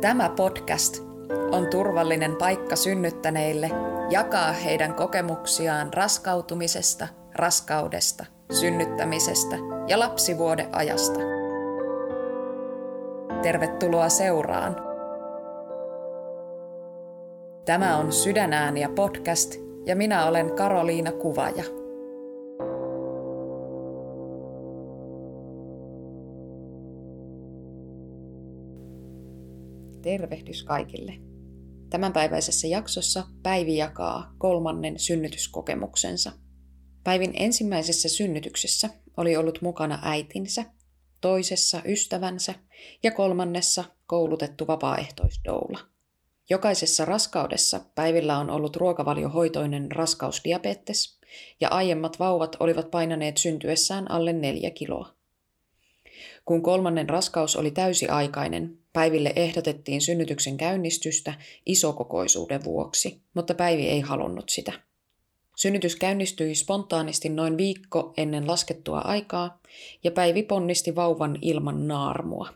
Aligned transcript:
Tämä 0.00 0.28
podcast 0.28 1.02
on 1.52 1.66
turvallinen 1.70 2.36
paikka 2.36 2.76
synnyttäneille 2.76 3.70
jakaa 4.10 4.52
heidän 4.52 4.94
kokemuksiaan 4.94 5.92
raskautumisesta, 5.92 7.08
raskaudesta, 7.34 8.24
synnyttämisestä 8.52 9.56
ja 9.88 9.98
lapsivuodeajasta. 9.98 11.20
Tervetuloa 13.42 14.08
seuraan. 14.08 14.76
Tämä 17.64 17.96
on 17.96 18.12
Sydänääniä 18.12 18.88
podcast 18.88 19.54
ja 19.86 19.96
minä 19.96 20.26
olen 20.26 20.54
Karoliina 20.54 21.12
Kuvaja. 21.12 21.77
Tervehdys 30.08 30.64
kaikille. 30.64 31.12
Tämänpäiväisessä 31.90 32.66
jaksossa 32.66 33.24
Päivi 33.42 33.76
jakaa 33.76 34.34
kolmannen 34.38 34.98
synnytyskokemuksensa. 34.98 36.32
Päivin 37.04 37.32
ensimmäisessä 37.34 38.08
synnytyksessä 38.08 38.90
oli 39.16 39.36
ollut 39.36 39.62
mukana 39.62 39.98
äitinsä, 40.02 40.64
toisessa 41.20 41.82
ystävänsä 41.84 42.54
ja 43.02 43.10
kolmannessa 43.10 43.84
koulutettu 44.06 44.66
vapaaehtoisdoula. 44.66 45.78
Jokaisessa 46.50 47.04
raskaudessa 47.04 47.80
Päivillä 47.94 48.38
on 48.38 48.50
ollut 48.50 48.76
ruokavaliohoitoinen 48.76 49.92
raskausdiabetes 49.92 51.20
ja 51.60 51.68
aiemmat 51.68 52.18
vauvat 52.18 52.56
olivat 52.60 52.90
painaneet 52.90 53.36
syntyessään 53.36 54.10
alle 54.10 54.32
neljä 54.32 54.70
kiloa. 54.70 55.17
Kun 56.48 56.62
kolmannen 56.62 57.08
raskaus 57.08 57.56
oli 57.56 57.70
täysiaikainen, 57.70 58.78
Päiville 58.92 59.32
ehdotettiin 59.36 60.00
synnytyksen 60.00 60.56
käynnistystä 60.56 61.34
isokokoisuuden 61.66 62.64
vuoksi, 62.64 63.20
mutta 63.34 63.54
Päivi 63.54 63.88
ei 63.88 64.00
halunnut 64.00 64.48
sitä. 64.48 64.72
Synnytys 65.56 65.96
käynnistyi 65.96 66.54
spontaanisti 66.54 67.28
noin 67.28 67.56
viikko 67.56 68.12
ennen 68.16 68.46
laskettua 68.46 68.98
aikaa, 68.98 69.60
ja 70.04 70.10
Päivi 70.10 70.42
ponnisti 70.42 70.96
vauvan 70.96 71.38
ilman 71.42 71.88
naarmua. 71.88 72.48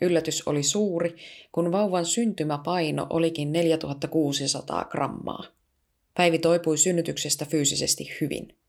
Yllätys 0.00 0.42
oli 0.48 0.62
suuri, 0.62 1.16
kun 1.52 1.72
vauvan 1.72 2.06
syntymäpaino 2.06 3.06
olikin 3.10 3.52
4600 3.52 4.84
grammaa. 4.84 5.44
Päivi 6.14 6.38
toipui 6.38 6.78
synnytyksestä 6.78 7.44
fyysisesti 7.44 8.10
hyvin. 8.20 8.61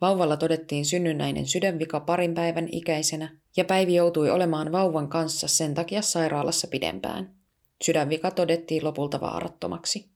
Vauvalla 0.00 0.36
todettiin 0.36 0.84
synnynnäinen 0.84 1.46
sydänvika 1.46 2.00
parin 2.00 2.34
päivän 2.34 2.68
ikäisenä 2.72 3.36
ja 3.56 3.64
Päivi 3.64 3.94
joutui 3.94 4.30
olemaan 4.30 4.72
vauvan 4.72 5.08
kanssa 5.08 5.48
sen 5.48 5.74
takia 5.74 6.02
sairaalassa 6.02 6.68
pidempään. 6.68 7.34
Sydänvika 7.84 8.30
todettiin 8.30 8.84
lopulta 8.84 9.20
vaarattomaksi. 9.20 10.08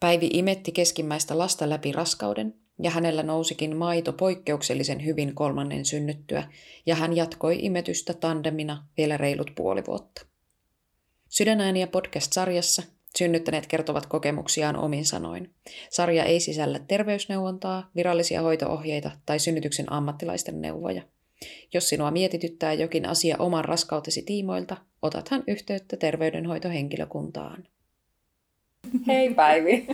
Päivi 0.00 0.30
imetti 0.32 0.72
keskimmäistä 0.72 1.38
lasta 1.38 1.70
läpi 1.70 1.92
raskauden 1.92 2.54
ja 2.82 2.90
hänellä 2.90 3.22
nousikin 3.22 3.76
maito 3.76 4.12
poikkeuksellisen 4.12 5.04
hyvin 5.04 5.34
kolmannen 5.34 5.84
synnyttyä 5.84 6.52
ja 6.86 6.94
hän 6.94 7.16
jatkoi 7.16 7.58
imetystä 7.64 8.14
tandemina 8.14 8.86
vielä 8.96 9.16
reilut 9.16 9.50
puoli 9.54 9.82
vuotta. 9.86 10.26
Sydänääniä 11.28 11.86
podcast-sarjassa 11.86 12.82
Synnyttäneet 13.18 13.66
kertovat 13.66 14.06
kokemuksiaan 14.06 14.76
omin 14.76 15.04
sanoin. 15.04 15.50
Sarja 15.90 16.24
ei 16.24 16.40
sisällä 16.40 16.78
terveysneuvontaa, 16.78 17.90
virallisia 17.96 18.42
hoitoohjeita 18.42 19.10
tai 19.26 19.38
synnytyksen 19.38 19.92
ammattilaisten 19.92 20.60
neuvoja. 20.60 21.02
Jos 21.74 21.88
sinua 21.88 22.10
mietityttää 22.10 22.72
jokin 22.72 23.08
asia 23.08 23.36
oman 23.38 23.64
raskautesi 23.64 24.22
tiimoilta, 24.22 24.76
otathan 25.02 25.44
yhteyttä 25.46 25.96
terveydenhoitohenkilökuntaan. 25.96 27.64
Hei 29.06 29.34
Päivi. 29.34 29.86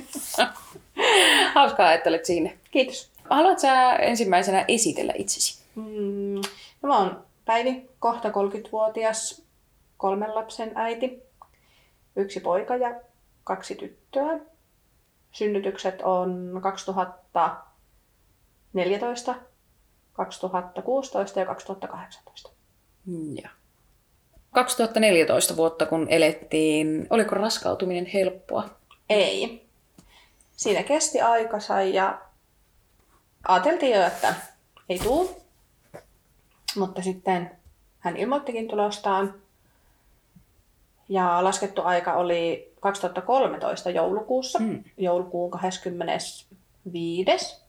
Hauskaa, 1.54 1.92
että 1.92 2.10
olet 2.10 2.24
siinä. 2.24 2.50
Kiitos. 2.70 3.10
Haluatko 3.30 3.60
sä 3.60 3.92
ensimmäisenä 3.92 4.64
esitellä 4.68 5.12
itsesi? 5.16 5.62
Mm, 5.74 6.42
no 6.82 6.88
mä 6.88 6.98
oon 6.98 7.24
Päivi, 7.44 7.88
kohta 7.98 8.28
30-vuotias, 8.28 9.42
kolmen 9.96 10.34
lapsen 10.34 10.72
äiti, 10.74 11.22
yksi 12.16 12.40
poika 12.40 12.76
ja 12.76 13.00
kaksi 13.44 13.74
tyttöä. 13.74 14.40
Synnytykset 15.32 16.02
on 16.02 16.60
2014, 16.62 19.34
2016 20.12 21.40
ja 21.40 21.46
2018. 21.46 22.50
Ja. 23.42 23.48
2014 24.52 25.56
vuotta 25.56 25.86
kun 25.86 26.06
elettiin, 26.10 27.06
oliko 27.10 27.34
raskautuminen 27.34 28.06
helppoa? 28.06 28.68
Ei. 29.08 29.66
Siinä 30.56 30.82
kesti 30.82 31.20
aikansa 31.20 31.82
ja 31.82 32.20
ajateltiin 33.48 33.96
jo, 33.96 34.06
että 34.06 34.34
ei 34.88 34.98
tuu. 34.98 35.44
Mutta 36.76 37.02
sitten 37.02 37.50
hän 37.98 38.16
ilmoittikin 38.16 38.68
tulostaan. 38.68 39.34
Ja 41.08 41.44
laskettu 41.44 41.82
aika 41.82 42.14
oli 42.14 42.72
2013 42.80 43.90
joulukuussa, 43.90 44.58
mm. 44.58 44.84
joulukuun 44.96 45.50
25. 45.50 47.64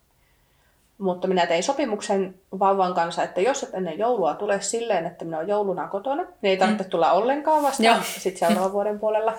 Mutta 0.98 1.28
minä 1.28 1.46
tein 1.46 1.64
sopimuksen 1.64 2.36
vauvan 2.60 2.94
kanssa, 2.94 3.24
että 3.24 3.42
jos 3.42 3.64
et 3.64 3.74
ennen 3.74 4.00
joulua 4.00 4.34
tule 4.34 4.62
silleen, 4.62 5.06
että 5.06 5.26
minä 5.26 5.38
olen 5.38 5.50
jouluna 5.50 5.88
kotona, 5.88 6.24
niin 6.24 6.32
ei 6.42 6.58
tarvitse 6.58 6.84
mm. 6.84 6.90
tulla 6.90 7.12
ollenkaan 7.12 7.64
vasta 7.64 8.04
sitten 8.18 8.48
seuraavan 8.48 8.74
vuoden 8.74 9.00
puolella. 9.00 9.34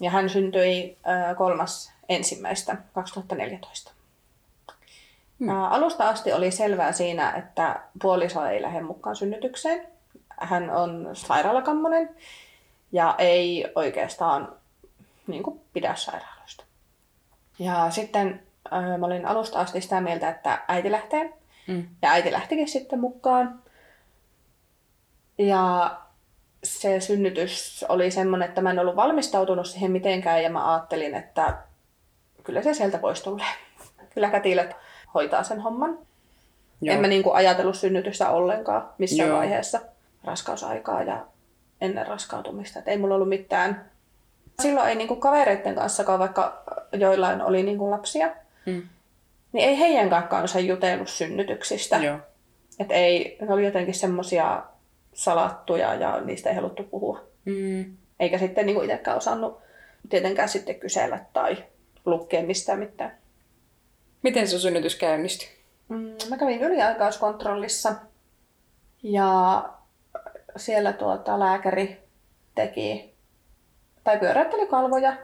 Ja 0.00 0.10
hän 0.10 0.30
syntyi 0.30 0.96
kolmas 1.36 1.92
ensimmäistä 2.08 2.76
2014. 2.92 3.92
Hmm. 5.40 5.48
Alusta 5.48 6.08
asti 6.08 6.32
oli 6.32 6.50
selvää 6.50 6.92
siinä, 6.92 7.30
että 7.30 7.80
puoliso 8.02 8.44
ei 8.44 8.62
lähde 8.62 8.80
mukaan 8.80 9.16
synnytykseen. 9.16 9.86
Hän 10.36 10.70
on 10.70 11.10
sairaalakammonen 11.12 12.10
ja 12.92 13.14
ei 13.18 13.66
oikeastaan 13.74 14.56
niin 15.26 15.42
kuin 15.42 15.60
pidä 15.72 15.94
sairaaloista. 15.94 16.64
Ja 17.58 17.90
sitten 17.90 18.42
äh, 18.72 18.98
mä 18.98 19.06
olin 19.06 19.26
alusta 19.26 19.60
asti 19.60 19.80
sitä 19.80 20.00
mieltä, 20.00 20.28
että 20.28 20.62
äiti 20.68 20.90
lähtee. 20.90 21.32
Mm. 21.66 21.86
Ja 22.02 22.10
äiti 22.10 22.32
lähtikin 22.32 22.68
sitten 22.68 23.00
mukaan. 23.00 23.62
Ja 25.38 25.96
se 26.64 27.00
synnytys 27.00 27.84
oli 27.88 28.10
semmoinen, 28.10 28.48
että 28.48 28.60
mä 28.60 28.70
en 28.70 28.78
ollut 28.78 28.96
valmistautunut 28.96 29.66
siihen 29.66 29.92
mitenkään 29.92 30.42
ja 30.42 30.50
mä 30.50 30.72
ajattelin, 30.72 31.14
että 31.14 31.56
kyllä 32.44 32.62
se 32.62 32.74
sieltä 32.74 32.98
pois 32.98 33.22
tulee. 33.22 33.46
Kyllä 34.14 34.30
kätilöt 34.30 34.76
hoitaa 35.14 35.42
sen 35.42 35.60
homman. 35.60 35.98
Joo. 36.80 36.94
En 36.94 37.00
mä 37.00 37.06
niin 37.06 37.22
kuin 37.22 37.36
ajatellut 37.36 37.76
synnytystä 37.76 38.30
ollenkaan 38.30 38.88
missään 38.98 39.28
Joo. 39.28 39.38
vaiheessa 39.38 39.80
raskausaikaa 40.24 41.02
ja 41.02 41.26
ennen 41.82 42.06
raskautumista. 42.06 42.78
Et 42.78 42.88
ei 42.88 42.98
mulla 42.98 43.14
ollut 43.14 43.28
mitään 43.28 43.92
Silloin 44.62 44.88
ei 44.88 44.94
niinku 44.94 45.16
kavereiden 45.16 45.74
kanssa, 45.74 46.18
vaikka 46.18 46.62
joillain 46.92 47.42
oli 47.42 47.62
niinku 47.62 47.90
lapsia, 47.90 48.30
mm. 48.66 48.82
niin 49.52 49.68
ei 49.68 49.78
heidän 49.78 50.28
kanssa 50.28 50.60
jutellut 50.60 51.08
synnytyksistä. 51.08 51.96
Joo. 51.96 52.18
Et 52.78 52.90
ei, 52.90 53.36
ne 53.40 53.52
oli 53.52 53.64
jotenkin 53.64 53.94
semmoisia 53.94 54.62
salattuja 55.14 55.94
ja 55.94 56.20
niistä 56.20 56.50
ei 56.50 56.56
haluttu 56.56 56.82
puhua. 56.82 57.20
Mm. 57.44 57.96
Eikä 58.20 58.38
sitten 58.38 58.66
niinku 58.66 58.82
itsekään 58.82 59.16
osannut 59.16 59.58
tietenkään 60.08 60.48
sitten 60.48 60.74
kysellä 60.74 61.18
tai 61.32 61.64
lukea 62.04 62.42
mistään 62.42 62.78
mitään. 62.78 63.16
Miten 64.22 64.48
se 64.48 64.58
synnytys 64.58 64.94
käynnistyi? 64.94 65.48
Mm, 65.88 66.14
mä 66.28 66.36
kävin 66.36 66.60
yliaikauskontrollissa 66.60 67.94
ja 69.02 69.64
siellä 70.56 70.92
tuota, 70.92 71.38
lääkäri 71.38 72.02
teki 72.54 73.14
tai 74.04 74.18
pyöräytteli 74.18 74.66
kalvoja. 74.66 75.16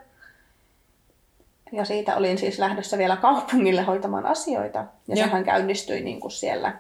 Ja 1.72 1.84
siitä 1.84 2.16
olin 2.16 2.38
siis 2.38 2.58
lähdössä 2.58 2.98
vielä 2.98 3.16
kaupungille 3.16 3.82
hoitamaan 3.82 4.26
asioita. 4.26 4.78
Ja 4.78 5.16
Joo. 5.16 5.26
sehän 5.26 5.44
käynnistyi 5.44 6.00
niin 6.00 6.20
kuin 6.20 6.30
siellä, 6.30 6.78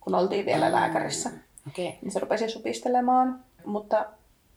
kun 0.00 0.14
oltiin 0.14 0.46
vielä 0.46 0.68
mm. 0.68 0.74
lääkärissä. 0.74 1.30
Okay. 1.68 1.92
Niin 2.02 2.12
se 2.12 2.20
rupesi 2.20 2.48
supistelemaan. 2.48 3.40
Mutta 3.64 4.06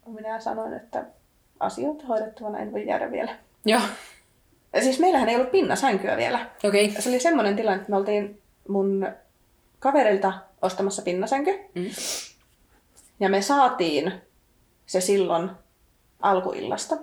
minä 0.07 0.39
sanoin, 0.39 0.73
että 0.73 1.05
asioita 1.59 2.05
hoidettavana 2.05 2.59
en 2.59 2.71
voi 2.71 2.87
jäädä 2.87 3.11
vielä. 3.11 3.37
Joo. 3.65 3.81
Ja 4.73 4.81
siis 4.81 4.99
meillähän 4.99 5.29
ei 5.29 5.35
ollut 5.35 5.51
pinnasänkyä 5.51 6.17
vielä. 6.17 6.49
Okay. 6.63 7.01
Se 7.01 7.09
oli 7.09 7.19
semmoinen 7.19 7.55
tilanne, 7.55 7.77
että 7.77 7.89
me 7.89 7.97
oltiin 7.97 8.41
mun 8.67 9.07
kaverilta 9.79 10.33
ostamassa 10.61 11.01
pinnasänky. 11.01 11.51
Mm. 11.75 11.85
Ja 13.19 13.29
me 13.29 13.41
saatiin 13.41 14.21
se 14.85 15.01
silloin 15.01 15.51
alkuillasta. 16.21 16.95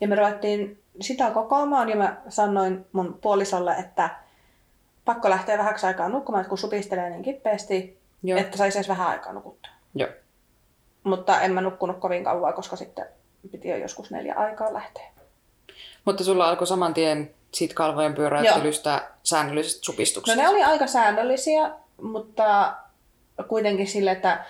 Ja 0.00 0.08
me 0.08 0.14
ruvettiin 0.14 0.82
sitä 1.00 1.30
kokoamaan 1.30 1.88
ja 1.88 1.96
mä 1.96 2.16
sanoin 2.28 2.86
mun 2.92 3.18
puolisolle, 3.20 3.74
että 3.78 4.10
pakko 5.04 5.30
lähteä 5.30 5.58
vähäksi 5.58 5.86
aikaa 5.86 6.08
nukkumaan, 6.08 6.40
että 6.40 6.48
kun 6.48 6.58
supistelee 6.58 7.10
niin 7.10 7.22
kipeästi, 7.22 7.98
Joo. 8.22 8.38
että 8.38 8.56
saisi 8.58 8.78
edes 8.78 8.88
vähän 8.88 9.08
aikaa 9.08 9.32
nukuttua. 9.32 9.72
Joo. 9.94 10.10
Mutta 11.04 11.40
en 11.40 11.52
mä 11.52 11.60
nukkunut 11.60 11.98
kovin 11.98 12.24
kauan, 12.24 12.54
koska 12.54 12.76
sitten 12.76 13.06
piti 13.50 13.68
jo 13.68 13.76
joskus 13.76 14.10
neljä 14.10 14.34
aikaa 14.34 14.72
lähteä. 14.74 15.04
Mutta 16.04 16.24
sulla 16.24 16.48
alkoi 16.48 16.66
saman 16.66 16.94
tien 16.94 17.30
siitä 17.52 17.74
kalvojen 17.74 18.14
pyöräyttelystä 18.14 19.10
säännölliset 19.22 19.78
No 19.78 19.84
supistukset. 19.84 20.36
ne 20.36 20.48
oli 20.48 20.62
aika 20.62 20.86
säännöllisiä, 20.86 21.70
mutta 22.02 22.74
kuitenkin 23.48 23.86
sille, 23.86 24.10
että 24.10 24.44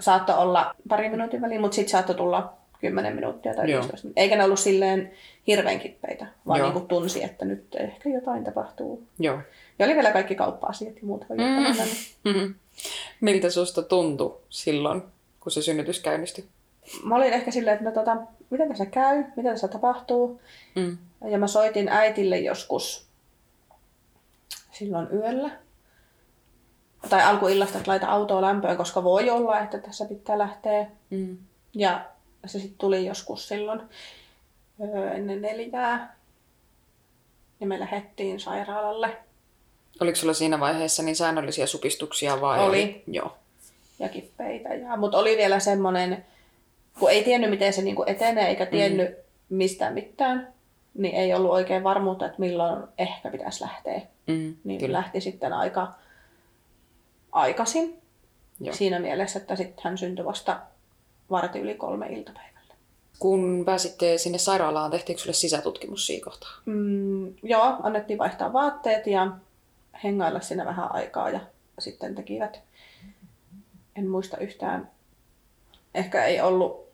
saattoi 0.00 0.38
olla 0.38 0.74
pari 0.88 1.08
minuutin 1.08 1.40
väliin, 1.40 1.60
mutta 1.60 1.74
sitten 1.74 1.90
saattoi 1.90 2.14
tulla 2.14 2.52
10 2.80 3.14
minuuttia 3.14 3.54
tai 3.54 3.70
Joo. 3.70 3.80
15 3.80 4.06
minuuttia. 4.06 4.22
Eikä 4.22 4.36
ne 4.36 4.44
ollut 4.44 4.58
silleen 4.58 5.12
hirveän 5.46 5.80
kippeitä, 5.80 6.26
vaan 6.46 6.58
Joo. 6.58 6.68
niin 6.68 6.72
kuin 6.72 6.88
tunsi, 6.88 7.24
että 7.24 7.44
nyt 7.44 7.64
ehkä 7.74 8.08
jotain 8.08 8.44
tapahtuu. 8.44 9.02
Joo. 9.18 9.38
Ja 9.78 9.86
oli 9.86 9.94
vielä 9.94 10.12
kaikki 10.12 10.34
kauppa-asiat 10.34 10.96
ja 10.96 11.02
muut. 11.02 11.24
Mm. 11.28 12.32
Mhm. 12.32 12.52
Miltä 13.20 13.50
susta 13.50 13.82
tuntui 13.82 14.38
silloin, 14.48 15.02
kun 15.40 15.52
se 15.52 15.62
synnytys 15.62 16.00
käynnistyi? 16.00 16.44
Mä 17.02 17.16
olin 17.16 17.32
ehkä 17.32 17.50
silleen, 17.50 17.74
että 17.74 17.88
no 17.90 17.94
tota, 17.94 18.16
miten 18.50 18.68
tässä 18.68 18.86
käy, 18.86 19.24
mitä 19.36 19.50
tässä 19.50 19.68
tapahtuu. 19.68 20.40
Mm. 20.74 20.98
Ja 21.30 21.38
mä 21.38 21.46
soitin 21.46 21.88
äitille 21.88 22.38
joskus 22.38 23.06
silloin 24.72 25.08
yöllä. 25.12 25.50
Tai 27.08 27.22
alkuillasta, 27.22 27.78
että 27.78 27.90
laita 27.90 28.06
autoa 28.06 28.40
lämpöön, 28.40 28.76
koska 28.76 29.04
voi 29.04 29.30
olla, 29.30 29.60
että 29.60 29.78
tässä 29.78 30.04
pitää 30.04 30.38
lähteä. 30.38 30.86
Mm. 31.10 31.38
Ja 31.74 32.04
se 32.46 32.58
sitten 32.58 32.78
tuli 32.78 33.06
joskus 33.06 33.48
silloin 33.48 33.80
öö, 34.80 35.10
ennen 35.10 35.42
neljää. 35.42 36.16
Ja 37.60 37.66
me 37.66 37.80
lähdettiin 37.80 38.40
sairaalalle 38.40 39.16
Oliko 40.00 40.16
sulla 40.16 40.32
siinä 40.32 40.60
vaiheessa 40.60 41.02
niin 41.02 41.16
säännöllisiä 41.16 41.66
supistuksia 41.66 42.40
vai? 42.40 42.60
Oli. 42.60 43.02
Joo. 43.06 43.36
ja 43.98 44.08
kippeitä. 44.08 44.74
Ja, 44.74 44.96
mutta 44.96 45.18
oli 45.18 45.36
vielä 45.36 45.60
semmoinen, 45.60 46.24
kun 46.98 47.10
ei 47.10 47.24
tiennyt 47.24 47.50
miten 47.50 47.72
se 47.72 47.82
niinku 47.82 48.04
etenee 48.06 48.48
eikä 48.48 48.66
tiennyt 48.66 49.10
mm. 49.10 49.56
mistään 49.56 49.94
mitään, 49.94 50.52
niin 50.94 51.14
ei 51.14 51.34
ollut 51.34 51.50
oikein 51.50 51.84
varmuutta, 51.84 52.26
että 52.26 52.40
milloin 52.40 52.82
ehkä 52.98 53.30
pitäisi 53.30 53.64
lähteä. 53.64 54.00
Mm. 54.26 54.56
Niin 54.64 54.80
Kyllä. 54.80 54.98
lähti 54.98 55.20
sitten 55.20 55.52
aika 55.52 55.92
aikaisin. 57.36 58.02
Joo. 58.60 58.74
Siinä 58.74 58.98
mielessä, 58.98 59.38
että 59.38 59.56
sitten 59.56 59.84
hän 59.84 59.98
syntyi 59.98 60.24
vasta 60.24 60.60
varti 61.30 61.58
yli 61.58 61.74
kolme 61.74 62.06
iltapäivällä. 62.06 62.74
Kun 63.18 63.62
pääsitte 63.66 64.18
sinne 64.18 64.38
sairaalaan, 64.38 64.90
tehtiinkö 64.90 65.22
sulle 65.22 65.34
sisätutkimus 65.34 66.06
siinä 66.06 66.24
kohtaa? 66.24 66.50
Mm, 66.66 67.34
joo, 67.42 67.76
annettiin 67.82 68.18
vaihtaa 68.18 68.52
vaatteet 68.52 69.06
ja 69.06 69.30
hengailla 70.04 70.40
siinä 70.40 70.64
vähän 70.64 70.92
aikaa 70.92 71.30
ja 71.30 71.40
sitten 71.78 72.14
tekivät, 72.14 72.60
en 73.96 74.08
muista 74.08 74.36
yhtään, 74.36 74.90
ehkä 75.94 76.24
ei 76.24 76.40
ollut 76.40 76.86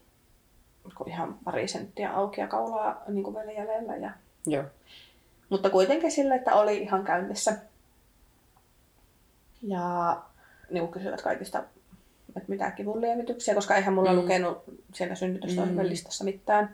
ihan 1.07 1.39
pari 1.45 1.69
senttiä 1.69 2.13
aukia 2.13 2.49
kaulaa 2.49 3.03
niin 3.09 3.25
kuin 3.25 3.37
vielä 3.37 3.53
jäljellä. 3.53 3.97
Ja, 3.97 4.11
Joo. 4.47 4.65
mutta 5.49 5.71
kuitenkin 5.71 6.11
sille, 6.11 6.35
että 6.35 6.55
oli 6.55 6.79
ihan 6.79 7.05
käynnissä. 7.05 7.59
Ja 9.63 10.23
niin 10.73 10.89
kysyvät 10.89 11.23
kaikista, 11.23 11.59
että 12.37 12.49
mitä 12.49 12.71
kivunlievityksiä, 12.71 13.55
koska 13.55 13.77
eihän 13.77 13.95
mulla 13.95 14.13
Mm. 14.13 14.19
lukenut 14.19 14.63
siellä 14.95 15.15
synnytystoimen 15.15 15.87
Mm. 15.87 15.91
listassa 15.91 16.25
mitään, 16.25 16.71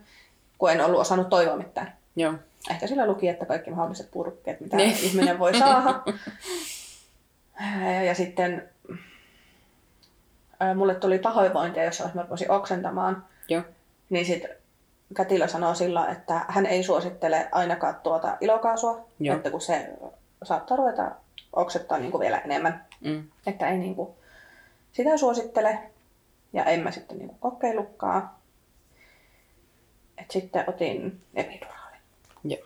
kun 0.58 0.70
en 0.72 0.84
ollut 0.84 1.00
osannut 1.00 1.28
toivoa 1.28 1.56
mitään. 1.56 1.92
Joo. 2.16 2.34
Ehkä 2.70 2.86
sillä 2.86 3.06
luki, 3.06 3.28
että 3.28 3.46
kaikki 3.46 3.70
mahdolliset 3.70 4.10
purkkeet, 4.10 4.60
mitä 4.60 4.76
Niin. 4.76 4.96
ihminen 5.02 5.38
voi 5.38 5.58
saada. 5.58 6.02
ja 8.06 8.14
sitten 8.14 8.68
ää, 10.60 10.74
mulle 10.74 10.94
tuli 10.94 11.18
pahoinvointia, 11.18 11.84
jos 11.84 12.02
mä 12.14 12.22
rupesin 12.22 12.50
oksentamaan. 12.50 13.24
Joo. 13.48 13.62
Niin 14.10 14.26
sitten 14.26 14.50
kätilö 15.14 15.48
sanoo 15.48 15.74
sillä, 15.74 16.06
että 16.06 16.40
hän 16.48 16.66
ei 16.66 16.82
suosittele 16.82 17.48
ainakaan 17.52 17.94
tuota 18.02 18.36
ilokaasua, 18.40 19.08
Joo. 19.20 19.36
että 19.36 19.50
kun 19.50 19.60
se 19.60 19.88
saattaa 20.42 20.76
ruveta 20.76 21.10
oksettaa 21.52 21.98
niin 21.98 22.10
kuin 22.10 22.20
vielä 22.20 22.38
enemmän. 22.38 22.84
Mm. 23.00 23.24
Että 23.46 23.68
ei 23.68 23.78
niin 23.78 23.94
kuin 23.94 24.10
sitä 24.92 25.16
suosittele. 25.16 25.78
Ja 26.52 26.64
en 26.64 26.80
mä 26.80 26.90
sitten 26.90 27.18
niin 27.18 27.28
kuin 27.28 27.38
kokeillutkaan. 27.40 28.30
Et 30.18 30.30
sitten 30.30 30.64
otin 30.66 31.20
epiduraalin. 31.34 32.00
Joo. 32.44 32.62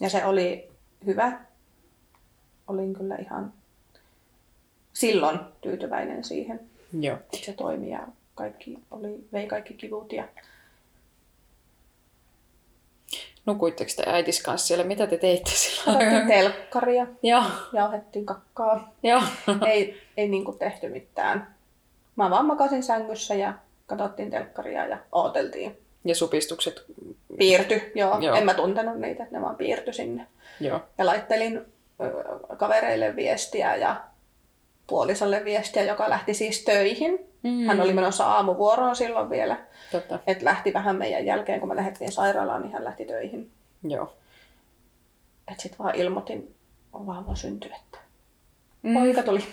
Ja 0.00 0.10
se 0.10 0.24
oli 0.24 0.70
hyvä. 1.06 1.40
Olin 2.66 2.94
kyllä 2.94 3.16
ihan 3.16 3.52
silloin 4.92 5.38
tyytyväinen 5.60 6.24
siihen, 6.24 6.60
Joo. 7.00 7.16
että 7.16 7.36
se 7.36 7.52
toimi 7.52 7.90
ja 7.90 8.08
kaikki 8.34 8.78
oli, 8.90 9.28
vei 9.32 9.46
kaikki 9.46 9.74
kivut. 9.74 10.12
Ja 10.12 10.28
Nukuitteko 13.46 13.90
te 13.96 14.02
äitis 14.06 14.42
kanssa 14.42 14.66
siellä? 14.66 14.84
Mitä 14.84 15.06
te 15.06 15.16
teitte 15.16 15.50
silloin? 15.50 15.98
katsottiin 15.98 16.26
telkkaria, 16.28 17.06
Joo. 17.22 17.42
jauhettiin 17.72 18.26
kakkaa. 18.26 18.92
Joo. 19.02 19.22
ei, 19.66 20.02
ei 20.16 20.28
niinku 20.28 20.52
tehty 20.52 20.88
mitään. 20.88 21.54
Mä 22.16 22.30
vaan 22.30 22.46
makasin 22.46 22.82
sängyssä 22.82 23.34
ja 23.34 23.54
katsottiin 23.86 24.30
telkkaria 24.30 24.86
ja 24.86 24.98
ooteltiin. 25.12 25.78
Ja 26.04 26.14
supistukset? 26.14 26.84
Piirty, 27.38 27.92
joo. 27.94 28.18
Joo. 28.20 28.36
En 28.36 28.44
mä 28.44 28.54
tuntenut 28.54 28.98
niitä, 28.98 29.22
että 29.22 29.36
ne 29.36 29.42
vaan 29.42 29.56
piirty 29.56 29.92
sinne. 29.92 30.26
Joo. 30.60 30.80
Ja 30.98 31.06
laittelin 31.06 31.72
kavereille 32.56 33.16
viestiä 33.16 33.76
ja 33.76 34.00
puolisolle 34.86 35.44
viestiä, 35.44 35.82
joka 35.82 36.10
lähti 36.10 36.34
siis 36.34 36.64
töihin. 36.64 37.31
Mm. 37.42 37.66
Hän 37.66 37.80
oli 37.80 37.92
menossa 37.92 38.26
aamuvuoroon 38.26 38.96
silloin 38.96 39.30
vielä. 39.30 39.58
Totta. 39.92 40.18
Et 40.26 40.42
lähti 40.42 40.72
vähän 40.72 40.96
meidän 40.96 41.26
jälkeen, 41.26 41.60
kun 41.60 41.68
me 41.68 41.76
lähdettiin 41.76 42.12
sairaalaan, 42.12 42.62
niin 42.62 42.72
hän 42.72 42.84
lähti 42.84 43.04
töihin. 43.04 43.50
Joo. 43.82 44.16
Et 45.52 45.60
sit 45.60 45.78
vaan 45.78 45.94
ilmoitin, 45.94 46.54
on 46.92 47.06
vauva 47.06 47.34
synty, 47.34 47.70
että 47.76 47.98
Mm. 48.82 48.94
poika 48.94 49.22
tuli. 49.22 49.44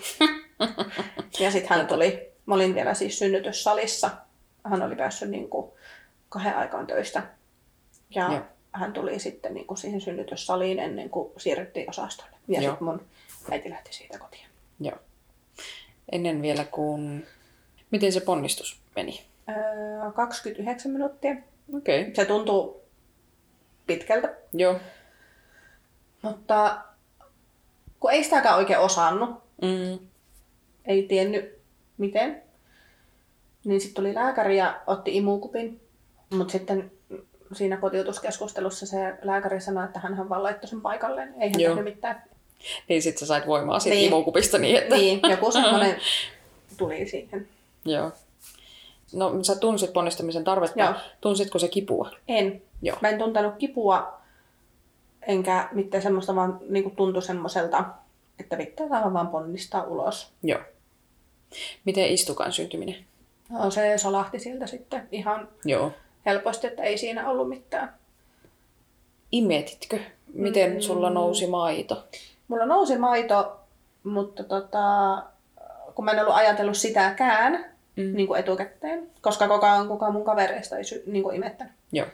ja 1.40 1.50
sitten 1.50 1.76
hän 1.78 1.86
tuli, 1.86 2.32
mä 2.46 2.54
olin 2.54 2.74
vielä 2.74 2.94
siis 2.94 3.18
synnytyssalissa. 3.18 4.10
Hän 4.64 4.82
oli 4.82 4.96
päässyt 4.96 5.30
niin 5.30 5.48
kuin 5.48 5.70
kahden 6.28 6.56
aikaan 6.56 6.86
töistä. 6.86 7.22
Ja 8.14 8.32
Joo. 8.32 8.40
hän 8.72 8.92
tuli 8.92 9.18
sitten 9.18 9.54
niin 9.54 9.66
kuin 9.66 9.78
siihen 9.78 10.00
synnytyssaliin 10.00 10.78
ennen 10.78 11.10
kuin 11.10 11.32
siirryttiin 11.36 11.90
osastolle. 11.90 12.36
Ja 12.48 12.60
sitten 12.60 12.84
mun 12.84 13.06
äiti 13.50 13.70
lähti 13.70 13.92
siitä 13.92 14.18
kotiin. 14.18 14.46
Joo. 14.80 14.96
Ennen 16.12 16.42
vielä 16.42 16.64
kun... 16.64 17.24
Miten 17.90 18.12
se 18.12 18.20
ponnistus 18.20 18.80
meni? 18.96 19.24
Öö, 19.48 20.12
29 20.14 20.90
minuuttia. 20.92 21.36
Okei. 21.76 22.00
Okay. 22.02 22.14
Se 22.14 22.24
tuntuu 22.24 22.82
pitkältä, 23.86 24.34
Joo. 24.52 24.76
mutta 26.22 26.78
kun 28.00 28.10
ei 28.12 28.24
sitäkään 28.24 28.56
oikein 28.56 28.78
osannut, 28.78 29.30
Mm. 29.62 29.98
ei 30.84 31.02
tiennyt 31.02 31.58
miten, 31.98 32.42
niin 33.64 33.80
sitten 33.80 33.94
tuli 34.04 34.14
lääkäri 34.14 34.56
ja 34.56 34.80
otti 34.86 35.16
imukupin. 35.16 35.80
Mutta 36.30 36.52
sitten 36.52 36.90
siinä 37.52 37.76
kotiutuskeskustelussa 37.76 38.86
se 38.86 39.14
lääkäri 39.22 39.60
sanoi, 39.60 39.84
että 39.84 39.98
hän 40.00 40.28
vaan 40.28 40.42
laittoi 40.42 40.68
sen 40.68 40.80
paikalleen. 40.80 41.34
Ei 41.40 41.48
hän 41.48 41.56
tehnyt 41.60 41.84
mitään. 41.84 42.22
Niin 42.88 43.02
sit 43.02 43.18
sä 43.18 43.26
sait 43.26 43.46
voimaa 43.46 43.80
siitä 43.80 43.94
Niin. 43.94 44.06
imukupista 44.06 44.58
niin, 44.58 44.76
että... 44.76 44.94
Niin, 44.96 45.20
joku 45.30 45.52
semmoinen 45.52 45.96
tuli 46.78 47.08
siihen. 47.08 47.48
Joo. 47.84 48.12
No 49.12 49.44
sä 49.44 49.56
tunsit 49.56 49.92
ponnistamisen 49.92 50.44
tarvetta. 50.44 50.80
Joo. 50.80 50.94
Tunsitko 51.20 51.58
se 51.58 51.68
kipua? 51.68 52.10
En. 52.28 52.62
Joo. 52.82 52.96
Mä 53.00 53.08
en 53.08 53.18
tuntenut 53.18 53.54
kipua, 53.58 54.20
enkä 55.22 55.68
mitään 55.72 56.02
semmoista, 56.02 56.34
vaan 56.34 56.58
niin 56.68 56.96
tuntui 56.96 57.22
semmoiselta, 57.22 57.84
että 58.40 58.56
pitää 58.56 58.88
saada 58.88 59.12
vaan 59.12 59.28
ponnistaa 59.28 59.82
ulos. 59.84 60.32
Joo. 60.42 60.60
Miten 61.84 62.06
istukan 62.08 62.52
syntyminen? 62.52 62.96
No, 63.48 63.70
se 63.70 63.98
solahti 63.98 64.38
sieltä 64.38 64.66
sitten 64.66 65.08
ihan 65.12 65.48
Joo. 65.64 65.92
helposti, 66.26 66.66
että 66.66 66.82
ei 66.82 66.98
siinä 66.98 67.28
ollut 67.30 67.48
mitään. 67.48 67.94
Imetitkö? 69.32 69.98
Miten 70.34 70.72
Mm. 70.74 70.80
sulla 70.80 71.10
nousi 71.10 71.46
maito? 71.46 72.04
Mulla 72.48 72.66
nousi 72.66 72.98
maito, 72.98 73.60
mutta 74.04 74.44
tota, 74.44 74.78
kun 75.94 76.04
mä 76.04 76.10
en 76.12 76.20
ollut 76.20 76.34
ajatellut 76.34 76.76
sitäkään 76.76 77.69
Mm. 78.00 78.16
niin 78.16 78.26
kuin 78.26 78.40
etukäteen, 78.40 79.10
koska 79.20 79.48
kukaan, 79.48 79.88
kukaan 79.88 80.12
mun 80.12 80.24
kavereista 80.24 80.76
ei 80.78 80.84
sy- 80.84 81.02
niin 81.06 81.22
kuin 81.22 81.36
imettänyt. 81.36 81.72
Joo. 81.92 82.06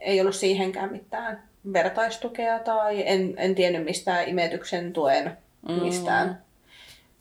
Ei 0.00 0.20
ollut 0.20 0.34
siihenkään 0.34 0.92
mitään 0.92 1.42
vertaistukea 1.72 2.58
tai 2.58 3.02
en, 3.06 3.34
en 3.36 3.54
tiennyt 3.54 3.84
mistään 3.84 4.28
imetyksen 4.28 4.92
tuen 4.92 5.36
Mm. 5.68 5.74
mistään. 5.82 6.42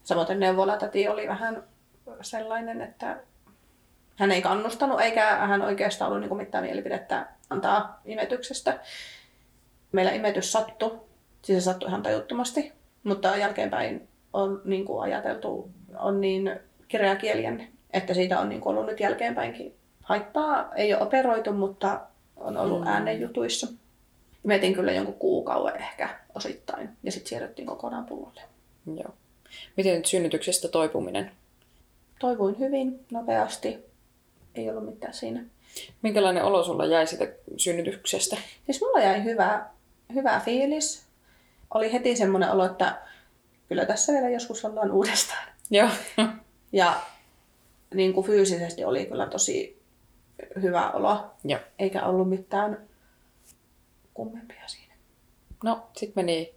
Samoin 0.04 0.40
neuvolatäti 0.40 1.08
oli 1.08 1.28
vähän 1.28 1.64
sellainen, 2.22 2.82
että 2.82 3.18
hän 4.16 4.32
ei 4.32 4.42
kannustanut 4.42 5.02
eikä 5.02 5.36
hän 5.36 5.62
oikeastaan 5.62 6.12
ollut 6.12 6.30
niin 6.30 6.38
mitään 6.38 6.64
mielipidettä 6.64 7.28
antaa 7.50 8.02
imetyksestä. 8.06 8.80
Meillä 9.92 10.12
imetys 10.12 10.52
sattui, 10.52 11.00
siis 11.42 11.64
se 11.64 11.66
sattui 11.66 11.90
ihan 11.90 12.04
tajuttomasti, 12.04 12.74
mutta 13.04 13.38
jälkeenpäin 13.38 14.08
on 14.34 14.62
niin 14.66 14.86
kuin 14.86 15.04
ajateltu, 15.04 15.70
on 15.98 16.22
niin 16.22 16.60
kirjakielinen, 16.88 17.68
että 17.94 18.14
siitä 18.14 18.40
on 18.40 18.50
niin 18.50 18.62
kuin 18.62 18.76
ollut 18.76 18.90
nyt 18.90 19.00
jälkeenpäinkin 19.00 19.76
haittaa. 20.02 20.74
Ei 20.76 20.94
ole 20.94 21.02
operoitu, 21.02 21.54
mutta 21.54 22.02
on 22.36 22.58
ollut 22.58 22.82
mm. 22.82 22.88
äänenjutuissa. 22.88 23.68
Mietin 24.44 24.74
kyllä 24.74 24.92
jonkun 24.92 25.14
kuukauden 25.14 25.76
ehkä 25.76 26.10
osittain 26.36 26.90
ja 27.04 27.12
sitten 27.12 27.30
siirryttiin 27.30 27.66
kokonaan 27.66 28.06
pullolle. 28.06 28.42
Joo. 28.96 29.14
Miten 29.78 29.96
nyt 29.96 30.06
synnytyksestä 30.06 30.68
toipuminen? 30.68 31.32
Toivuin 32.20 32.60
hyvin, 32.60 33.00
nopeasti. 33.12 33.78
Ei 34.56 34.70
ollut 34.70 34.86
mitään 34.86 35.14
siinä. 35.14 35.44
Minkälainen 36.02 36.44
olo 36.44 36.64
sulla 36.64 36.86
jäi 36.86 37.08
siitä 37.08 37.28
synnytyksestä? 37.58 38.38
Siis 38.66 38.82
mulla 38.82 39.02
jäi 39.02 39.24
hyvä, 39.24 39.66
hyvä 40.14 40.42
fiilis. 40.46 41.06
Oli 41.74 41.94
heti 41.94 42.16
semmoinen 42.16 42.52
olo, 42.52 42.66
että 42.66 43.02
kyllä 43.70 43.86
tässä 43.86 44.14
vielä 44.14 44.30
joskus 44.30 44.66
ollaan 44.66 44.92
uudestaan. 44.92 45.48
Joo. 45.72 45.90
Ja 46.76 47.02
niin 47.94 48.14
kuin 48.14 48.28
fyysisesti 48.28 48.84
oli 48.86 49.06
kyllä 49.06 49.28
tosi 49.28 49.82
hyvä 50.62 50.92
olo. 50.92 51.32
Joo. 51.44 51.60
Eikä 51.80 52.06
ollut 52.06 52.30
mitään 52.30 52.88
kummempia 54.14 54.68
siinä. 54.68 54.94
No, 55.64 55.88
sitten 55.98 56.24
meni 56.26 56.56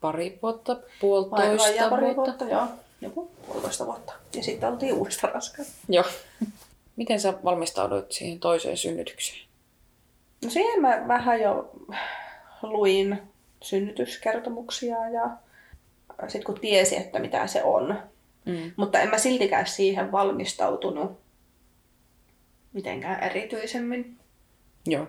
pari 0.00 0.38
vuotta, 0.42 0.74
Vai, 0.74 0.82
puolitoista 1.00 1.80
vai 1.80 1.90
pari 1.90 2.02
vuotta. 2.04 2.22
vuotta, 2.24 2.44
joo. 2.44 2.66
Joku 3.00 3.30
puolitoista 3.46 3.86
vuotta. 3.86 4.12
Ja 4.36 4.42
sitten 4.42 4.68
oltiin 4.68 4.94
uudestaan 4.94 5.34
raskaana. 5.34 5.70
Joo. 5.88 6.04
Miten 6.96 7.20
sä 7.20 7.34
valmistauduit 7.44 8.12
siihen 8.12 8.40
toiseen 8.40 8.76
synnytykseen? 8.76 9.48
No 10.44 10.50
siihen 10.50 10.80
mä 10.80 11.04
vähän 11.08 11.40
jo 11.40 11.70
luin 12.62 13.22
synnytyskertomuksia 13.62 15.08
ja 15.08 15.30
sitten 16.20 16.44
kun 16.44 16.60
tiesi, 16.60 16.96
että 16.96 17.18
mitä 17.18 17.46
se 17.46 17.62
on. 17.64 17.98
Mm. 18.48 18.72
Mutta 18.76 19.00
en 19.00 19.10
mä 19.10 19.18
siltikään 19.18 19.66
siihen 19.66 20.12
valmistautunut 20.12 21.20
mitenkään 22.72 23.22
erityisemmin. 23.22 24.18
Joo. 24.86 25.06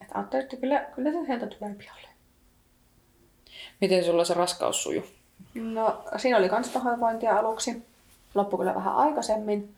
Että 0.00 0.14
ajattelin, 0.14 0.42
että 0.42 0.56
kyllä, 0.56 0.80
kyllä 0.94 1.12
se 1.12 1.26
sieltä 1.26 1.46
tulee 1.46 1.74
pialle. 1.74 2.08
Miten 3.80 4.04
sulla 4.04 4.24
se 4.24 4.34
raskaus 4.34 4.82
sujuu? 4.82 5.04
No, 5.54 6.04
siinä 6.16 6.38
oli 6.38 6.48
kans 6.48 6.68
pahoinvointia 6.68 7.38
aluksi. 7.38 7.82
Loppu 8.34 8.58
kyllä 8.58 8.74
vähän 8.74 8.96
aikaisemmin. 8.96 9.74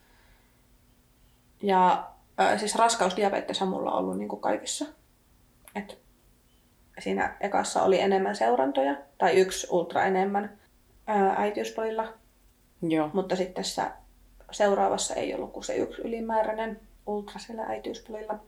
Ja 1.62 2.09
äh, 2.40 2.59
siis 2.59 2.75
raskausdiabetes 2.75 3.62
on 3.62 3.69
mulla 3.69 3.93
ollut 3.93 4.19
niin 4.19 4.29
kuin 4.29 4.40
kaikissa. 4.40 4.85
Et 5.75 5.99
siinä 6.99 7.37
ekassa 7.40 7.83
oli 7.83 8.00
enemmän 8.00 8.37
seurantoja, 8.37 8.97
tai 9.19 9.37
yksi 9.37 9.67
ultra 9.71 10.05
enemmän 10.05 10.59
ää, 11.07 11.35
äitiyspolilla, 11.38 12.12
Joo. 12.82 13.10
mutta 13.12 13.37
sitten 13.37 13.54
tässä 13.54 13.90
seuraavassa 14.50 15.14
ei 15.14 15.34
ollut 15.34 15.52
kuin 15.52 15.64
se 15.64 15.76
yksi 15.76 16.02
ylimääräinen 16.02 16.80
ultra 17.06 17.38
siellä 17.38 17.62
äitiyspolilla. 17.62 18.38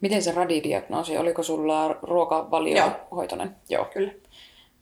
Miten 0.00 0.22
se 0.22 0.32
radidiagnoosi, 0.32 1.18
oliko 1.18 1.42
sulla 1.42 1.98
ruokavaliohoitoinen? 2.02 3.56
Joo. 3.68 3.84
Kyllä. 3.84 4.12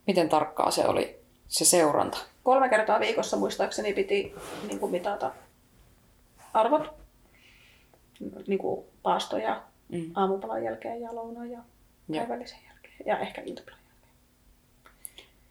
Miten 0.06 0.28
tarkkaa 0.28 0.70
se 0.70 0.86
oli, 0.86 1.18
se 1.48 1.64
seuranta? 1.64 2.18
Kolme 2.42 2.68
kertaa 2.68 3.00
viikossa 3.00 3.36
muistaakseni 3.36 3.92
piti 3.92 4.34
niin 4.66 4.78
kuin 4.80 4.92
mitata 4.92 5.32
arvot, 6.52 6.90
niin 8.46 8.58
kuin 8.58 8.86
paastoja 9.02 9.62
Mm. 9.88 10.10
aamupalan 10.14 10.64
jälkeen 10.64 11.00
ja 11.00 11.14
lounaan 11.14 11.50
ja 11.50 11.58
Joo. 12.08 12.18
päivällisen 12.20 12.58
jälkeen 12.68 12.94
ja 13.06 13.18
ehkä 13.18 13.42
iltapalan 13.42 13.78
jälkeen. 13.88 14.14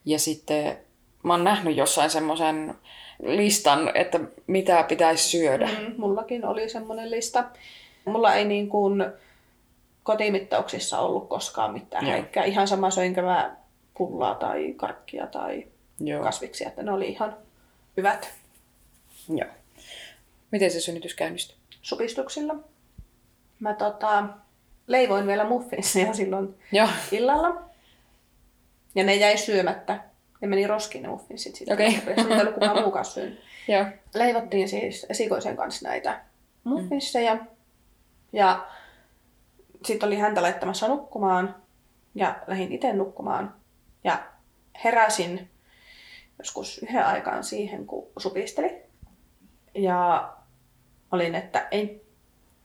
Ja 0.05 0.19
sitten 0.19 0.77
mä 1.24 1.34
oon 1.34 1.44
nähnyt 1.44 1.78
jossain 1.78 2.10
semmoisen 2.10 2.75
listan, 3.24 3.92
että 3.98 4.20
mitä 4.48 4.84
pitäisi 4.84 5.30
syödä. 5.30 5.68
Mm, 5.68 5.94
mullakin 5.98 6.46
oli 6.46 6.70
semmoinen 6.70 7.12
lista. 7.12 7.44
Mulla 8.06 8.34
ei 8.34 8.46
niin 8.46 8.70
kuin 8.70 9.06
kotimittauksissa 10.04 11.00
ollut 11.00 11.30
koskaan 11.30 11.74
mitään 11.74 12.06
Joo. 12.06 12.12
häikkää. 12.12 12.44
Ihan 12.44 12.68
sama 12.68 12.90
söinkö 12.90 13.22
mä 13.22 13.56
pullaa 13.98 14.36
tai 14.36 14.74
karkkia 14.78 15.28
tai 15.28 15.68
Joo. 16.00 16.24
kasviksia, 16.24 16.68
että 16.68 16.84
ne 16.84 16.92
oli 16.92 17.10
ihan 17.10 17.38
hyvät 17.98 18.34
Joo. 19.30 19.50
Miten 20.51 20.72
se 20.72 20.80
synnytys 20.80 21.13
käynnistyi? 21.16 21.56
supistuksilla. 21.82 22.56
Mä 23.60 23.74
tota, 23.74 24.24
leivoin 24.88 25.28
vielä 25.28 25.44
muffinsia 25.44 26.13
silloin 26.24 26.56
Joo. 26.72 26.88
illalla. 27.12 27.62
Ja 28.96 29.04
ne 29.04 29.16
jäi 29.16 29.38
syömättä. 29.38 30.00
Ne 30.41 30.48
meni 30.48 30.67
roskiin 30.67 31.01
ne 31.01 31.10
muffinsit 31.10 31.55
sitten. 31.55 31.74
Okei. 31.74 31.89
Niitä 31.89 32.36
ei 32.36 32.41
ollut 32.41 32.53
kukaan 32.53 32.81
muukaan 32.81 33.05
syönyt. 33.05 33.39
Joo. 33.67 33.86
leivottiin 34.15 34.69
siis 34.69 35.05
esikoisen 35.10 35.55
kanssa 35.57 35.89
näitä 35.89 36.21
muffinsseja. 36.63 37.38
Ja 38.33 38.67
sitten 39.86 40.07
oli 40.07 40.17
häntä 40.17 40.41
laittamassa 40.41 40.88
nukkumaan. 40.88 41.55
Ja 42.15 42.36
lähdin 42.48 42.71
itse 42.71 42.93
nukkumaan. 42.93 43.55
Ja 44.03 44.24
heräsin 44.83 45.50
joskus 46.39 46.77
yhden 46.83 47.05
aikaan 47.05 47.43
siihen, 47.43 47.86
kun 47.88 48.07
supisteli. 48.17 48.81
Ja 49.75 50.33
olin, 51.12 51.36
että 51.36 51.67
en, 51.71 52.01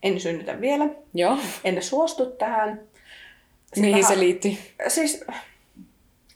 en 0.03 0.21
synnytä 0.21 0.61
vielä. 0.61 0.85
Joo. 1.15 1.39
En 1.65 1.83
suostu 1.83 2.27
tähän. 2.27 2.81
Sitten 3.65 3.81
Mihin 3.85 3.93
vähän- 4.03 4.15
se 4.15 4.21
liitti? 4.21 4.75
siis 4.89 5.25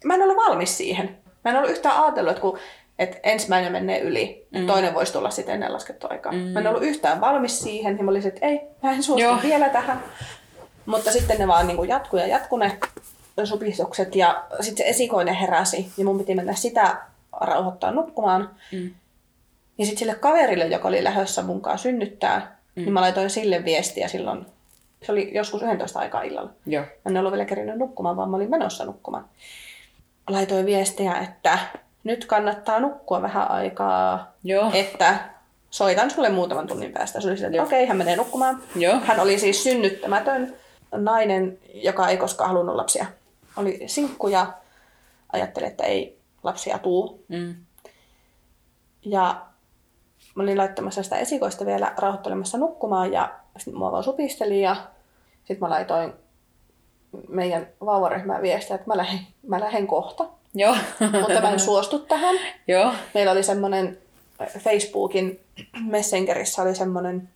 mä 0.04 0.14
en 0.14 0.22
ollut 0.22 0.36
valmis 0.36 0.76
siihen. 0.78 1.18
Mä 1.44 1.50
en 1.50 1.56
ollut 1.56 1.70
yhtään 1.70 2.02
ajatellut, 2.02 2.30
että, 2.30 2.40
kun, 2.40 2.58
että 2.98 3.18
ensimmäinen 3.22 3.72
menee 3.72 4.00
yli, 4.00 4.46
mm. 4.50 4.66
toinen 4.66 4.94
voisi 4.94 5.12
tulla 5.12 5.30
sitten 5.30 5.54
ennen 5.54 5.72
laskettua 5.72 6.10
aikaa. 6.10 6.32
Mm. 6.32 6.38
Mä 6.38 6.60
en 6.60 6.66
ollut 6.66 6.82
yhtään 6.82 7.20
valmis 7.20 7.60
siihen 7.60 7.98
ja 7.98 8.04
mä 8.04 8.10
olisin, 8.10 8.32
että 8.32 8.46
ei, 8.46 8.60
mä 8.82 8.92
en 8.92 9.02
suostu 9.02 9.22
Joo. 9.22 9.38
vielä 9.42 9.68
tähän. 9.68 10.04
Mutta 10.86 11.12
sitten 11.12 11.38
ne 11.38 11.48
vaan 11.48 11.66
niin 11.66 11.88
jatku 11.88 12.16
ja 12.16 12.26
jatku 12.26 12.56
ne 12.56 12.78
supistukset 13.44 14.16
ja 14.16 14.44
sitten 14.60 14.84
se 14.86 14.90
esikoinen 14.90 15.34
heräsi 15.34 15.92
ja 15.96 16.04
mun 16.04 16.18
piti 16.18 16.34
mennä 16.34 16.54
sitä 16.54 16.96
rauhoittaa 17.40 17.90
nukkumaan. 17.90 18.50
Mm. 18.72 18.90
Ja 19.78 19.86
sitten 19.86 19.98
sille 19.98 20.14
kaverille, 20.14 20.66
joka 20.66 20.88
oli 20.88 21.04
lähdössä 21.04 21.42
mun 21.42 21.60
kanssa 21.60 21.82
synnyttää, 21.82 22.58
mm. 22.76 22.82
niin 22.82 22.92
mä 22.92 23.00
laitoin 23.00 23.30
sille 23.30 23.64
viestiä 23.64 24.08
silloin, 24.08 24.46
se 25.02 25.12
oli 25.12 25.30
joskus 25.34 25.62
11 25.62 25.98
aikaa 25.98 26.22
illalla. 26.22 26.50
Joo. 26.66 26.84
Mä 26.84 27.10
en 27.10 27.16
ollut 27.16 27.32
vielä 27.32 27.44
kerinyt 27.44 27.78
nukkumaan, 27.78 28.16
vaan 28.16 28.30
mä 28.30 28.36
olin 28.36 28.50
menossa 28.50 28.84
nukkumaan. 28.84 29.28
Laitoin 30.28 30.66
viestiä, 30.66 31.14
että 31.14 31.58
nyt 32.04 32.24
kannattaa 32.24 32.80
nukkua 32.80 33.22
vähän 33.22 33.50
aikaa, 33.50 34.32
Joo. 34.44 34.70
että 34.74 35.18
soitan 35.70 36.10
sulle 36.10 36.28
muutaman 36.28 36.66
tunnin 36.66 36.92
päästä. 36.92 37.20
Se 37.20 37.28
oli 37.28 37.36
silleen, 37.36 37.54
että 37.54 37.62
okei, 37.62 37.86
hän 37.86 37.96
menee 37.96 38.16
nukkumaan. 38.16 38.62
Joo. 38.76 39.00
Hän 39.04 39.20
oli 39.20 39.38
siis 39.38 39.62
synnyttämätön 39.62 40.56
nainen, 40.92 41.58
joka 41.74 42.08
ei 42.08 42.16
koskaan 42.16 42.50
halunnut 42.50 42.76
lapsia. 42.76 43.06
Oli 43.56 43.82
sinkku 43.86 44.28
ja 44.28 44.52
ajatteli, 45.32 45.66
että 45.66 45.84
ei 45.84 46.18
lapsia 46.42 46.78
tuu. 46.78 47.24
Mm. 47.28 47.54
Ja 49.04 49.46
mä 50.34 50.42
olin 50.42 50.58
laittamassa 50.58 51.02
sitä 51.02 51.16
esikoista 51.16 51.66
vielä 51.66 51.92
rauhoittelemassa 51.98 52.58
nukkumaan 52.58 53.12
ja 53.12 53.34
sitten 53.58 53.78
mua 53.78 53.92
vaan 53.92 54.04
supisteli 54.04 54.62
ja 54.62 54.76
sitten 55.38 55.58
mä 55.60 55.70
laitoin 55.70 56.12
meidän 57.28 57.68
vauvaryhmään 57.84 58.42
viestiä, 58.42 58.76
että 58.76 58.86
mä 58.86 58.96
lähden, 58.96 59.20
mä 59.46 59.60
lähden 59.60 59.86
kohta. 59.86 60.26
Joo. 60.54 60.76
Mutta 61.20 61.40
mä 61.40 61.50
en 61.50 61.60
suostu 61.60 61.98
tähän. 61.98 62.36
Joo. 62.68 62.92
Meillä 63.14 63.32
oli 63.32 63.42
semmoinen 63.42 63.98
Facebookin 64.58 65.40
Messengerissä 65.84 66.62
oli 66.62 66.74
semmoinen 66.74 67.28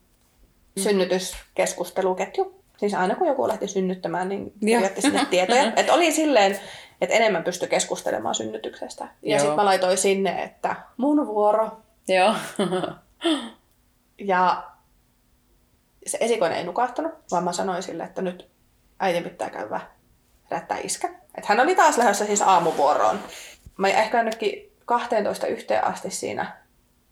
synnytyskeskusteluketju. 0.79 2.61
Siis 2.77 2.95
aina 2.95 3.15
kun 3.15 3.27
joku 3.27 3.49
lähti 3.49 3.69
synnyttämään, 3.69 4.29
niin 4.29 4.53
kirjoitti 4.61 5.01
sinne 5.01 5.27
tietoja. 5.31 5.73
Et 5.77 5.91
oli 5.91 6.13
silleen, 6.13 6.59
että 7.01 7.15
enemmän 7.15 7.45
pystyi 7.45 7.69
keskustelemaan 7.69 8.35
synnytyksestä. 8.35 9.09
Ja 9.23 9.39
sitten 9.39 9.57
mä 9.57 9.65
laitoin 9.65 9.99
sinne, 9.99 10.43
että 10.43 10.77
mun 10.97 11.27
vuoro. 11.27 11.71
Joo. 12.09 12.35
Ja 14.19 14.65
se 16.07 16.19
esikoinen 16.21 16.59
ei 16.59 16.65
nukahtanut, 16.65 17.13
vaan 17.31 17.45
mä 17.45 17.53
sanoin 17.53 17.83
sille, 17.83 18.05
että 18.05 18.23
nyt 18.23 18.49
äitin 19.01 19.25
pitää 19.25 19.51
käydä 19.51 19.81
herättää 20.51 20.79
iskä. 20.79 21.11
Et 21.35 21.47
hän 21.47 21.61
oli 21.61 21.75
taas 21.75 21.99
lähdössä 21.99 22.27
siis 22.27 22.43
aamuvuoroon. 22.43 23.21
Mä 23.77 23.89
ehkä 23.89 24.19
ainakin 24.19 24.73
12 24.85 25.47
yhteen 25.47 25.85
asti 25.85 26.11
siinä 26.11 26.57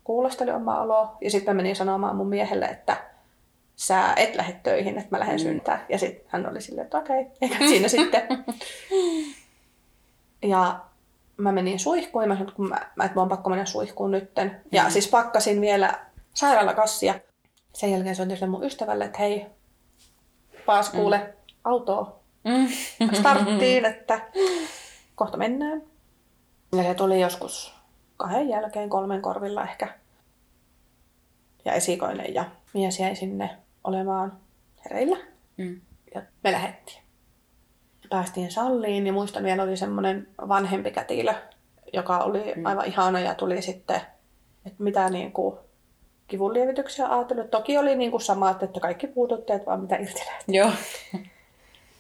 kuulostelin 0.05 0.55
omaa 0.55 0.83
oloa. 0.83 1.17
Ja 1.21 1.31
sitten 1.31 1.55
mä 1.55 1.63
menin 1.63 1.77
sanomaan 1.77 2.17
mun 2.17 2.29
miehelle, 2.29 2.67
että 2.67 2.97
sä 3.77 4.13
et 4.17 4.35
lähde 4.37 4.61
töihin, 4.63 4.99
että 4.99 5.09
mä 5.11 5.21
lähden 5.21 5.37
mm. 5.37 5.43
syntää. 5.43 5.87
Ja 5.89 5.99
sitten 5.99 6.27
hän 6.29 6.51
oli 6.51 6.61
silleen, 6.61 6.85
että 6.85 6.99
okei, 6.99 7.27
eikä 7.41 7.59
siinä 7.59 7.89
sitten. 7.99 8.23
Ja 10.43 10.81
mä 11.37 11.53
menin 11.53 11.79
suihkuun 11.79 12.25
ja 12.25 12.29
mä 12.29 12.35
sanoin, 12.35 12.49
että, 12.49 12.57
kun 12.57 12.69
mä, 12.69 12.77
että 12.77 13.15
mä 13.15 13.21
oon 13.21 13.29
pakko 13.29 13.51
mennä 13.51 13.65
suihkuun 13.65 14.11
nytten. 14.11 14.61
Ja 14.73 14.91
siis 14.91 15.09
pakkasin 15.09 15.61
vielä 15.61 16.07
sairaalakassia. 16.35 17.15
Sen 17.73 17.93
jälkeen 17.93 18.17
soitin 18.17 18.37
sille 18.37 18.51
mun 18.51 18.65
ystävälle, 18.65 19.05
että 19.05 19.19
hei, 19.19 19.47
paas 20.67 20.91
kuule 20.91 21.19
mm. 21.19 21.42
Autoa 21.65 22.23
Mm. 22.45 22.69
starttiin, 23.21 23.85
että 23.85 24.21
kohta 25.15 25.37
mennään. 25.37 25.83
Ja 26.77 26.83
se 26.83 26.95
tuli 26.95 27.21
joskus 27.21 27.75
kahden 28.17 28.49
jälkeen, 28.49 28.89
kolmen 28.89 29.23
korvilla 29.23 29.63
ehkä. 29.63 29.95
Ja 31.65 31.73
esikoinen 31.73 32.35
ja 32.35 32.45
mies 32.75 33.01
jäi 33.01 33.17
sinne 33.17 33.51
olemaan 33.85 34.33
hereillä. 34.85 35.17
Mm. 35.57 35.81
Ja 36.15 36.23
me 36.45 36.53
lähdettiin. 36.53 37.03
Päästiin 38.11 38.51
salliin 38.51 39.07
ja 39.07 39.13
muistan 39.13 39.45
vielä 39.45 39.63
oli 39.63 39.77
semmoinen 39.77 40.29
vanhempi 40.49 40.91
kätilö, 40.91 41.35
joka 41.93 42.19
oli 42.19 42.53
mm. 42.57 42.67
aivan 42.67 42.87
ihana 42.87 43.21
ja 43.21 43.35
tuli 43.35 43.63
sitten, 43.63 44.01
että 44.67 44.83
mitä 44.83 45.11
niin 45.11 45.33
kuin 45.33 45.59
kivunlievityksiä 46.29 47.09
ajatellut. 47.09 47.51
Toki 47.51 47.79
oli 47.79 47.97
niin 47.97 48.11
kuin 48.11 48.21
sama, 48.21 48.51
että 48.51 48.81
kaikki 48.81 49.07
puututteet 49.07 49.67
vaan 49.67 49.81
mitä 49.81 49.97
irti 49.97 50.23
lähti. 50.27 50.57
Joo. 50.57 50.71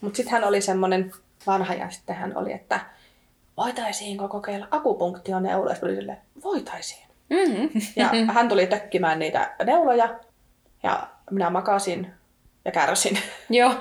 Mutta 0.02 0.16
sitten 0.16 0.32
hän 0.32 0.44
oli 0.44 0.60
semmoinen 0.60 1.12
vanha 1.46 1.74
ja 1.74 1.90
sitten 1.90 2.16
hän 2.16 2.36
oli, 2.36 2.52
että 2.52 2.80
voitaisiinko 3.56 4.28
kokeilla 4.28 4.68
akupunktioneuloja? 4.70 5.76
Tuli 5.76 5.94
sille, 5.94 6.18
voitaisiin. 6.44 7.06
Mm. 7.30 7.70
Ja 7.96 8.08
hän 8.32 8.48
tuli 8.48 8.66
tökkimään 8.66 9.18
niitä 9.18 9.54
neuloja 9.64 10.20
ja 10.82 11.08
minä 11.30 11.50
makasin 11.50 12.12
ja 12.64 12.72
kärsin. 12.72 13.18
Joo. 13.50 13.74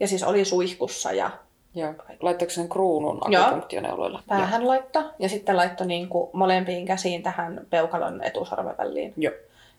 Ja 0.00 0.08
siis 0.08 0.22
oli 0.22 0.44
suihkussa 0.44 1.12
ja 1.12 1.30
Joo. 1.74 1.94
Laittoiko 2.20 2.50
sen 2.50 2.68
kruunun 2.68 3.20
akupunktioneuloilla? 3.36 4.22
päähän 4.28 4.68
laittoi. 4.68 5.04
Ja 5.18 5.28
sitten 5.28 5.56
laittoi 5.56 5.86
niin 5.86 6.08
kuin 6.08 6.30
molempiin 6.32 6.86
käsiin 6.86 7.22
tähän 7.22 7.66
peukalon 7.70 8.24
etusormen 8.24 8.74
väliin. 8.78 9.14
Joo. 9.16 9.34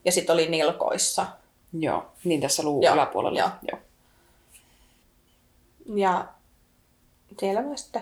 Ja 0.05 0.11
sitten 0.11 0.33
oli 0.33 0.49
nilkoissa. 0.49 1.25
Joo. 1.73 2.05
Niin 2.23 2.41
tässä 2.41 2.63
luu 2.63 2.81
Joo. 2.83 2.93
yläpuolella. 2.93 3.39
Joo. 3.39 3.49
Joo. 3.71 3.79
Ja 5.85 6.27
siellä 7.39 7.61
me 7.61 7.77
sitten 7.77 8.01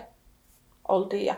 oltiin 0.88 1.26
ja 1.26 1.36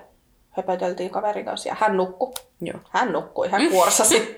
höpöteltiin 0.52 1.10
kaverin 1.10 1.46
kanssa. 1.46 1.70
Ja 1.70 1.76
hän 1.80 1.98
nukkui. 1.98 2.34
Joo. 2.62 2.80
Hän 2.90 3.12
nukkui, 3.12 3.50
hän 3.50 3.70
kuorsasi. 3.72 4.38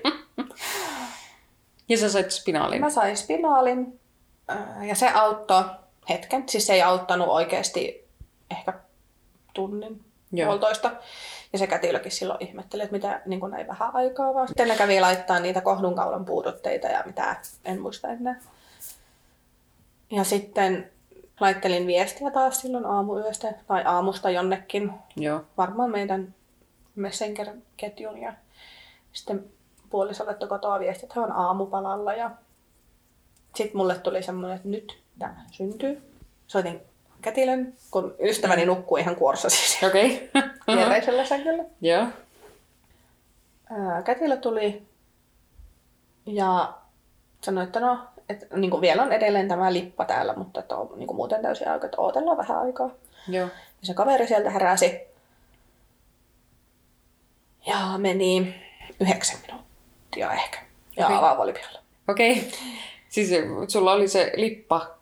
Ja 1.88 1.98
sä 1.98 2.08
sait 2.08 2.30
spinaalin. 2.30 2.80
Mä 2.80 2.90
sain 2.90 3.16
spinaalin 3.16 4.00
ää, 4.48 4.84
ja 4.84 4.94
se 4.94 5.08
auttoi 5.08 5.64
hetken. 6.08 6.48
Siis 6.48 6.66
se 6.66 6.74
ei 6.74 6.82
auttanut 6.82 7.28
oikeasti 7.28 8.08
ehkä 8.50 8.72
tunnin, 9.54 10.04
Joo. 10.32 10.46
puolitoista. 10.46 10.92
Ja 11.52 11.58
se 11.58 11.66
kätilökin 11.66 12.12
silloin 12.12 12.44
ihmetteli, 12.44 12.82
että 12.82 12.96
mitä 12.96 13.22
niin 13.26 13.40
kuin 13.40 13.52
näin 13.52 13.66
vähän 13.66 13.94
aikaa 13.94 14.34
vaan. 14.34 14.48
Sitten 14.48 14.68
ne 14.68 14.76
kävi 14.76 15.00
laittaa 15.00 15.40
niitä 15.40 15.60
kohdunkaulan 15.60 16.24
puudutteita 16.24 16.86
ja 16.86 17.02
mitä, 17.06 17.36
en 17.64 17.80
muista 17.80 18.08
enää. 18.08 18.40
Ja 20.10 20.24
sitten 20.24 20.90
laittelin 21.40 21.86
viestiä 21.86 22.30
taas 22.30 22.60
silloin 22.60 22.86
aamuyöstä 22.86 23.54
tai 23.66 23.82
aamusta 23.84 24.30
jonnekin, 24.30 24.92
Joo. 25.16 25.44
varmaan 25.56 25.90
meidän 25.90 26.34
Messenger-ketjun. 26.96 28.18
Ja 28.18 28.32
sitten 29.12 29.44
puolisolle 29.90 30.34
kotoa 30.48 30.80
viesti, 30.80 31.06
että 31.06 31.20
hän 31.20 31.30
on 31.30 31.36
aamupalalla. 31.36 32.14
Ja 32.14 32.30
sitten 33.54 33.76
mulle 33.76 33.98
tuli 33.98 34.22
semmoinen, 34.22 34.56
että 34.56 34.68
nyt 34.68 34.98
tämä 35.18 35.36
syntyy. 35.50 36.02
Soitin 36.46 36.80
kätilön, 37.22 37.74
kun 37.90 38.14
ystäväni 38.20 38.66
nukkui 38.66 39.00
ihan 39.00 39.16
kuorsasi 39.16 39.86
Okei. 39.86 40.30
Okay. 40.34 40.50
viereisellä 40.76 41.24
sängyllä. 41.24 41.64
Joo. 41.80 42.06
Ää, 43.70 44.02
kätilö 44.02 44.36
tuli 44.36 44.82
ja 46.26 46.74
sanoi, 47.40 47.64
että 47.64 47.80
no, 47.80 47.98
että 48.28 48.46
niin 48.56 48.70
kuin 48.70 48.80
vielä 48.80 49.02
on 49.02 49.12
edelleen 49.12 49.48
tämä 49.48 49.72
lippa 49.72 50.04
täällä, 50.04 50.34
mutta 50.34 50.60
että 50.60 50.76
on 50.76 50.88
niin 50.96 51.06
kuin 51.06 51.16
muuten 51.16 51.42
täysin 51.42 51.68
aika, 51.68 51.86
että 51.86 52.00
odotellaan 52.00 52.36
vähän 52.36 52.58
aikaa. 52.58 52.90
Joo. 53.28 53.48
Ja 53.80 53.86
se 53.86 53.94
kaveri 53.94 54.26
sieltä 54.26 54.50
heräsi. 54.50 55.00
Ja 57.66 57.98
meni 57.98 58.54
yhdeksän 59.00 59.38
minuuttia 59.46 60.32
ehkä. 60.32 60.58
Ja 60.96 61.06
okay. 61.06 61.20
vauva 61.20 61.42
oli 61.42 61.52
pihalla. 61.52 61.80
Okei. 62.08 62.32
Okay. 62.32 62.50
Siis 63.08 63.30
sulla 63.68 63.92
oli 63.92 64.08
se 64.08 64.32
lippa. 64.36 64.96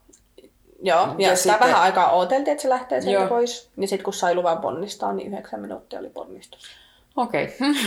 Joo, 0.82 1.00
ja, 1.00 1.14
Ja 1.18 1.36
sitä 1.36 1.52
sitten- 1.52 1.68
vähän 1.68 1.82
aikaa 1.82 2.12
odoteltiin, 2.12 2.52
että 2.52 2.62
se 2.62 2.68
lähtee 2.68 3.00
sieltä 3.00 3.20
Joo. 3.20 3.28
pois. 3.28 3.70
Niin 3.76 3.88
sitten 3.88 4.04
kun 4.04 4.12
sai 4.14 4.34
luvan 4.34 4.58
ponnistaa, 4.58 5.12
niin 5.12 5.32
yhdeksän 5.32 5.60
minuuttia 5.60 5.98
oli 5.98 6.10
ponnistus. 6.10 6.68
Okei. 7.16 7.44
Okay. 7.44 7.74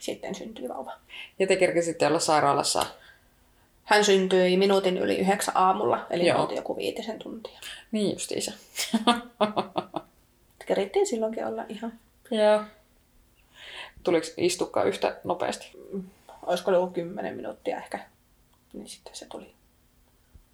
Sitten 0.00 0.34
syntyi 0.34 0.68
vauva. 0.68 0.92
Ja 1.38 1.46
te 1.46 1.56
kerkesitte 1.56 2.06
olla 2.06 2.18
sairaalassa. 2.18 2.86
Hän 3.88 4.04
syntyi 4.04 4.56
minuutin 4.56 4.98
yli 4.98 5.18
yhdeksän 5.18 5.56
aamulla, 5.56 6.06
eli 6.10 6.26
Joo. 6.26 6.40
oltiin 6.40 6.56
joku 6.56 6.76
viitisen 6.76 7.18
tuntia. 7.18 7.58
Niin 7.92 8.12
justiinsa. 8.12 8.52
Kerittiin 10.66 11.06
silloinkin 11.06 11.46
olla 11.46 11.64
ihan, 11.68 11.92
Joo. 12.30 12.60
Tuliko 14.04 14.26
istukkaa 14.36 14.84
yhtä 14.84 15.16
nopeasti? 15.24 15.70
olisiko 16.46 16.70
ollut 16.70 16.92
kymmenen 16.92 17.36
minuuttia 17.36 17.76
ehkä, 17.76 17.98
niin 18.72 18.88
sitten 18.88 19.16
se 19.16 19.26
tuli. 19.26 19.54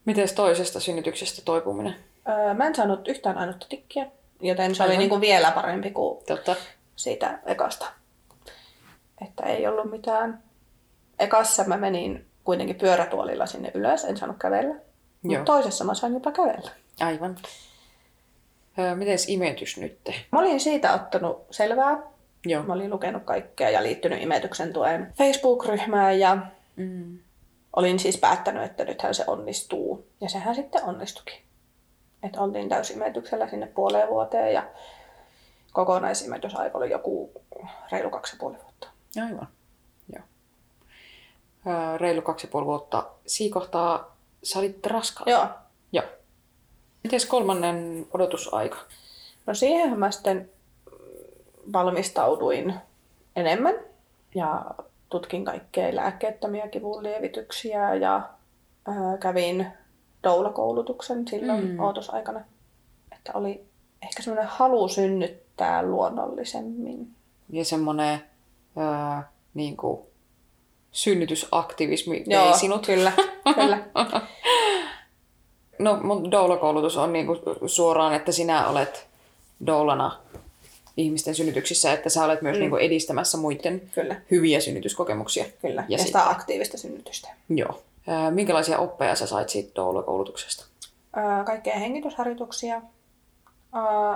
Miten 0.05 0.35
toisesta 0.35 0.81
synnytyksestä 0.81 1.43
toipuminen? 1.45 1.97
Öö, 2.29 2.55
mä 2.55 2.67
en 2.67 2.75
saanut 2.75 3.09
yhtään 3.09 3.39
ainutta 3.39 3.67
tikkiä, 3.69 4.07
joten 4.41 4.75
se 4.75 4.83
oli 4.83 4.91
Aivan. 4.91 4.99
niin 4.99 5.09
kuin 5.09 5.21
vielä 5.21 5.51
parempi 5.51 5.91
kuin 5.91 6.25
Totta. 6.27 6.57
siitä 6.97 7.39
ekasta. 7.47 7.87
Että 9.27 9.43
ei 9.47 9.67
ollut 9.67 9.91
mitään. 9.91 10.43
Ekassa 11.19 11.65
mä 11.65 11.77
menin 11.77 12.27
kuitenkin 12.45 12.77
pyörätuolilla 12.77 13.47
sinne 13.47 13.71
ylös, 13.75 14.05
en 14.05 14.17
saanut 14.17 14.37
kävellä. 14.39 14.75
Mutta 15.23 15.45
toisessa 15.45 15.85
mä 15.85 15.95
sain 15.95 16.15
jopa 16.15 16.33
kävellä. 16.33 16.71
Aivan. 17.01 17.37
Öö, 18.79 18.95
mites 18.95 19.29
imetys 19.29 19.77
nyt? 19.77 19.99
Mä 20.33 20.39
olin 20.39 20.61
siitä 20.61 20.95
ottanut 20.95 21.45
selvää. 21.51 22.03
Joo. 22.47 22.63
Mä 22.63 22.73
olin 22.73 22.91
lukenut 22.91 23.23
kaikkea 23.25 23.71
ja 23.71 23.83
liittynyt 23.83 24.23
imetyksen 24.23 24.73
tuen 24.73 25.13
Facebook-ryhmään 25.19 26.21
ja 26.21 26.37
Mm. 26.77 27.19
olin 27.77 27.99
siis 27.99 28.17
päättänyt, 28.19 28.63
että 28.63 28.85
nythän 28.85 29.15
se 29.15 29.25
onnistuu. 29.27 30.07
Ja 30.21 30.29
sehän 30.29 30.55
sitten 30.55 30.85
onnistukin. 30.85 31.35
Että 32.23 32.41
oltiin 32.41 32.69
täysimetyksellä 32.69 33.49
sinne 33.49 33.67
puoleen 33.67 34.09
vuoteen 34.09 34.55
ja 34.55 34.67
kokonaisimetysaika 35.73 36.79
oli 36.79 36.91
joku 36.91 37.31
reilu 37.93 38.11
kaksi 38.11 38.37
ja 38.37 38.39
puoli 38.41 38.57
vuotta. 38.63 38.89
Aivan. 39.27 39.49
Öö, 41.67 41.99
reilu 41.99 42.23
kaksi 42.23 42.47
ja 42.47 42.51
puoli 42.51 42.67
vuotta. 42.67 43.07
Siinä 43.27 43.55
kohtaa 43.55 44.17
sä 44.43 44.59
olit 44.59 44.87
raskaana. 44.87 45.31
Joo. 45.33 45.47
Joo. 45.93 46.05
Mites 47.05 47.27
kolmannen 47.27 48.07
odotusaika? 48.15 48.77
No 49.47 49.55
siihen 49.55 49.99
mä 49.99 50.11
sitten 50.11 50.51
valmistauduin 51.73 52.75
enemmän 53.37 53.75
ja 54.35 54.65
tutkin 55.09 55.45
kaikkea 55.45 55.97
lääkkeettömiä 55.97 56.69
kivunlievityksiä 56.69 57.95
ja 57.95 58.29
ää, 58.87 59.17
kävin 59.21 59.67
doula-koulutuksen 60.23 61.29
silloin 61.29 61.65
Mm. 61.71 61.81
ootusaikana. 61.81 62.41
Että 63.13 63.33
oli 63.35 63.65
ehkä 64.03 64.23
semmoinen 64.23 64.51
halu 64.53 64.89
synnyttää 64.89 65.83
luonnollisemmin. 65.83 67.11
Ja 67.51 67.65
semmonen 67.65 68.21
öö, 68.77 69.23
niin 69.55 69.77
kuin, 69.77 70.01
synnytysaktivismi 70.95 72.25
vei 72.29 72.59
sinut. 72.59 72.87
kyllä, 72.87 73.13
kyllä. 73.55 73.79
No, 75.79 75.99
mun 76.03 76.31
doula-koulutus 76.31 76.97
on 76.97 77.13
niinku 77.13 77.37
suoraan, 77.67 78.15
että 78.15 78.33
sinä 78.33 78.69
olet 78.69 79.07
doulana 79.67 80.19
ihmisten 80.97 81.35
synnytyksissä, 81.35 81.93
että 81.93 82.09
sä 82.09 82.25
olet 82.25 82.43
myös 82.43 82.57
mm. 82.57 82.61
niinku 82.61 82.77
edistämässä 82.77 83.39
muiden 83.39 83.83
Kyllä. 83.95 84.17
hyviä 84.31 84.61
synnytyskokemuksia. 84.61 85.45
Kyllä, 85.63 85.81
ja, 85.81 85.87
Ja 85.89 85.95
ja 85.95 85.99
sitten- 85.99 86.21
sitä 86.21 86.31
aktiivista 86.31 86.79
synnytystä. 86.79 87.29
Joo. 87.49 87.83
Minkälaisia 88.31 88.79
oppeja 88.79 89.15
sä 89.15 89.27
sait 89.27 89.49
siitä 89.49 89.73
doula-koulutuksesta? 89.77 90.67
Kaikkea 91.47 91.79
hengitysharjoituksia, 91.79 92.83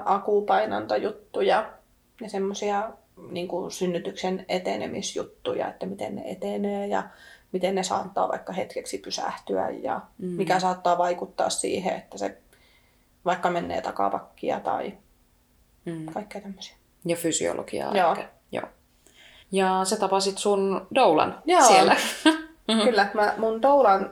akupainantajuttuja 0.05 1.71
ja 2.21 2.31
semmoisia 2.31 2.91
niin 3.31 3.49
synnytyksen 3.69 4.45
etenemisjuttuja, 4.49 5.69
että 5.69 5.87
miten 5.87 6.17
ne 6.17 6.23
etenee 6.31 6.87
ja 6.87 7.03
miten 7.53 7.75
ne 7.75 7.83
saattaa 7.83 8.29
vaikka 8.29 8.53
hetkeksi 8.53 8.99
pysähtyä 8.99 9.71
ja 9.71 10.01
mm. 10.19 10.29
mikä 10.29 10.61
saattaa 10.61 10.99
vaikuttaa 10.99 11.51
siihen, 11.51 11.97
että 11.97 12.19
se 12.19 12.39
vaikka 13.25 13.51
menee 13.51 13.81
takapakkia 13.81 14.61
tai 14.61 14.93
Mm. 15.85 16.07
kaikkea 16.07 16.41
tämmöisiä. 16.41 16.77
Ja 17.05 17.17
fysiologiaa. 17.17 17.97
Joo. 17.97 18.11
ehkä. 18.13 18.29
Joo. 18.53 18.67
Ja 19.53 19.81
sä 19.85 19.97
tapasit 19.97 20.39
sun 20.39 20.87
doulan 20.95 21.43
Joo. 21.45 21.63
siellä. 21.69 21.97
Kyllä, 22.85 23.11
mä 23.15 23.35
mun 23.39 23.63
doulan 23.63 24.11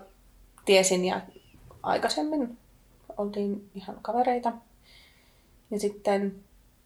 tiesin 0.65 1.05
ja 1.05 1.21
aikaisemmin 1.83 2.59
oltiin 3.17 3.71
ihan 3.75 3.99
kavereita. 4.03 4.53
Ja 5.71 5.81
sitten 5.81 6.35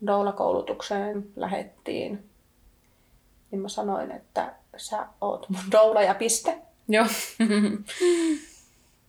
doula-koulutukseen 0.06 1.26
lähettiin. 1.36 2.30
Niin 3.50 3.60
mä 3.60 3.68
sanoin, 3.68 4.10
että 4.10 4.54
sä 4.76 5.06
oot 5.20 5.48
mun 5.48 5.72
doula 5.72 6.02
ja 6.02 6.14
piste. 6.14 6.58
Joo. 6.88 7.06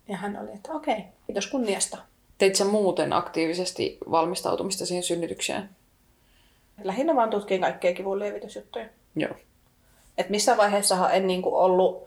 Ja 0.08 0.18
hän 0.18 0.40
oli, 0.42 0.52
että 0.54 0.72
okei, 0.72 1.04
kiitos 1.28 1.48
kunniasta. 1.48 1.98
Teit 2.38 2.56
sä 2.56 2.66
muuten 2.66 3.14
aktiivisesti 3.14 3.98
valmistautumista 4.12 4.86
siihen 4.86 5.04
synnytykseen? 5.04 5.70
Lähinnä 6.84 7.16
vaan 7.16 7.30
tutkin 7.30 7.62
kaikkia 7.62 7.94
kivunlievitysjuttuja. 7.94 8.86
Joo. 9.16 9.34
Et 10.18 10.30
missään 10.30 10.58
vaiheessahan 10.58 11.14
en 11.14 11.28
niinku 11.28 11.56
ollut 11.56 12.04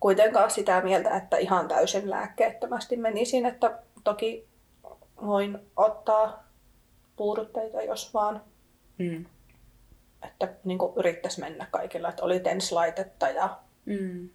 kuitenkaan 0.00 0.50
sitä 0.50 0.80
mieltä, 0.80 1.16
että 1.16 1.36
ihan 1.36 1.68
täysin 1.68 2.10
lääkkeettömästi 2.10 2.96
menisin, 2.96 3.46
että 3.46 3.78
toki 4.04 4.46
voin 5.26 5.58
ottaa 5.76 6.45
puudutteita, 7.16 7.82
jos 7.82 8.14
vaan. 8.14 8.42
Mm. 8.98 9.26
Että 10.24 10.48
niin 10.64 10.78
yrittäisi 10.96 11.40
mennä 11.40 11.66
kaikilla, 11.70 12.08
että 12.08 12.24
oli 12.24 12.40
tenslaitetta 12.40 13.28
ja 13.28 13.58
Mm. 13.86 14.28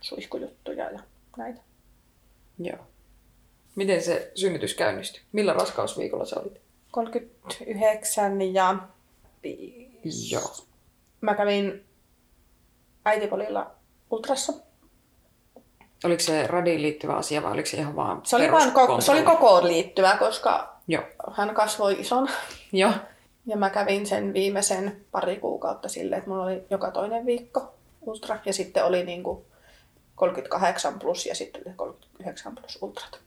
suihkujuttuja 0.00 0.90
ja 0.90 1.00
näitä. 1.36 1.60
Joo. 2.58 2.78
Miten 3.76 4.02
se 4.02 4.32
synnytys 4.34 4.74
käynnistyi? 4.74 5.22
Millä 5.32 5.52
raskausviikolla 5.52 6.24
sä 6.24 6.40
olit? 6.40 6.60
39 6.90 8.42
ja 8.54 8.78
5. 9.42 10.34
Joo. 10.34 10.56
Mä 11.20 11.34
kävin 11.34 11.84
äitipolilla 13.04 13.70
ultrassa. 14.10 14.52
Oliko 16.04 16.20
se 16.22 16.46
radiin 16.46 16.82
liittyvä 16.82 17.14
asia 17.14 17.42
vai 17.42 17.52
oliko 17.52 17.68
se 17.68 17.76
ihan 17.76 17.96
vaan 17.96 18.20
Se 18.24 18.36
oli, 18.36 18.52
vaan 18.52 18.72
koko, 18.72 19.00
se 19.00 19.12
oli 19.12 19.22
kokoon 19.22 19.68
liittyvä, 19.68 20.16
koska 20.18 20.77
Joo. 20.88 21.02
hän 21.32 21.54
kasvoi 21.54 22.00
ison. 22.00 22.28
Joo. 22.72 22.92
Ja 23.46 23.56
mä 23.56 23.70
kävin 23.70 24.06
sen 24.06 24.32
viimeisen 24.32 25.04
pari 25.10 25.36
kuukautta 25.36 25.88
silleen, 25.88 26.18
että 26.18 26.30
mulla 26.30 26.44
oli 26.44 26.64
joka 26.70 26.90
toinen 26.90 27.26
viikko 27.26 27.74
ultra. 28.00 28.38
Ja 28.44 28.52
sitten 28.52 28.84
oli 28.84 29.04
niin 29.04 29.22
kuin 29.22 29.44
38 30.14 30.98
plus 30.98 31.26
ja 31.26 31.34
sitten 31.34 31.62
oli 31.66 31.74
39 31.76 32.54
plus 32.54 32.78
ultrat. 32.82 33.20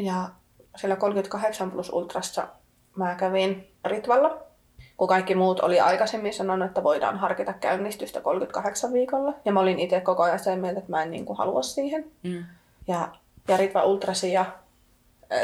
Ja 0.00 0.28
siellä 0.76 0.96
38 0.96 1.70
plus 1.70 1.92
ultrassa 1.92 2.48
mä 2.96 3.14
kävin 3.14 3.68
Ritvalla, 3.84 4.42
kun 4.96 5.08
kaikki 5.08 5.34
muut 5.34 5.60
oli 5.60 5.80
aikaisemmin 5.80 6.34
sanonut, 6.34 6.68
että 6.68 6.82
voidaan 6.82 7.18
harkita 7.18 7.52
käynnistystä 7.52 8.20
38 8.20 8.92
viikolla. 8.92 9.34
Ja 9.44 9.52
mä 9.52 9.60
olin 9.60 9.78
itse 9.78 10.00
koko 10.00 10.22
ajan 10.22 10.38
sen 10.38 10.60
mieltä, 10.60 10.78
että 10.78 10.90
mä 10.90 11.02
en 11.02 11.10
niin 11.10 11.24
kuin 11.24 11.38
halua 11.38 11.62
siihen. 11.62 12.04
Mm. 12.22 12.44
Ja, 12.88 13.08
ja 13.48 13.56
Ritva 13.56 13.84
ultrasi 13.84 14.32
ja 14.32 14.46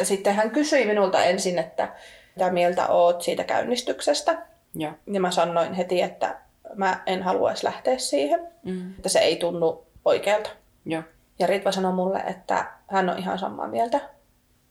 sitten 0.03 0.35
hän 0.35 0.51
kysyi 0.51 0.87
minulta 0.87 1.24
ensin, 1.24 1.59
että 1.59 1.88
mitä 2.37 2.51
mieltä 2.51 2.87
oot 2.87 3.22
siitä 3.22 3.44
käynnistyksestä. 3.44 4.42
Joo. 4.74 4.92
Ja 5.07 5.20
mä 5.20 5.31
sanoin 5.31 5.72
heti, 5.74 6.03
että 6.03 6.37
mä 6.74 7.03
en 7.07 7.22
haluaisi 7.22 7.64
lähteä 7.64 7.98
siihen, 7.98 8.48
Mm. 8.62 8.90
että 8.90 9.09
se 9.09 9.18
ei 9.18 9.37
tunnu 9.37 9.87
oikealta. 10.05 10.51
Joo. 10.87 11.03
Ja 11.38 11.46
Ritva 11.46 11.72
sanoi 11.72 11.92
mulle, 11.92 12.18
että 12.18 12.64
hän 12.90 13.09
on 13.11 13.18
ihan 13.18 13.38
samaa 13.38 13.66
mieltä. 13.68 14.01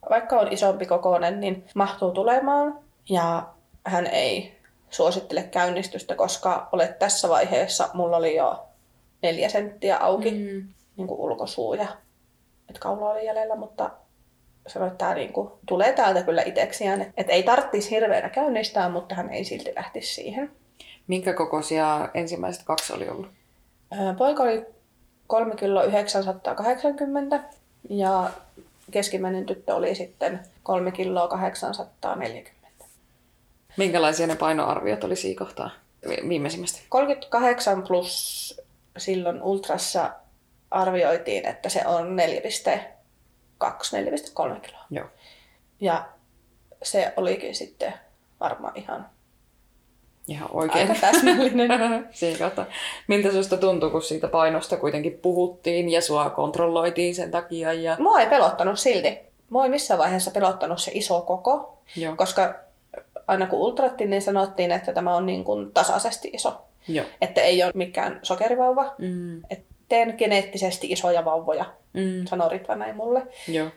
Vaikka 0.09 0.39
on 0.39 0.53
isompi 0.53 0.85
kokoinen, 0.85 1.39
niin 1.39 1.65
mahtuu 1.75 2.11
tulemaan. 2.11 2.79
Ja 3.09 3.47
hän 3.85 4.07
ei 4.07 4.57
suosittele 4.89 5.43
käynnistystä, 5.43 6.15
koska 6.15 6.69
olet 6.71 6.99
tässä 6.99 7.29
vaiheessa, 7.29 7.89
mulla 7.93 8.17
oli 8.17 8.35
jo 8.35 8.65
neljä 9.21 9.49
senttiä 9.49 9.97
auki, 9.97 10.31
mm. 10.31 10.37
Mm. 10.37 10.67
niin 10.97 11.07
kuin 11.07 11.19
ulkosuu 11.19 11.73
ja 11.73 11.87
että 12.69 12.79
kaula 12.79 13.09
oli 13.09 13.25
jäljellä, 13.25 13.55
mutta 13.55 13.89
sanoi, 14.67 14.87
että 14.87 14.97
tämä 14.97 15.13
niin 15.13 15.33
kuin, 15.33 15.49
tulee 15.65 15.93
täältä 15.93 16.23
kyllä 16.23 16.41
itseksiään. 16.41 17.13
Että 17.17 17.33
ei 17.33 17.43
tarvitsisi 17.43 17.91
hirveänä 17.91 18.29
käynnistää, 18.29 18.89
mutta 18.89 19.15
hän 19.15 19.29
ei 19.29 19.43
silti 19.43 19.71
lähtisi 19.75 20.13
siihen. 20.13 20.51
Minkä 21.07 21.33
kokoisia 21.33 22.09
ensimmäiset 22.13 22.63
kaksi 22.63 22.93
oli 22.93 23.09
ollut? 23.09 23.27
Poika 24.17 24.43
oli 24.43 24.65
3 25.27 25.55
kiloa 25.55 25.83
980 25.83 27.39
ja 27.89 28.29
keskimmäinen 28.91 29.45
tyttö 29.45 29.75
oli 29.75 29.95
sitten 29.95 30.39
3 30.63 30.91
kiloa 30.91 31.27
840. 31.27 32.85
Minkälaisia 33.77 34.27
ne 34.27 34.35
painoarviot 34.35 35.03
oli 35.03 35.15
siinä 35.15 35.39
kohtaa 35.39 35.69
vi- 36.09 36.29
viimeisimmästä? 36.29 36.79
38 36.89 37.83
plus 37.83 38.61
silloin 38.97 39.41
ultrassa 39.41 40.11
arvioitiin, 40.71 41.45
että 41.45 41.69
se 41.69 41.81
on 41.85 42.07
4,2-4,3 43.63 44.59
kiloa. 44.59 44.85
Joo. 44.89 45.05
Ja 45.81 46.05
se 46.83 47.13
olikin 47.17 47.55
sitten 47.55 47.93
varmaan 48.39 48.73
ihan 48.75 49.09
Ihan 50.27 50.49
oikein. 50.53 50.89
aika 50.89 51.01
täsmällinen. 51.01 51.69
Siinä 52.11 52.39
kautta. 52.39 52.65
Miltä 53.07 53.31
susta 53.31 53.57
tuntui, 53.57 53.89
kun 53.89 54.01
siitä 54.01 54.27
painosta 54.27 54.77
kuitenkin 54.77 55.19
puhuttiin 55.21 55.89
ja 55.89 56.01
sua 56.01 56.29
kontrolloitiin 56.29 57.15
sen 57.15 57.31
takia? 57.31 57.73
Ja... 57.73 57.95
Mua 57.99 58.19
ei 58.19 58.27
pelottanut 58.27 58.79
silti. 58.79 59.19
Mua 59.49 59.63
ei 59.63 59.69
missään 59.69 59.97
vaiheessa 59.97 60.31
pelottanut 60.31 60.81
se 60.81 60.91
iso 60.93 61.21
koko, 61.21 61.77
Joo. 61.95 62.15
koska 62.15 62.55
aina 63.27 63.47
kun 63.47 63.59
ultrattiin, 63.59 64.09
niin 64.09 64.21
sanottiin, 64.21 64.71
että 64.71 64.93
tämä 64.93 65.15
on 65.15 65.25
niin 65.25 65.43
kuin 65.43 65.71
tasaisesti 65.71 66.29
iso. 66.33 66.61
Joo. 66.87 67.05
Että 67.21 67.41
ei 67.41 67.63
ole 67.63 67.71
mikään 67.75 68.19
sokerivauva. 68.23 68.95
Mm. 68.97 69.41
Et 69.49 69.66
teen 69.89 70.15
geneettisesti 70.17 70.87
isoja 70.91 71.25
vauvoja, 71.25 71.65
Mm. 71.93 72.25
sanoi 72.25 72.49
Ritva 72.49 72.75
näin 72.75 72.95
mulle. 72.95 73.27
Joo. 73.47 73.69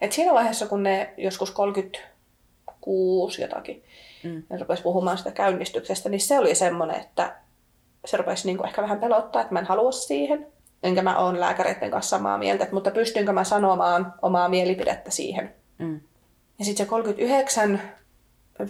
Et 0.00 0.12
siinä 0.12 0.34
vaiheessa, 0.34 0.66
kun 0.66 0.82
ne 0.82 1.14
joskus 1.16 1.50
36 1.50 3.42
jotakin, 3.42 3.84
Mm. 4.24 4.42
ne 4.50 4.58
rupesi 4.58 4.82
puhumaan 4.82 5.18
sitä 5.18 5.30
käynnistyksestä, 5.30 6.08
niin 6.08 6.20
se 6.20 6.38
oli 6.38 6.54
semmoinen, 6.54 6.96
että 7.00 7.36
se 8.04 8.16
rupesi 8.16 8.46
niinku 8.46 8.64
ehkä 8.64 8.82
vähän 8.82 9.00
pelottaa, 9.00 9.42
että 9.42 9.52
mä 9.54 9.58
en 9.60 9.66
halua 9.66 9.92
siihen. 9.92 10.46
Enkä 10.82 11.02
mä 11.02 11.18
oon 11.18 11.40
lääkäreiden 11.40 11.90
kanssa 11.90 12.16
samaa 12.16 12.38
mieltä, 12.38 12.64
että, 12.64 12.74
mutta 12.74 12.90
pystynkö 12.90 13.32
mä 13.32 13.44
sanomaan 13.44 14.14
omaa 14.22 14.48
mielipidettä 14.48 15.10
siihen. 15.10 15.54
Mm. 15.78 16.00
Ja 16.58 16.64
sitten 16.64 16.86
se 16.86 16.90
39 16.90 17.82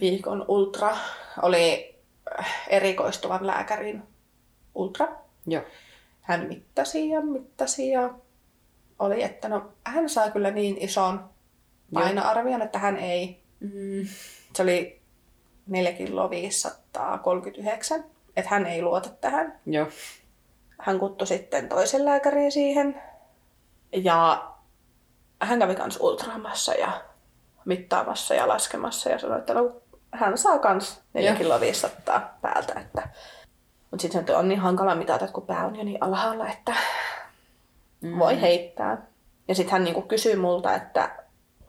viikon 0.00 0.44
ultra 0.48 0.96
oli 1.42 1.94
äh, 2.38 2.64
erikoistuvan 2.68 3.46
lääkärin 3.46 4.02
ultra. 4.74 5.08
Joo. 5.46 5.62
Hän 6.26 6.46
mittasi 6.48 7.08
ja 7.08 7.20
mittasi 7.20 7.90
ja 7.90 8.14
oli, 8.98 9.22
että 9.22 9.48
no 9.48 9.72
hän 9.84 10.08
saa 10.08 10.30
kyllä 10.30 10.50
niin 10.50 10.76
ison 10.80 11.30
painoarvion, 11.94 12.62
että 12.62 12.78
hän 12.78 12.96
ei. 12.96 13.42
Mm. 13.60 14.06
Se 14.54 14.62
oli 14.62 15.00
4 15.66 15.92
kiloa 15.92 16.30
539, 16.30 18.04
että 18.36 18.50
hän 18.50 18.66
ei 18.66 18.82
luota 18.82 19.08
tähän. 19.08 19.60
Joo. 19.66 19.86
Hän 20.78 20.98
kutsui 20.98 21.26
sitten 21.26 21.68
toisen 21.68 22.04
lääkärin 22.04 22.52
siihen 22.52 23.02
ja 23.92 24.50
hän 25.42 25.58
kävi 25.58 25.74
kans 25.74 25.98
ultraamassa 26.00 26.74
ja 26.74 27.04
mittaamassa 27.64 28.34
ja 28.34 28.48
laskemassa 28.48 29.10
ja 29.10 29.18
sanoi, 29.18 29.38
että 29.38 29.54
no, 29.54 29.82
hän 30.12 30.38
saa 30.38 30.58
kans 30.58 31.00
4 31.14 31.30
Joo. 31.30 31.38
kiloa 31.38 31.60
500 31.60 32.38
päältä. 32.42 32.80
Että... 32.80 33.08
Mutta 33.90 34.02
sitten 34.02 34.26
se 34.26 34.36
on 34.36 34.48
niin 34.48 34.60
hankala 34.60 34.94
mitata, 34.94 35.24
että 35.24 35.34
kun 35.34 35.46
pää 35.46 35.66
on 35.66 35.76
jo 35.76 35.84
niin 35.84 36.02
alhaalla, 36.02 36.48
että 36.48 36.74
Mm. 38.00 38.18
voi 38.18 38.40
heittää. 38.40 39.06
Ja 39.48 39.54
sitten 39.54 39.72
hän 39.72 39.84
niinku 39.84 40.02
kysyi 40.02 40.36
multa, 40.36 40.74
että 40.74 41.10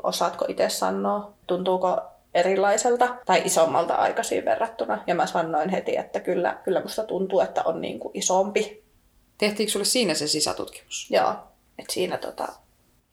osaatko 0.03 0.45
itse 0.47 0.69
sanoa, 0.69 1.33
tuntuuko 1.47 2.01
erilaiselta 2.33 3.15
tai 3.25 3.41
isommalta 3.45 3.95
aikaisin 3.95 4.45
verrattuna. 4.45 5.03
Ja 5.07 5.15
mä 5.15 5.25
sanoin 5.25 5.69
heti, 5.69 5.97
että 5.97 6.19
kyllä, 6.19 6.57
kyllä 6.63 6.81
musta 6.81 7.03
tuntuu, 7.03 7.39
että 7.39 7.63
on 7.63 7.81
niinku 7.81 8.11
isompi. 8.13 8.83
Tehtiinkö 9.37 9.71
sulle 9.71 9.85
siinä 9.85 10.13
se 10.13 10.27
sisätutkimus? 10.27 11.07
Joo, 11.11 11.29
että 11.79 11.93
siinä 11.93 12.17
tota, 12.17 12.47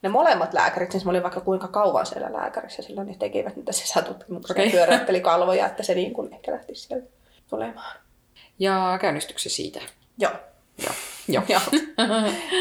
ne 0.03 0.09
molemmat 0.09 0.55
lääkärit, 0.55 0.93
siis 0.93 1.05
mä 1.05 1.11
olin 1.11 1.23
vaikka 1.23 1.41
kuinka 1.41 1.69
kauan 1.69 2.07
siellä 2.07 2.33
lääkärissä, 2.33 2.83
silloin 2.83 3.07
ne 3.07 3.17
tekivät 3.19 3.57
niitä 3.57 3.73
sisätutkimuksia 3.73 4.55
okay. 4.55 4.65
ja 4.65 4.71
pyöräytteli 4.71 5.21
kalvoja, 5.21 5.67
että 5.67 5.83
se 5.83 5.95
niin 5.95 6.13
kuin 6.13 6.33
ehkä 6.33 6.53
lähtisi 6.53 6.87
sieltä 6.87 7.07
tulemaan. 7.51 7.97
Ja 8.59 8.99
käynnistyksen 9.01 9.53
siitä? 9.53 9.81
Joo. 10.19 10.33
Joo. 10.79 10.95
Joo. 11.29 11.43
Joo. 11.49 11.61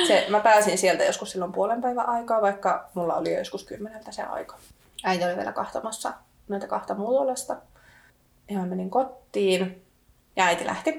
Se, 0.08 0.26
mä 0.30 0.40
pääsin 0.40 0.78
sieltä 0.78 1.04
joskus 1.04 1.32
silloin 1.32 1.52
puolen 1.52 1.82
päivän 1.82 2.10
aikaa, 2.10 2.42
vaikka 2.42 2.90
mulla 2.94 3.16
oli 3.16 3.32
jo 3.32 3.38
joskus 3.38 3.64
kymmeneltä 3.64 4.12
se 4.12 4.24
aika. 4.24 4.58
Äiti 5.04 5.24
oli 5.26 5.36
vielä 5.36 5.52
kahtamassa 5.52 6.14
noita 6.48 6.68
kahta 6.68 6.96
muutolasta. 6.96 7.58
Ja 8.50 8.58
mä 8.58 8.66
menin 8.66 8.90
kotiin 8.90 9.86
ja 10.36 10.46
äiti 10.46 10.66
lähti. 10.66 10.92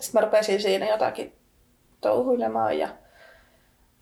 Sitten 0.00 0.10
mä 0.12 0.20
rupesin 0.20 0.62
siinä 0.62 0.88
jotakin 0.88 1.32
touhuilemaan 2.00 2.78
ja 2.78 2.88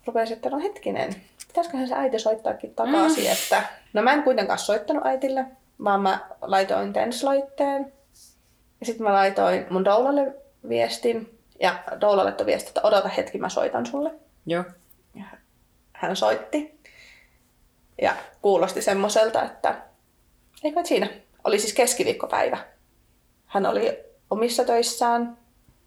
rupesin, 0.05 0.35
että 0.35 0.49
no 0.49 0.59
hetkinen, 0.59 1.15
pitäisiköhän 1.47 1.87
se 1.87 1.95
äiti 1.95 2.19
soittaakin 2.19 2.75
takaisin, 2.75 3.23
mm. 3.23 3.31
että 3.31 3.63
no 3.93 4.01
mä 4.01 4.13
en 4.13 4.23
kuitenkaan 4.23 4.59
soittanut 4.59 5.05
äitille, 5.05 5.45
vaan 5.83 6.01
mä 6.01 6.19
laitoin 6.41 6.93
TENS-laitteen. 6.93 7.93
Ja 8.85 8.87
sitten 8.87 9.07
mä 9.07 9.13
laitoin 9.13 9.65
mun 9.69 9.85
doulalle 9.85 10.33
viestin 10.69 11.39
ja 11.59 11.79
doulalle 12.01 12.31
toi 12.31 12.45
viesti, 12.45 12.69
että 12.69 12.81
odota 12.83 13.07
hetki, 13.07 13.37
mä 13.37 13.49
soitan 13.49 13.85
sulle. 13.85 14.11
Joo. 14.45 14.63
Ja 15.15 15.23
hän 15.93 16.15
soitti. 16.15 16.79
Ja 18.01 18.15
kuulosti 18.41 18.81
semmoiselta, 18.81 19.43
että 19.43 19.75
eikö 20.63 20.79
et 20.79 20.85
siinä. 20.85 21.07
Oli 21.43 21.59
siis 21.59 21.73
keskiviikkopäivä. 21.73 22.57
Hän 23.45 23.65
oli 23.65 23.99
omissa 24.29 24.63
töissään, 24.63 25.37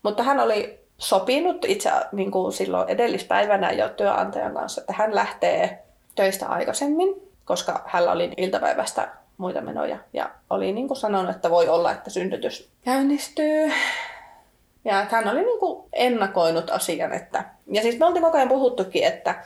mutta 0.02 0.22
hän 0.22 0.40
oli 0.40 0.80
sopinut 0.98 1.64
itse 1.64 1.90
niin 2.12 2.30
kuin 2.30 2.52
silloin 2.52 2.88
edellispäivänä 2.88 3.72
jo 3.72 3.88
työnantajan 3.88 4.54
kanssa, 4.54 4.80
että 4.80 4.92
hän 4.92 5.14
lähtee 5.14 5.84
töistä 6.14 6.46
aikaisemmin, 6.46 7.14
koska 7.44 7.82
hänellä 7.86 8.12
oli 8.12 8.32
iltapäivästä 8.36 9.08
muita 9.38 9.60
menoja. 9.60 9.98
Ja 10.12 10.30
oli 10.50 10.72
niin 10.72 10.88
kuin 10.88 10.98
sanonut, 10.98 11.30
että 11.30 11.50
voi 11.50 11.68
olla, 11.68 11.92
että 11.92 12.10
synnytys 12.10 12.70
käynnistyy. 12.84 13.72
Ja 14.84 15.02
että 15.02 15.16
hän 15.16 15.28
oli 15.28 15.42
niin 15.42 15.58
kuin 15.58 15.88
ennakoinut 15.92 16.70
asian. 16.70 17.12
Että... 17.12 17.44
Ja 17.72 17.82
siis 17.82 17.98
me 17.98 18.06
oltiin 18.06 18.22
koko 18.22 18.36
ajan 18.36 18.48
puhuttukin, 18.48 19.04
että 19.04 19.44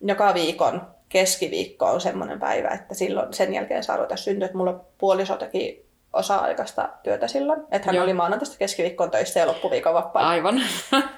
joka 0.00 0.34
viikon 0.34 0.86
keskiviikko 1.08 1.86
on 1.86 2.00
semmoinen 2.00 2.40
päivä, 2.40 2.68
että 2.68 2.94
silloin 2.94 3.34
sen 3.34 3.54
jälkeen 3.54 3.84
saa 3.84 3.96
ruveta 3.96 4.16
syntyä. 4.16 4.46
Että 4.46 4.58
mulla 4.58 4.84
puoliso 4.98 5.36
teki 5.36 5.84
osa-aikaista 6.12 6.88
työtä 7.02 7.28
silloin. 7.28 7.60
Että 7.70 7.86
hän 7.86 7.94
Joo. 7.94 8.04
oli 8.04 8.12
maanantaista 8.12 8.58
keskiviikkoon 8.58 9.10
töissä 9.10 9.40
ja 9.40 9.46
loppuviikon 9.46 9.94
vapaana. 9.94 10.28
Aivan. 10.28 10.60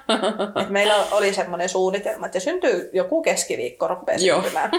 Et 0.61 0.69
meillä 0.69 0.95
oli 1.11 1.33
semmoinen 1.33 1.69
suunnitelma, 1.69 2.25
että 2.25 2.39
syntyy 2.39 2.89
joku 2.93 3.21
keskiviikko, 3.21 3.87
rupeaa 3.87 4.17
Joo. 4.17 4.41
syntymään. 4.41 4.71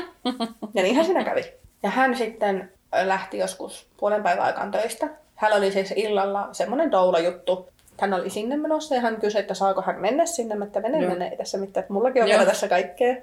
Ja 0.75 0.83
niinhän 0.83 1.05
siinä 1.05 1.25
kävi. 1.25 1.53
Ja 1.83 1.91
hän 1.91 2.17
sitten 2.17 2.73
lähti 2.93 3.39
joskus 3.39 3.87
puolen 3.97 4.23
päivän 4.23 4.45
aikaan 4.45 4.71
töistä. 4.71 5.09
Hän 5.35 5.53
oli 5.53 5.73
siis 5.73 5.93
illalla 5.97 6.49
semmoinen 6.53 6.93
doula-juttu. 6.93 7.69
Hän 8.01 8.15
oli 8.15 8.31
sinne 8.31 8.57
menossa 8.57 8.95
ja 8.95 9.01
hän 9.01 9.21
kysyi, 9.21 9.41
että 9.41 9.55
saako 9.55 9.83
hän 9.83 10.01
mennä 10.01 10.27
sinne. 10.27 10.55
Mä 10.55 10.65
että 10.65 10.81
mene, 10.81 11.01
Joo. 11.01 11.11
mene, 11.11 11.29
ei 11.29 11.37
tässä 11.37 11.59
mitään. 11.59 11.83
Että 11.83 11.93
mullakin 11.93 12.23
on 12.23 12.29
Joo. 12.29 12.39
vielä 12.39 12.51
tässä 12.51 12.69
kaikkea. 12.69 13.17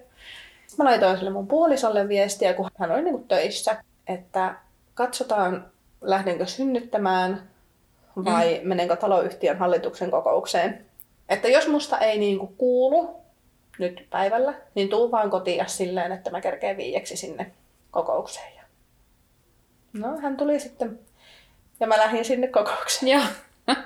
Mä 0.77 0.85
laitoin 0.85 1.17
sille 1.17 1.29
mun 1.29 1.47
puolisolle 1.47 2.07
viestiä, 2.07 2.53
kun 2.53 2.69
hän 2.79 2.91
oli 2.91 3.01
niinku 3.01 3.25
töissä, 3.27 3.83
että 4.07 4.55
katsotaan 4.93 5.65
lähdenkö 6.01 6.45
synnyttämään 6.45 7.41
vai 8.25 8.59
mm. 8.63 8.67
menenkö 8.67 8.95
taloyhtiön 8.95 9.57
hallituksen 9.57 10.11
kokoukseen. 10.11 10.85
Että 11.29 11.47
jos 11.47 11.67
musta 11.67 11.97
ei 11.97 12.17
niinku 12.17 12.53
kuulu 12.57 13.15
nyt 13.79 14.07
päivällä, 14.09 14.53
niin 14.75 14.89
tuu 14.89 15.11
vaan 15.11 15.29
kotiin 15.29 15.69
silleen, 15.69 16.11
että 16.11 16.31
mä 16.31 16.41
kerkeen 16.41 16.77
viieksi 16.77 17.17
sinne 17.17 17.51
kokoukseen. 17.91 18.54
No, 19.99 20.17
hän 20.21 20.37
tuli 20.37 20.59
sitten 20.59 20.99
ja 21.79 21.87
mä 21.87 21.97
lähdin 21.97 22.25
sinne 22.25 22.47
kokoukseen. 22.47 23.11
Joo. 23.11 23.23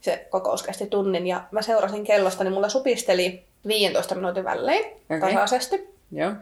Se 0.00 0.26
kokous 0.30 0.62
kesti 0.62 0.86
tunnin 0.86 1.26
ja 1.26 1.44
mä 1.50 1.62
seurasin 1.62 2.04
kellosta, 2.04 2.44
niin 2.44 2.54
mulla 2.54 2.68
supisteli 2.68 3.44
15 3.66 4.14
minuutin 4.14 4.44
välein 4.44 4.84
Okei. 4.84 5.20
tasaisesti. 5.20 5.94
Joo. 6.12 6.32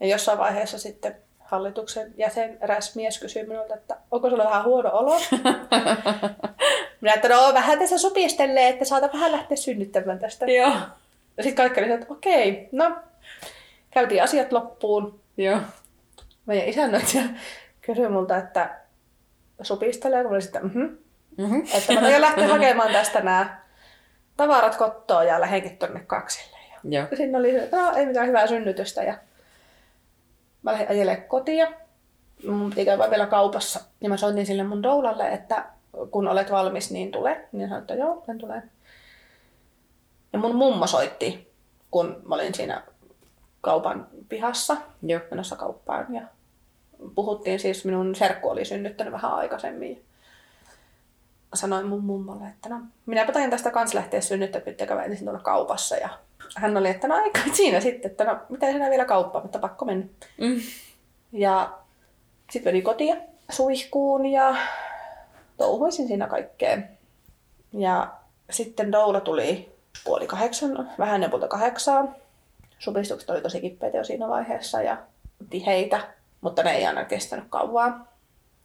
Ja 0.00 0.06
jossain 0.06 0.38
vaiheessa 0.38 0.78
sitten 0.78 1.16
hallituksen 1.40 2.14
jäsen, 2.16 2.58
eräs 2.60 2.96
mies 2.96 3.18
kysyi 3.18 3.46
minulta, 3.46 3.74
että 3.74 3.96
onko 4.10 4.30
sulla 4.30 4.44
vähän 4.44 4.64
huono 4.64 4.90
olo? 4.92 5.20
Minä, 7.00 7.14
että 7.14 7.28
no 7.28 7.54
vähän 7.54 7.78
tässä 7.78 7.98
supistelee, 7.98 8.68
että 8.68 8.84
saata 8.84 9.10
vähän 9.12 9.32
lähteä 9.32 9.56
synnyttämään 9.56 10.18
tästä. 10.18 10.46
Joo. 10.46 10.72
Ja 11.36 11.42
sitten 11.42 11.54
kaikki 11.54 11.80
oli 11.80 11.92
että 11.92 12.06
okei, 12.08 12.68
no 12.72 12.96
käytiin 13.90 14.22
asiat 14.22 14.52
loppuun. 14.52 15.20
Joo. 15.36 15.58
Meidän 16.46 16.68
isännöitsijä 16.68 17.22
kysyi 17.80 18.08
multa, 18.08 18.36
että 18.36 18.76
supistelee, 19.62 20.22
kun 20.22 20.30
mä 20.30 20.34
olin 20.34 20.42
sitten, 20.42 20.66
mhm. 20.66 21.04
Mm-hmm. 21.36 21.62
Että 21.74 21.92
mä 21.92 22.06
aion 22.06 22.20
lähteä 22.20 22.48
hakemaan 22.48 22.92
tästä 22.92 23.20
nämä 23.20 23.60
tavarat 24.36 24.76
kottoon 24.76 25.26
ja 25.26 25.40
lähdenkin 25.40 25.78
tonne 25.78 26.00
kaksille. 26.00 26.58
Ja 26.90 27.00
Joo. 27.00 27.08
siinä 27.16 27.38
oli 27.38 27.52
se, 27.52 27.64
että 27.64 27.76
no, 27.76 27.96
ei 27.96 28.06
mitään 28.06 28.26
hyvää 28.26 28.46
synnytystä. 28.46 29.02
Ja 29.02 29.18
mä 30.62 30.72
lähdin 30.72 30.88
ajelemaan 30.88 31.28
kotia. 31.28 31.72
Mun 32.48 32.70
piti 32.70 32.84
käydä 32.84 33.10
vielä 33.10 33.26
kaupassa. 33.26 33.80
Ja 34.00 34.08
mä 34.08 34.16
soitin 34.16 34.46
sille 34.46 34.62
mun 34.62 34.82
doulalle, 34.82 35.28
että 35.28 35.64
kun 36.10 36.28
olet 36.28 36.50
valmis, 36.50 36.90
niin 36.90 37.12
tule. 37.12 37.40
Niin 37.52 37.60
hän 37.60 37.68
sanoi, 37.68 37.80
että 37.80 37.94
joo, 37.94 38.24
en 38.28 38.38
tule. 38.38 38.62
Ja 40.32 40.38
mun 40.38 40.56
mummo 40.56 40.86
soitti, 40.86 41.52
kun 41.90 42.22
mä 42.28 42.34
olin 42.34 42.54
siinä 42.54 42.82
kaupan 43.64 44.06
pihassa 44.28 44.76
Joo. 45.02 45.20
menossa 45.30 45.56
kauppaan. 45.56 46.14
Ja 46.14 46.22
puhuttiin 47.14 47.60
siis, 47.60 47.84
minun 47.84 48.14
serkku 48.14 48.48
oli 48.48 48.64
synnyttänyt 48.64 49.12
vähän 49.12 49.34
aikaisemmin. 49.34 50.04
Sanoin 51.54 51.86
mun 51.86 52.04
mummolle, 52.04 52.46
että 52.48 52.68
no, 52.68 52.80
minäpä 53.06 53.32
tain 53.32 53.50
tästä 53.50 53.70
kans 53.70 53.94
lähteä 53.94 54.20
synnyttämään, 54.20 55.10
ensin 55.10 55.24
tuolla 55.24 55.40
kaupassa. 55.40 55.96
Ja 55.96 56.08
hän 56.56 56.76
oli, 56.76 56.88
että 56.88 57.08
no 57.08 57.14
aika 57.14 57.38
siinä 57.56 57.80
sitten, 57.80 58.10
että 58.10 58.24
no 58.24 58.38
mitä 58.48 58.72
sinä 58.72 58.90
vielä 58.90 59.04
kauppaan, 59.04 59.44
mutta 59.44 59.58
pakko 59.58 59.84
mennä. 59.84 60.06
Mm. 60.40 60.60
Ja 61.32 61.72
sitten 62.50 62.70
menin 62.70 62.84
kotiin 62.84 63.16
suihkuun 63.50 64.26
ja 64.26 64.56
touhuisin 65.56 66.08
siinä 66.08 66.26
kaikkea. 66.26 66.78
Ja 67.72 68.12
sitten 68.50 68.92
doula 68.92 69.20
tuli 69.20 69.74
puoli 70.04 70.26
kahdeksan, 70.26 70.90
vähän 70.98 71.14
ennen 71.14 71.30
puolta 71.30 71.48
kahdeksaan. 71.48 72.14
Supistukset 72.84 73.30
oli 73.30 73.40
tosi 73.40 73.60
kippeitä 73.60 73.96
jo 73.96 74.04
siinä 74.04 74.28
vaiheessa 74.28 74.82
ja 74.82 74.96
tiheitä, 75.50 76.00
mutta 76.40 76.62
ne 76.62 76.70
ei 76.70 76.86
aina 76.86 77.04
kestänyt 77.04 77.44
kauan. 77.48 78.08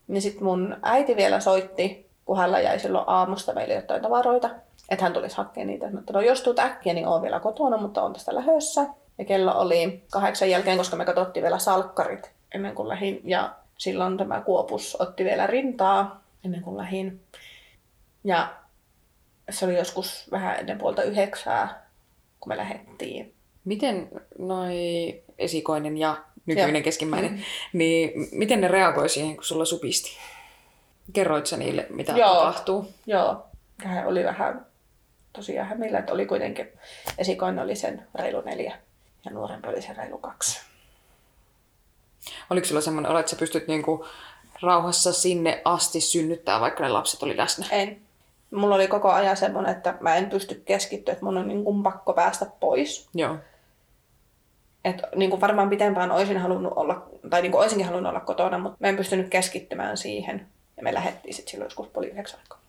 Niin 0.08 0.21
sitten 0.21 0.43
mun 0.43 0.77
äiti 0.82 1.15
vielä 1.15 1.39
soitti, 1.39 2.10
kun 2.25 2.38
hänellä 2.38 2.60
jäi 2.60 2.79
silloin 2.79 3.03
aamusta 3.08 3.53
meille 3.53 3.73
jotain 3.73 4.01
tavaroita, 4.01 4.49
että 4.89 5.05
hän 5.05 5.13
tulisi 5.13 5.38
hakemaan 5.38 5.67
niitä. 5.67 5.86
Mä 5.86 5.91
sanoin, 5.91 6.05
no 6.13 6.21
jos 6.21 6.41
tuut 6.41 6.60
äkkiä, 6.60 6.93
niin 6.93 7.08
oon 7.08 7.21
vielä 7.21 7.39
kotona, 7.39 7.77
mutta 7.77 8.01
on 8.01 8.13
tästä 8.13 8.36
lähössä. 8.36 8.86
Ja 9.17 9.25
kello 9.25 9.51
oli 9.51 10.03
kahdeksan 10.12 10.49
jälkeen, 10.49 10.77
koska 10.77 10.95
me 10.95 11.05
katsottiin 11.05 11.43
vielä 11.43 11.60
salkkarit 11.60 12.32
ennen 12.53 12.75
kuin 12.75 12.89
lähin. 12.89 13.21
Ja 13.23 13.55
silloin 13.77 14.17
tämä 14.17 14.41
kuopus 14.41 14.97
otti 14.99 15.23
vielä 15.23 15.47
rintaa 15.47 16.23
ennen 16.45 16.62
kuin 16.62 16.77
lähin. 16.77 17.21
Ja 18.23 18.53
se 19.49 19.65
oli 19.65 19.77
joskus 19.77 20.27
vähän 20.32 20.60
ennen 20.60 20.77
puolta 20.77 21.03
yhdeksää, 21.03 21.86
kun 22.39 22.49
me 22.49 22.58
lähdettiin. 22.58 23.38
Miten 23.65 24.10
noi 24.38 24.74
esikoinen 25.38 25.98
ja 25.98 26.17
nykyinen 26.45 26.76
Joo. 26.76 26.84
keskimmäinen, 26.84 27.32
Mm. 27.32 27.39
niin 27.74 28.12
miten 28.32 28.62
ne 28.62 28.67
reagoi 28.67 29.10
siihen, 29.10 29.36
kun 29.36 29.43
sulla 29.43 29.65
supisti? 29.65 30.12
Kerroit 31.13 31.45
sä 31.48 31.58
niille, 31.58 31.86
mitä 31.89 32.12
Joo. 32.12 32.34
tapahtuu? 32.36 32.93
Joo, 33.06 33.45
hän 33.86 34.08
oli 34.08 34.24
vähän 34.24 34.65
tosiaan 35.34 35.67
hämillä, 35.67 36.00
että 36.00 36.13
oli 36.13 36.26
kuitenkin, 36.26 36.67
esikoinen 37.17 37.63
oli 37.63 37.76
sen 37.76 38.08
reilu 38.15 38.41
neljä 38.41 38.78
ja 39.26 39.32
nuorempi 39.32 39.67
oli 39.67 39.82
sen 39.82 39.95
reilu 39.98 40.17
kaksi. 40.17 40.60
Oliko 42.50 42.67
sulla 42.67 42.82
semmoinen 42.82 43.17
että 43.17 43.30
sä 43.30 43.36
pystyt 43.36 43.67
niinku 43.67 44.06
rauhassa 44.62 45.13
sinne 45.13 45.62
asti 45.65 46.02
synnyttää, 46.02 46.60
vaikka 46.60 46.84
ne 46.84 46.89
lapset 46.89 47.24
oli 47.24 47.38
läsnä? 47.38 47.65
En. 47.72 48.02
Mulla 48.52 48.76
oli 48.76 48.88
koko 48.88 49.10
ajan 49.10 49.38
semmoinen, 49.38 49.72
että 49.72 49.94
mä 50.00 50.16
en 50.16 50.30
pysty 50.30 50.62
keskittyä, 50.66 51.12
että 51.12 51.26
mun 51.26 51.38
on 51.38 51.48
niin 51.48 51.64
kuin 51.64 51.84
pakko 51.84 52.14
päästä 52.14 52.46
pois. 52.60 53.10
Joo. 53.14 53.38
Et 54.86 55.02
niin 55.16 55.30
kuin 55.30 55.42
varmaan 55.42 55.70
pitempään 55.70 56.12
olisin 56.12 56.38
halunnut 56.38 56.74
olla, 56.76 57.04
tai 57.30 57.42
niin 57.42 57.52
kuin 57.52 57.62
olisinkin 57.62 57.88
halunnut 57.88 58.10
olla 58.10 58.20
kotona, 58.20 58.58
mutta 58.58 58.78
mä 58.80 58.88
en 58.88 58.98
pystynyt 58.98 59.30
keskittymään 59.30 59.98
siihen. 59.98 60.48
Ja 60.78 60.84
me 60.84 60.94
lähdettiin 60.94 61.34
sitten 61.34 61.52
silloin 61.52 61.66
joskus 61.66 61.88
puoli 61.88 62.08
yhdeksän 62.08 62.40
aikaa. 62.40 62.60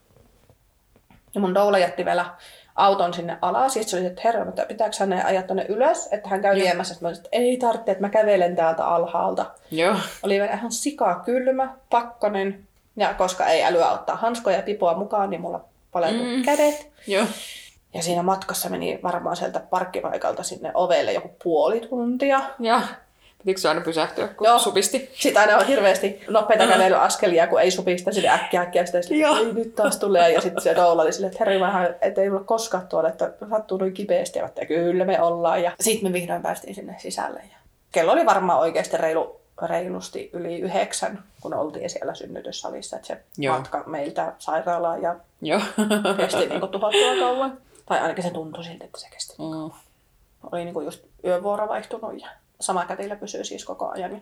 Ja 1.34 1.40
mun 1.40 1.54
doula 1.54 1.78
jätti 1.78 2.04
vielä 2.04 2.26
auton 2.74 3.14
sinne 3.14 3.38
alas. 3.42 3.72
Sitten 3.72 3.90
se 3.90 3.96
oli, 3.96 4.06
että 4.06 4.20
herra, 4.24 4.44
mutta 4.44 4.66
pitääkö 4.68 4.96
hänen 5.00 5.26
ajaa 5.26 5.42
tonne 5.42 5.66
ylös, 5.68 6.08
että 6.12 6.28
hän 6.28 6.42
käy 6.42 6.56
viemässä. 6.56 6.94
Mä 7.00 7.08
olisin, 7.08 7.24
että 7.24 7.36
ei 7.36 7.56
tarvitse, 7.56 7.90
että 7.92 8.04
mä 8.04 8.10
kävelen 8.10 8.56
täältä 8.56 8.86
alhaalta. 8.86 9.46
Joo. 9.70 9.96
Oli 10.22 10.40
vielä 10.40 10.52
ihan 10.52 10.72
sika 10.72 11.22
kylmä, 11.24 11.74
pakkanen. 11.90 12.66
Ja 12.96 13.14
koska 13.14 13.46
ei 13.46 13.64
älyä 13.64 13.90
ottaa 13.90 14.16
hanskoja 14.16 14.56
ja 14.56 14.62
pipoa 14.62 14.94
mukaan, 14.94 15.30
niin 15.30 15.40
mulla 15.40 15.64
paleltu 15.92 16.22
Mm. 16.24 16.42
kädet. 16.42 16.88
Joo. 17.06 17.26
Ja 17.94 18.02
siinä 18.02 18.22
matkassa 18.22 18.68
meni 18.68 18.98
varmaan 19.02 19.36
sieltä 19.36 19.60
parkkipaikalta 19.60 20.42
sinne 20.42 20.70
ovelle 20.74 21.12
joku 21.12 21.30
puoli 21.44 21.80
tuntia. 21.80 22.40
Ja 22.60 22.82
pitikö 23.38 23.60
se 23.60 23.68
aina 23.68 23.80
pysähtyä, 23.80 24.28
kun 24.28 24.46
Joo. 24.46 24.58
supisti? 24.58 25.10
Sitten 25.14 25.40
aina 25.42 25.56
on 25.56 25.66
hirveästi 25.66 26.20
nopeita 26.28 26.66
kävelyaskelia, 26.66 27.46
kun 27.46 27.60
ei 27.60 27.70
supista 27.70 28.12
sille 28.12 28.28
äkkiä 28.28 28.60
äkkiä. 28.60 28.84
Sitten 28.86 29.02
sille, 29.02 29.22
Joo. 29.22 29.36
ei 29.36 29.52
nyt 29.52 29.74
taas 29.74 29.96
tulee. 29.98 30.32
Ja 30.32 30.40
sitten 30.40 30.62
se 30.62 30.76
doula 30.76 31.02
oli 31.02 31.12
silleen, 31.12 31.32
että 31.32 31.44
herri 31.44 31.60
vähän, 31.60 31.94
että 32.00 32.20
ei 32.20 32.30
mulla 32.30 32.44
koskaan 32.44 32.88
tuolla, 32.88 33.08
että 33.08 33.32
sattuu 33.50 33.78
noin 33.78 33.92
kipeästi. 33.94 34.38
Ja 34.38 34.44
että 34.46 34.66
kyllä 34.66 35.04
me 35.04 35.22
ollaan. 35.22 35.62
Ja 35.62 35.72
sitten 35.80 36.10
me 36.10 36.12
vihdoin 36.12 36.42
päästiin 36.42 36.74
sinne 36.74 36.94
sisälle. 36.98 37.38
Ja 37.50 37.56
kello 37.92 38.12
oli 38.12 38.26
varmaan 38.26 38.58
oikeasti 38.60 38.96
reilu, 38.96 39.39
reilusti 39.66 40.30
yli 40.32 40.58
yhdeksän, 40.60 41.22
kun 41.40 41.54
oltiin 41.54 41.90
siellä 41.90 42.14
synnytyssalissa. 42.14 42.96
Että 42.96 43.08
se 43.08 43.20
Joo. 43.38 43.56
matka 43.56 43.84
meiltä 43.86 44.32
sairaalaan 44.38 45.02
ja 45.02 45.16
Joo. 45.42 45.60
kesti 46.16 46.46
niin 46.46 46.60
tuhottua 46.60 46.90
kauan. 47.20 47.58
Tai 47.86 48.00
ainakin 48.00 48.24
se 48.24 48.30
tuntui 48.30 48.64
siltä, 48.64 48.84
että 48.84 49.00
se 49.00 49.08
kesti. 49.10 49.34
Mm. 49.38 49.70
Oli 50.52 50.64
niin 50.64 50.74
kuin 50.74 50.84
just 50.84 51.04
yövuoro 51.24 51.68
vaihtunut 51.68 52.20
ja 52.20 52.28
sama 52.60 52.84
kätilö 52.84 53.16
pysyy 53.16 53.44
siis 53.44 53.64
koko 53.64 53.88
ajan. 53.88 54.12
Ja 54.12 54.18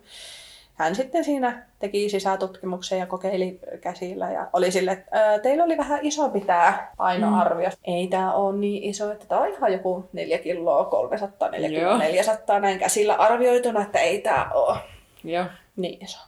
hän 0.74 0.94
sitten 0.94 1.24
siinä 1.24 1.66
teki 1.78 2.08
sisätutkimuksen 2.08 2.98
ja 2.98 3.06
kokeili 3.06 3.60
käsillä 3.80 4.30
ja 4.30 4.46
oli 4.52 4.70
sille, 4.70 4.90
että 4.92 5.08
"Ää, 5.22 5.38
teillä 5.38 5.64
oli 5.64 5.76
vähän 5.76 5.98
isompi 6.02 6.40
tämä 6.40 6.88
painoarvio. 6.96 7.68
Mm. 7.68 7.94
Ei 7.94 8.06
tämä 8.08 8.32
ole 8.32 8.56
niin 8.56 8.82
iso, 8.82 9.12
että 9.12 9.26
tämä 9.26 9.40
on 9.40 9.48
ihan 9.48 9.72
joku 9.72 10.08
4 10.12 10.38
kiloa, 10.38 10.84
300, 10.84 11.48
4 11.50 11.68
Joo. 11.68 11.80
kiloa, 11.80 11.98
400 11.98 12.60
näin 12.60 12.78
käsillä 12.78 13.14
arvioituna, 13.14 13.82
että 13.82 13.98
ei 13.98 14.20
tämä 14.20 14.50
ole 14.54 14.76
Joo. 15.24 15.44
niin 15.76 16.04
iso. 16.04 16.18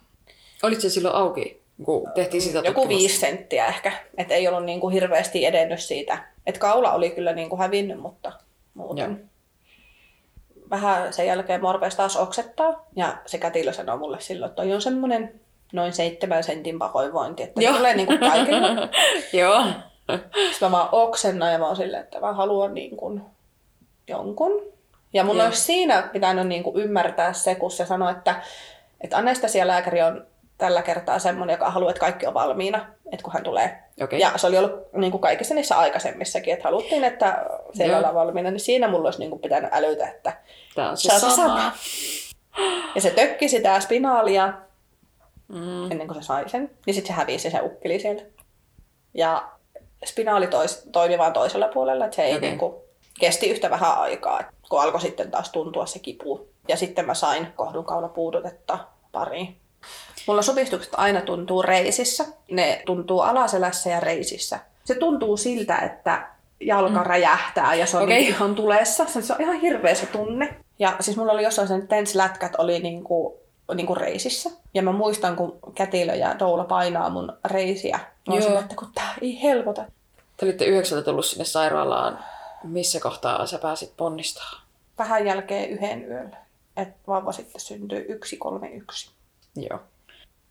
Olit 0.62 0.81
se 0.81 0.90
silloin 0.90 1.14
auki, 1.14 1.62
kun 1.85 2.11
tehtiin 2.14 2.42
sitä 2.42 2.59
Joku 2.59 2.66
tutkimusta? 2.66 2.88
viisi 2.88 3.20
senttiä 3.20 3.66
ehkä, 3.66 3.92
että 4.18 4.35
ei 4.35 4.48
ollut 4.48 4.64
niin 4.64 4.81
kuin 4.81 4.92
hirveästi 4.92 5.46
edennyt 5.46 5.81
siitä. 5.81 6.24
Että 6.46 6.61
kaula 6.61 6.92
oli 6.92 7.11
kyllä 7.11 7.33
niin 7.33 7.48
kuin 7.48 7.59
hävinnyt, 7.61 8.00
mutta 8.00 8.33
muuten. 8.74 9.11
Joo. 9.11 9.26
Vähän 10.70 11.12
sen 11.12 11.26
jälkeen 11.26 11.61
morpes 11.61 11.94
taas 11.94 12.16
oksettaa 12.16 12.87
ja 12.96 13.16
se 13.26 13.38
kätilö 13.38 13.72
sanoi 13.72 13.98
mulle 13.98 14.20
silloin, 14.20 14.50
että 14.50 14.62
toi 14.62 14.74
on 14.74 14.83
semmoinen 14.83 15.40
noin 15.72 15.92
seitsemän 15.92 16.44
sentin 16.44 16.79
pahoinvointi, 16.79 17.42
että 17.42 17.62
Joo. 17.62 17.76
tulee 17.76 17.96
niin 17.96 18.07
kuin 18.07 18.18
kaikille. 18.18 18.68
Joo. 19.40 19.64
Sitten 20.50 20.59
mä 20.61 20.70
vaan 20.70 20.88
oksennan 20.92 21.53
ja 21.53 21.59
mä 21.59 21.66
oon 21.66 21.76
silleen, 21.76 22.03
että 22.03 22.20
mä 22.20 22.33
haluan 22.33 22.74
niin 22.74 22.96
kuin 22.96 23.22
jonkun. 24.09 24.62
Ja 25.12 25.24
mun 25.24 25.37
Joo. 25.37 25.46
olisi 25.46 25.61
siinä 25.61 26.03
pitänyt 26.12 26.46
niin 26.46 26.62
kuin 26.62 26.76
ymmärtää 26.76 27.33
se, 27.33 27.55
kun 27.55 27.70
se 27.70 27.87
sanoi, 27.87 28.12
että, 28.12 28.42
että 29.00 29.16
anestesialääkäri 29.16 30.02
on 30.02 30.26
tällä 30.58 30.82
kertaa 30.82 31.18
semmoinen, 31.18 31.54
joka 31.54 31.70
haluaa, 31.70 31.90
että 31.90 32.00
kaikki 32.00 32.26
on 32.26 32.34
valmiina, 32.34 32.86
että 33.12 33.24
kun 33.24 33.32
hän 33.32 33.42
tulee. 33.42 33.82
Okei. 34.02 34.20
Ja 34.20 34.32
se 34.36 34.46
oli 34.46 34.58
ollut 34.58 34.92
niin 34.92 35.10
kuin 35.10 35.20
kaikissa 35.20 35.54
niissä 35.54 35.78
aikaisemmissakin, 35.78 36.52
että 36.52 36.64
haluttiin, 36.68 37.04
että 37.04 37.46
siellä 37.72 37.96
ollaan 37.96 38.14
valmiina, 38.14 38.50
niin 38.50 38.60
siinä 38.60 38.88
mulla 38.88 39.04
olisi 39.04 39.18
niin 39.18 39.30
kuin 39.30 39.42
pitänyt 39.42 39.70
älytä, 39.72 40.08
että 40.08 40.32
Tää 40.74 40.90
on 40.90 40.96
se, 40.96 41.10
Se 41.10 41.18
sama. 41.18 41.32
sama. 41.36 41.72
Ja 42.94 43.00
se 43.00 43.10
tökki 43.10 43.48
sitä 43.48 43.80
spinaalia 43.80 44.52
Mm. 45.48 45.90
ennen 45.90 46.06
kuin 46.06 46.22
se 46.22 46.26
sai 46.26 46.48
sen. 46.48 46.70
Niin 46.86 46.94
sitten 46.94 47.14
se 47.14 47.20
hävisi 47.20 47.50
se 47.50 47.60
ukkeli 47.60 47.98
sieltä. 48.00 48.22
Ja 49.14 49.48
spinaali 50.04 50.46
tois, 50.46 50.88
toimi 50.92 51.18
vaan 51.18 51.32
toisella 51.32 51.68
puolella, 51.68 52.04
että 52.04 52.16
se 52.16 52.22
ei 52.22 52.36
okay. 52.36 52.48
niinku, 52.48 52.84
kesti 53.20 53.50
yhtä 53.50 53.70
vähän 53.70 53.98
aikaa, 53.98 54.40
kun 54.68 54.82
alkoi 54.82 55.00
sitten 55.00 55.30
taas 55.30 55.50
tuntua 55.50 55.86
se 55.86 55.98
kipu. 55.98 56.48
Ja 56.68 56.77
sitten 56.77 57.07
mä 57.07 57.14
sain 57.14 57.46
kohdunkaulapuudutetta 57.57 58.79
pariin. 59.12 59.57
Mulla 60.27 60.42
supistukset 60.42 60.92
aina 60.96 61.20
tuntuu 61.20 61.62
reisissä. 61.62 62.25
Ne 62.51 62.83
tuntuu 62.87 63.20
alaselässä 63.20 63.90
ja 63.90 64.01
reisissä. 64.01 64.59
Se 64.85 64.94
tuntuu 64.94 65.37
siltä, 65.37 65.79
että 65.79 66.27
jalka 66.61 66.99
mm. 66.99 67.07
räjähtää 67.07 67.75
ja 67.75 67.87
se 67.87 67.96
on 67.96 68.03
okay. 68.03 68.16
ihan 68.16 68.55
tulessa. 68.55 69.07
Se 69.07 69.33
on 69.33 69.40
ihan 69.40 69.61
hirveä 69.61 69.94
se 69.94 70.07
tunne. 70.07 70.57
Ja 70.79 70.96
siis 71.01 71.16
mulla 71.16 71.33
oli 71.33 71.42
jossain 71.42 71.68
sen 71.68 71.88
tenslätkät 71.88 72.53
oli 72.59 72.79
niinku, 72.79 73.40
niinku 73.75 73.94
reisissä. 73.94 74.51
Ja 74.75 74.83
mä 74.83 74.92
muistan, 74.92 75.37
kun 75.37 75.59
kätilö 75.75 76.14
ja 76.14 76.38
doula 76.38 76.64
painaa 76.64 77.11
mun 77.11 77.33
reisiä. 77.44 78.01
Mä 78.29 78.40
silleen, 78.40 78.62
että 78.62 78.77
kun 78.77 78.92
tää 78.94 79.14
ei 79.23 79.42
helpota. 79.42 79.85
Te 80.37 80.46
olitte 80.46 80.64
yhdeksältä 80.64 81.05
tullut 81.05 81.27
sinne 81.27 81.44
sairaalaan. 81.44 82.18
Missä 82.64 83.01
kohtaa 83.01 83.46
sä 83.46 83.59
pääsit 83.59 83.92
ponnistamaan? 83.96 84.62
Vähän 84.99 85.27
jälkeen 85.27 85.70
yhden 85.70 86.09
yöllä. 86.09 86.37
Että 86.83 86.95
vauva 87.07 87.33
sitten 87.33 87.61
syntyy 87.61 88.07
131. 88.09 89.11
Joo. 89.57 89.79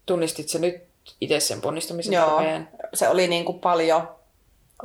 Tunnistit 0.05 0.49
sä 0.49 0.59
nyt 0.59 0.81
itse 1.21 1.39
sen 1.39 1.61
ponnistamisen 1.61 2.13
Joo, 2.13 2.29
tarpeen? 2.29 2.69
se 2.93 3.09
oli 3.09 3.27
niin 3.27 3.45
kuin 3.45 3.59
paljon 3.59 4.09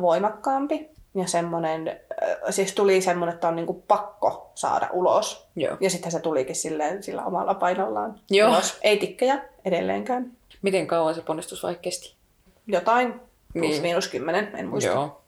voimakkaampi. 0.01 0.89
Ja 1.15 1.27
semmoinen, 1.27 1.89
äh, 1.89 2.37
siis 2.51 2.73
tuli 2.73 3.01
semmoinen, 3.01 3.35
että 3.35 3.49
on 3.49 3.57
niin 3.57 3.67
kuin 3.67 3.83
pakko 3.89 4.51
saada 4.55 4.89
ulos. 4.93 5.47
Joo. 5.57 5.77
Ja 5.81 5.91
sitten 5.91 6.13
se 6.13 6.21
tulikin 6.21 6.57
silleen, 6.57 7.03
sillä 7.03 7.25
omalla 7.25 7.55
painollaan 7.55 8.21
Joo. 8.31 8.51
ulos. 8.51 8.79
Ei 8.83 8.97
tikkejä 8.99 9.45
edelleenkään. 9.65 10.33
Miten 10.63 10.87
kauan 10.87 11.15
se 11.15 11.21
ponnistusvaihe 11.23 11.79
kesti? 11.79 12.15
Jotain 12.67 13.13
plus 13.13 13.21
Niin. 13.55 13.83
miinus 13.83 14.09
kymmenen, 14.09 14.51
en 14.57 14.67
muista. 14.69 14.91
Joo. 14.91 15.21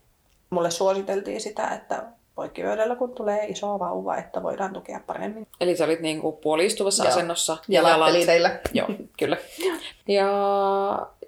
Mulle 0.50 0.70
suositeltiin 0.70 1.40
sitä, 1.40 1.68
että 1.68 2.02
poikkivyödellä 2.36 2.96
kun 2.96 3.12
tulee 3.12 3.44
iso 3.44 3.78
vauva, 3.78 4.16
että 4.16 4.42
voidaan 4.42 4.72
tukea 4.72 5.00
paremmin. 5.06 5.46
Eli 5.60 5.76
sä 5.76 5.84
olit 5.84 6.00
niinku 6.00 6.32
puoliistuvassa 6.32 7.04
Joo. 7.04 7.12
asennossa. 7.12 7.56
Ja 7.68 7.82
teillä. 8.26 8.60
Joo, 8.72 8.88
kyllä. 9.18 9.36
Ja, 10.08 10.28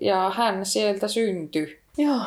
ja 0.00 0.32
hän 0.36 0.66
sieltä 0.66 1.08
syntyi. 1.08 1.80
Joo. 1.96 2.20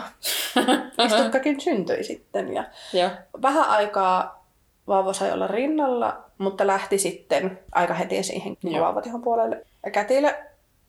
Istukkakin 1.05 1.61
syntyi 1.61 2.03
sitten. 2.03 2.53
Ja 2.53 2.63
Joo. 2.93 3.09
vähän 3.41 3.69
aikaa 3.69 4.45
vauva 4.87 5.13
sai 5.13 5.31
olla 5.31 5.47
rinnalla, 5.47 6.17
mutta 6.37 6.67
lähti 6.67 6.97
sitten 6.97 7.59
aika 7.71 7.93
heti 7.93 8.23
siihen 8.23 8.57
niin 8.63 8.81
vauvatihon 8.81 9.21
puolelle. 9.21 9.65
Ja 9.85 9.91
kätilö 9.91 10.33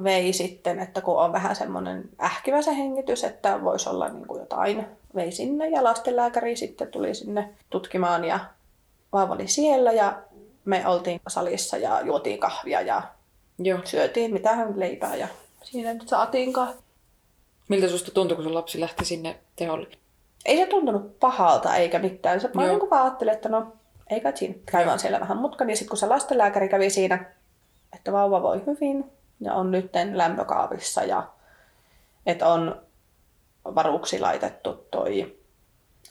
vei 0.04 0.32
sitten, 0.32 0.80
että 0.80 1.00
kun 1.00 1.16
on 1.18 1.32
vähän 1.32 1.56
semmoinen 1.56 2.04
ähkivä 2.22 2.62
se 2.62 2.76
hengitys, 2.76 3.24
että 3.24 3.64
voisi 3.64 3.88
olla 3.88 4.08
niin 4.08 4.26
kuin 4.26 4.40
jotain, 4.40 4.86
vei 5.14 5.32
sinne 5.32 5.68
ja 5.68 5.84
lastenlääkäri 5.84 6.56
sitten 6.56 6.88
tuli 6.88 7.14
sinne 7.14 7.48
tutkimaan 7.70 8.24
ja 8.24 8.40
vauva 9.12 9.34
oli 9.34 9.48
siellä 9.48 9.92
ja 9.92 10.22
me 10.64 10.86
oltiin 10.86 11.20
salissa 11.28 11.76
ja 11.76 12.00
juotiin 12.00 12.38
kahvia 12.38 12.80
ja 12.80 13.02
Joo. 13.58 13.78
syötiin 13.84 14.32
mitähän 14.32 14.80
leipää 14.80 15.16
ja 15.16 15.28
siinä 15.62 15.94
nyt 15.94 16.08
saatiinkaan. 16.08 16.74
Miltä 17.68 17.88
susta 17.88 18.10
tuntui, 18.10 18.34
kun 18.34 18.44
sun 18.44 18.54
lapsi 18.54 18.80
lähti 18.80 19.04
sinne 19.04 19.36
teholle? 19.56 19.86
Ei 20.44 20.56
se 20.56 20.66
tuntunut 20.66 21.20
pahalta 21.20 21.76
eikä 21.76 21.98
mitään. 21.98 22.40
Se 22.40 22.50
vaan 22.54 22.66
Joo. 22.66 22.78
niin 22.78 22.90
vaan 22.90 23.02
ajatteli, 23.02 23.30
että 23.30 23.48
no 23.48 23.72
ei 24.10 24.20
kai 24.20 24.36
siinä. 24.36 24.54
Käydään 24.66 24.98
siellä 24.98 25.20
vähän 25.20 25.38
mutkan. 25.38 25.70
Ja 25.70 25.76
sitten 25.76 25.88
kun 25.88 25.98
se 25.98 26.06
lastenlääkäri 26.06 26.68
kävi 26.68 26.90
siinä, 26.90 27.24
että 27.92 28.12
vauva 28.12 28.42
voi 28.42 28.62
hyvin 28.66 29.12
ja 29.40 29.54
on 29.54 29.70
nyt 29.70 29.90
lämpökaapissa 30.12 31.04
ja 31.04 31.28
että 32.26 32.48
on 32.48 32.82
varuksi 33.64 34.20
laitettu 34.20 34.86
toi 34.90 35.38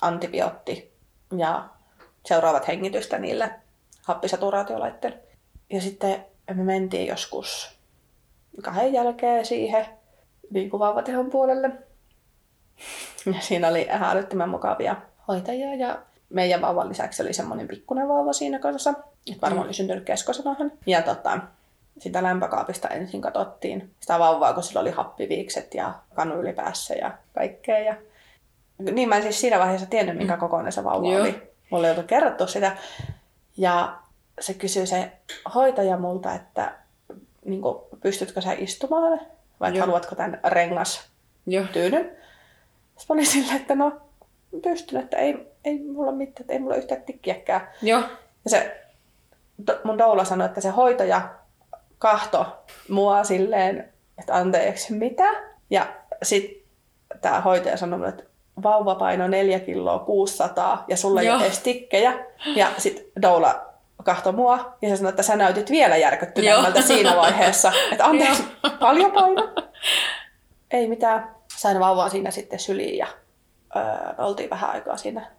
antibiootti 0.02 0.94
ja 1.38 1.70
seuraavat 2.26 2.68
hengitystä 2.68 3.18
niille 3.18 3.52
happisaturaatiolaitteille. 4.04 5.20
Ja 5.70 5.82
sitten 5.82 6.26
me 6.54 6.64
mentiin 6.64 7.08
joskus 7.08 7.78
kahden 8.64 8.94
jälkeen 8.94 9.46
siihen 9.46 9.86
niin 10.50 10.72
puolelle. 11.32 11.72
Ja 13.26 13.42
siinä 13.42 13.68
oli 13.68 13.88
älyttömän 13.90 14.50
mukavia 14.50 14.96
hoitajia 15.28 15.76
ja 15.76 16.02
meidän 16.30 16.62
vauvan 16.62 16.90
lisäksi 16.90 17.24
oli 17.24 17.34
semmoinen 17.34 17.68
pikkuinen 17.68 18.08
vauva 18.08 18.34
siinä 18.34 18.60
kanssa. 18.60 18.94
Että 19.28 19.42
varmaan 19.42 19.66
oli 19.66 19.74
syntynyt 19.74 20.04
keskosanahan. 20.04 20.72
Ja 20.86 21.02
tota, 21.02 21.40
sitä 22.02 22.24
lämpökaapista 22.24 22.88
ensin 22.88 23.22
katsottiin 23.22 23.92
sitä 24.00 24.20
vauvaa, 24.20 24.54
kun 24.54 24.64
sillä 24.64 24.82
oli 24.82 24.92
happiviikset 24.92 25.74
ja 25.74 25.94
kanu 26.14 26.36
ylipäässä 26.36 26.94
ja 26.94 27.12
kaikkea. 27.36 27.80
Ja... 27.80 27.96
Niin 28.80 29.10
mä 29.10 29.16
en 29.16 29.22
siis 29.22 29.42
siinä 29.42 29.60
vaiheessa 29.60 29.90
tiennyt, 29.90 30.18
minkä 30.18 30.38
kokoinen 30.38 30.72
se 30.72 30.84
vauva 30.84 31.12
Joo. 31.12 31.22
oli. 31.22 31.52
Mulle 31.70 31.88
ei 31.88 31.92
oltu 31.92 32.08
kerrottu 32.08 32.48
sitä. 32.48 32.78
Ja 33.58 33.98
se 34.40 34.54
kysyi 34.54 34.88
se 34.88 35.12
hoitaja 35.56 35.98
multa, 35.98 36.34
että 36.34 36.74
niin 37.46 37.62
kuin, 37.62 37.78
pystytkö 38.02 38.42
sä 38.42 38.54
istumaan 38.54 39.20
vai 39.60 39.76
Joo. 39.76 39.86
haluatko 39.86 40.16
tämän 40.16 40.40
rengas 40.44 41.10
tyynyn. 41.74 42.04
Sitten 42.98 43.06
mä 43.10 43.14
olin 43.14 43.26
silleen, 43.26 43.58
että 43.58 43.76
no 43.76 44.02
pystyn, 44.64 45.02
että 45.02 45.18
ei, 45.18 45.48
ei 45.66 45.80
mulla 45.80 46.12
mitään, 46.12 46.42
että 46.42 46.54
ei 46.54 46.60
mulla 46.60 46.76
yhtään 46.76 47.02
tikkiäkään. 47.02 47.70
Joo. 47.82 48.02
Ja 48.46 48.50
se 48.50 48.82
mun 49.84 49.98
doula 49.98 50.26
sanoi, 50.26 50.46
että 50.46 50.62
se 50.62 50.70
hoitaja 50.70 51.41
kahto 52.02 52.46
mua 52.90 53.24
silleen, 53.24 53.94
että 54.20 54.36
anteeksi, 54.36 54.94
mitä? 54.94 55.32
Ja 55.70 55.86
sitten 56.24 56.62
tämä 57.22 57.42
hoitaja 57.42 57.78
sanoi 57.78 58.00
mulle, 58.00 58.10
että 58.10 58.24
vauva 58.64 58.96
paino 58.96 59.28
4 59.28 59.60
kiloa 59.60 60.00
600 60.00 60.86
ja 60.88 60.98
sulla 60.98 61.22
ei 61.22 61.30
ole 61.30 61.46
edes 61.46 61.60
tikkejä. 61.60 62.26
Ja 62.56 62.68
sitten 62.78 63.06
doula 63.22 63.66
kahto 64.04 64.32
mua 64.32 64.78
ja 64.82 64.90
se 64.90 64.96
sanoi, 64.96 65.10
että 65.10 65.24
sä 65.24 65.36
näytit 65.36 65.72
vielä 65.72 65.98
järkyttyneemmältä 65.98 66.82
siinä 66.82 67.16
vaiheessa. 67.16 67.72
Että 67.92 68.06
anteeksi, 68.06 68.44
paljon 68.80 69.12
paino. 69.12 69.54
Ei 70.72 70.88
mitään. 70.88 71.36
Sain 71.58 71.80
vauvaa 71.80 72.10
siinä 72.10 72.32
sitten 72.32 72.60
syliin 72.60 72.98
ja 72.98 73.08
öö, 73.76 73.84
oltiin 74.18 74.50
vähän 74.50 74.70
aikaa 74.70 74.98
siinä 74.98 75.32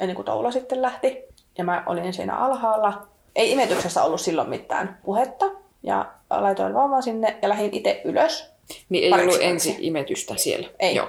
ennen 0.00 0.16
kuin 0.16 0.26
Toula 0.26 0.50
sitten 0.50 0.82
lähti. 0.82 1.24
Ja 1.58 1.64
mä 1.64 1.82
olin 1.86 2.12
siinä 2.12 2.36
alhaalla. 2.36 3.06
Ei 3.34 3.52
imetyksessä 3.52 4.02
ollut 4.02 4.20
silloin 4.20 4.48
mitään 4.48 4.98
puhetta. 5.04 5.63
Ja 5.84 6.12
laitoin 6.30 6.74
vauvan 6.74 7.02
sinne 7.02 7.38
ja 7.42 7.48
lähdin 7.48 7.74
itse 7.74 8.00
ylös. 8.04 8.50
Niin 8.88 9.04
ei 9.04 9.10
Pariksi 9.10 9.28
ollut 9.28 9.50
ensi 9.50 9.76
imetystä 9.80 10.36
siellä? 10.36 10.68
Ei. 10.78 10.94
Joo. 10.94 11.08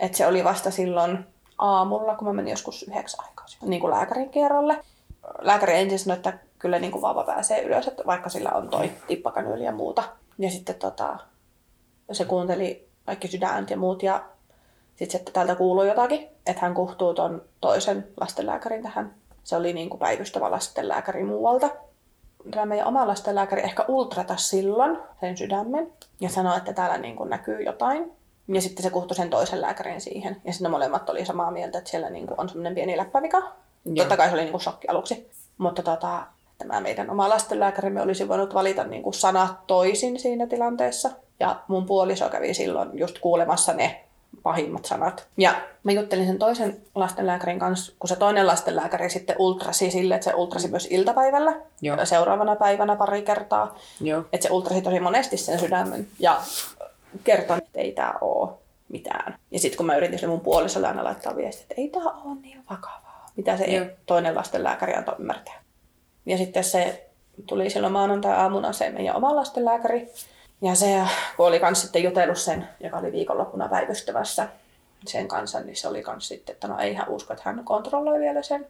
Et 0.00 0.14
se 0.14 0.26
oli 0.26 0.44
vasta 0.44 0.70
silloin 0.70 1.18
aamulla, 1.58 2.16
kun 2.16 2.28
mä 2.28 2.32
menin 2.32 2.50
joskus 2.50 2.82
yhdeksän 2.82 3.24
aikaa 3.24 3.46
niin 3.62 3.80
kuin 3.80 3.90
lääkärin 3.90 4.30
kierrolle. 4.30 4.78
Lääkäri 5.38 5.78
ensin 5.78 5.98
sanoi, 5.98 6.16
että 6.16 6.38
kyllä 6.58 6.78
niin 6.78 6.92
kuin 6.92 7.02
vauva 7.02 7.24
pääsee 7.24 7.62
ylös, 7.62 7.88
että 7.88 8.02
vaikka 8.06 8.28
sillä 8.28 8.50
on 8.50 8.68
toi 8.68 8.90
tippakanyyli 9.06 9.64
ja 9.64 9.72
muuta. 9.72 10.02
Ja 10.38 10.50
sitten 10.50 10.74
tota, 10.74 11.18
se 12.12 12.24
kuunteli 12.24 12.88
kaikki 13.06 13.28
sydäntä 13.28 13.72
ja 13.72 13.76
muut 13.76 14.02
ja 14.02 14.24
sitten 14.96 15.18
että 15.18 15.32
täältä 15.32 15.54
kuuluu 15.54 15.84
jotakin, 15.84 16.28
että 16.46 16.62
hän 16.62 16.74
kuhtuu 16.74 17.14
ton 17.14 17.42
toisen 17.60 18.08
lastenlääkärin 18.20 18.82
tähän. 18.82 19.14
Se 19.44 19.56
oli 19.56 19.72
niin 19.72 19.90
kuin 19.90 20.00
päivystävä 20.00 20.50
lastenlääkäri 20.50 21.24
muualta. 21.24 21.70
Tämä 22.50 22.66
meidän 22.66 22.86
oma 22.86 23.06
lastenlääkäri 23.06 23.62
ehkä 23.62 23.84
ultrata 23.88 24.36
silloin 24.36 24.98
sen 25.20 25.36
sydämen 25.36 25.92
ja 26.20 26.28
sanoi, 26.28 26.56
että 26.56 26.72
täällä 26.72 26.98
niin 26.98 27.16
kuin 27.16 27.30
näkyy 27.30 27.62
jotain. 27.62 28.12
Ja 28.48 28.60
sitten 28.60 28.82
se 28.82 28.90
kuhtui 28.90 29.16
sen 29.16 29.30
toisen 29.30 29.60
lääkärin 29.60 30.00
siihen. 30.00 30.42
Ja 30.44 30.52
sitten 30.52 30.70
molemmat 30.70 31.10
oli 31.10 31.24
samaa 31.24 31.50
mieltä, 31.50 31.78
että 31.78 31.90
siellä 31.90 32.10
niin 32.10 32.26
kuin 32.26 32.40
on 32.40 32.48
semmoinen 32.48 32.74
pieni 32.74 32.96
läppävika. 32.96 33.38
Joo. 33.84 33.96
Totta 33.96 34.16
kai 34.16 34.28
se 34.28 34.34
oli 34.34 34.42
niin 34.42 34.50
kuin 34.50 34.60
shokki 34.60 34.88
aluksi. 34.88 35.30
Mutta 35.58 35.82
tota, 35.82 36.22
tämä 36.58 36.80
meidän 36.80 37.10
oma 37.10 37.28
lastenlääkärimme 37.28 38.02
olisi 38.02 38.28
voinut 38.28 38.54
valita 38.54 38.84
niin 38.84 39.02
kuin 39.02 39.14
sanat 39.14 39.66
toisin 39.66 40.18
siinä 40.18 40.46
tilanteessa. 40.46 41.10
Ja 41.40 41.60
mun 41.68 41.86
puoliso 41.86 42.28
kävi 42.28 42.54
silloin 42.54 42.98
just 42.98 43.18
kuulemassa 43.18 43.72
ne 43.72 44.04
pahimmat 44.42 44.84
sanat. 44.84 45.26
Ja 45.36 45.54
mä 45.84 45.92
juttelin 45.92 46.26
sen 46.26 46.38
toisen 46.38 46.80
lastenlääkärin 46.94 47.58
kanssa, 47.58 47.92
kun 47.98 48.08
se 48.08 48.16
toinen 48.16 48.46
lastenlääkäri 48.46 49.10
sitten 49.10 49.36
ultrasi 49.38 49.90
sille, 49.90 50.14
että 50.14 50.24
se 50.24 50.34
ultrasi 50.34 50.68
myös 50.68 50.88
iltapäivällä 50.90 51.60
Joo. 51.80 52.06
seuraavana 52.06 52.56
päivänä 52.56 52.96
pari 52.96 53.22
kertaa. 53.22 53.78
Joo. 54.00 54.24
Että 54.32 54.48
se 54.48 54.54
ultrasi 54.54 54.82
tosi 54.82 55.00
monesti 55.00 55.36
sen 55.36 55.58
sydämen 55.58 56.06
ja 56.18 56.40
kertoi, 57.24 57.58
että 57.58 57.80
ei 57.80 57.92
tämä 57.92 58.14
ole 58.20 58.50
mitään. 58.88 59.38
Ja 59.50 59.58
sitten 59.58 59.76
kun 59.76 59.86
mä 59.86 59.96
yritin 59.96 60.18
sille 60.18 60.30
mun 60.30 60.40
puolisolle 60.40 60.86
aina 60.86 61.04
laittaa 61.04 61.36
viestiä, 61.36 61.62
että 61.62 61.74
ei 61.78 61.88
tämä 61.88 62.10
ole 62.24 62.36
niin 62.42 62.64
vakavaa. 62.70 63.30
Mitä 63.36 63.56
se 63.56 63.64
Joo. 63.64 63.86
toinen 64.06 64.34
lastenlääkäri 64.34 64.94
antoi 64.94 65.14
ymmärtää. 65.18 65.62
Ja 66.26 66.38
sitten 66.38 66.64
se 66.64 67.10
tuli 67.46 67.70
silloin 67.70 67.92
maanantai-aamuna 67.92 68.72
se 68.72 68.90
meidän 68.90 69.16
oma 69.16 69.36
lastenlääkäri. 69.36 70.12
Ja 70.62 70.74
se, 70.74 71.02
kun 71.36 71.46
oli 71.46 71.60
kans 71.60 71.82
sitten 71.82 72.02
jutellut 72.02 72.38
sen, 72.38 72.68
joka 72.80 72.96
oli 72.96 73.12
viikonloppuna 73.12 73.68
päivystävässä 73.68 74.48
sen 75.06 75.28
kanssa, 75.28 75.60
niin 75.60 75.76
se 75.76 75.88
oli 75.88 76.02
kans 76.02 76.28
sitten, 76.28 76.52
että 76.52 76.68
no 76.68 76.78
ei 76.78 76.94
hän 76.94 77.08
usko, 77.08 77.32
että 77.32 77.42
hän 77.46 77.64
kontrolloi 77.64 78.20
vielä 78.20 78.42
sen. 78.42 78.66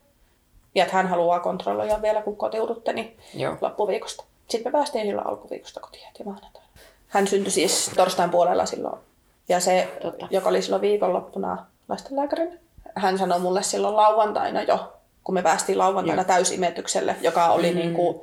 Ja 0.74 0.84
että 0.84 0.96
hän 0.96 1.06
haluaa 1.06 1.40
kontrolloida 1.40 2.02
vielä, 2.02 2.22
kun 2.22 2.36
kotiudutte, 2.36 2.92
niin 2.92 3.16
Joo. 3.34 3.56
loppuviikosta. 3.60 4.24
Sitten 4.48 4.72
me 4.72 4.78
päästiin 4.78 5.06
silloin 5.06 5.26
alkuviikosta 5.26 5.80
kotiin 5.80 6.06
heti 6.06 6.24
maanantaina. 6.24 6.68
Hän 7.08 7.26
syntyi 7.26 7.52
siis 7.52 7.90
torstain 7.96 8.30
puolella 8.30 8.66
silloin. 8.66 9.00
Ja 9.48 9.60
se, 9.60 9.88
Totta. 10.02 10.28
joka 10.30 10.48
oli 10.48 10.62
silloin 10.62 10.82
viikonloppuna 10.82 11.66
lastenlääkärin, 11.88 12.60
hän 12.94 13.18
sanoi 13.18 13.40
mulle 13.40 13.62
silloin 13.62 13.96
lauantaina 13.96 14.62
jo, 14.62 14.92
kun 15.24 15.34
me 15.34 15.42
päästiin 15.42 15.78
lauantaina 15.78 16.22
Joo. 16.22 16.26
täysimetykselle, 16.26 17.16
joka 17.20 17.48
oli 17.48 17.70
mm. 17.70 17.76
niin 17.76 17.94
kuin 17.94 18.20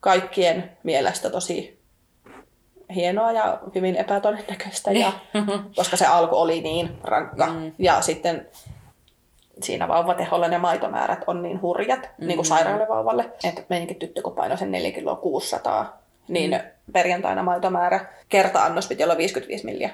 kaikkien 0.00 0.76
mielestä 0.82 1.30
tosi 1.30 1.79
hienoa 2.94 3.32
ja 3.32 3.58
hyvin 3.74 3.96
epätodennäköistä, 3.96 4.92
ja, 4.92 5.12
koska 5.76 5.96
se 5.96 6.06
alku 6.06 6.36
oli 6.36 6.60
niin 6.60 6.98
rankka. 7.04 7.46
Mm. 7.46 7.72
Ja 7.78 8.00
sitten 8.00 8.48
siinä 9.62 9.88
vauvateholla 9.88 10.48
ne 10.48 10.58
maitomäärät 10.58 11.24
on 11.26 11.42
niin 11.42 11.62
hurjat, 11.62 12.10
mm. 12.18 12.26
niin 12.26 12.36
kuin 12.36 12.46
sairaalle 12.46 12.88
vauvalle, 12.88 13.30
että 13.44 13.62
meidänkin 13.68 13.96
tyttö 13.96 14.22
kun 14.22 14.32
painoi 14.32 14.58
sen 14.58 14.70
4 14.70 14.90
kiloa 14.90 15.16
600, 15.16 16.02
niin 16.28 16.50
mm. 16.50 16.92
perjantaina 16.92 17.42
maitomäärä 17.42 18.06
kerta-annos 18.28 18.88
piti 18.88 19.04
olla 19.04 19.16
55 19.16 19.64
milliä. 19.64 19.90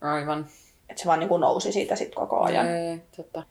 Aivan. 0.00 0.46
Että 0.88 1.02
se 1.02 1.08
vaan 1.08 1.18
niin 1.18 1.28
kuin 1.28 1.40
nousi 1.40 1.72
siitä 1.72 1.96
sitten 1.96 2.16
koko 2.16 2.40
ajan. 2.40 2.66
Ei, 2.66 3.00
totta. 3.16 3.42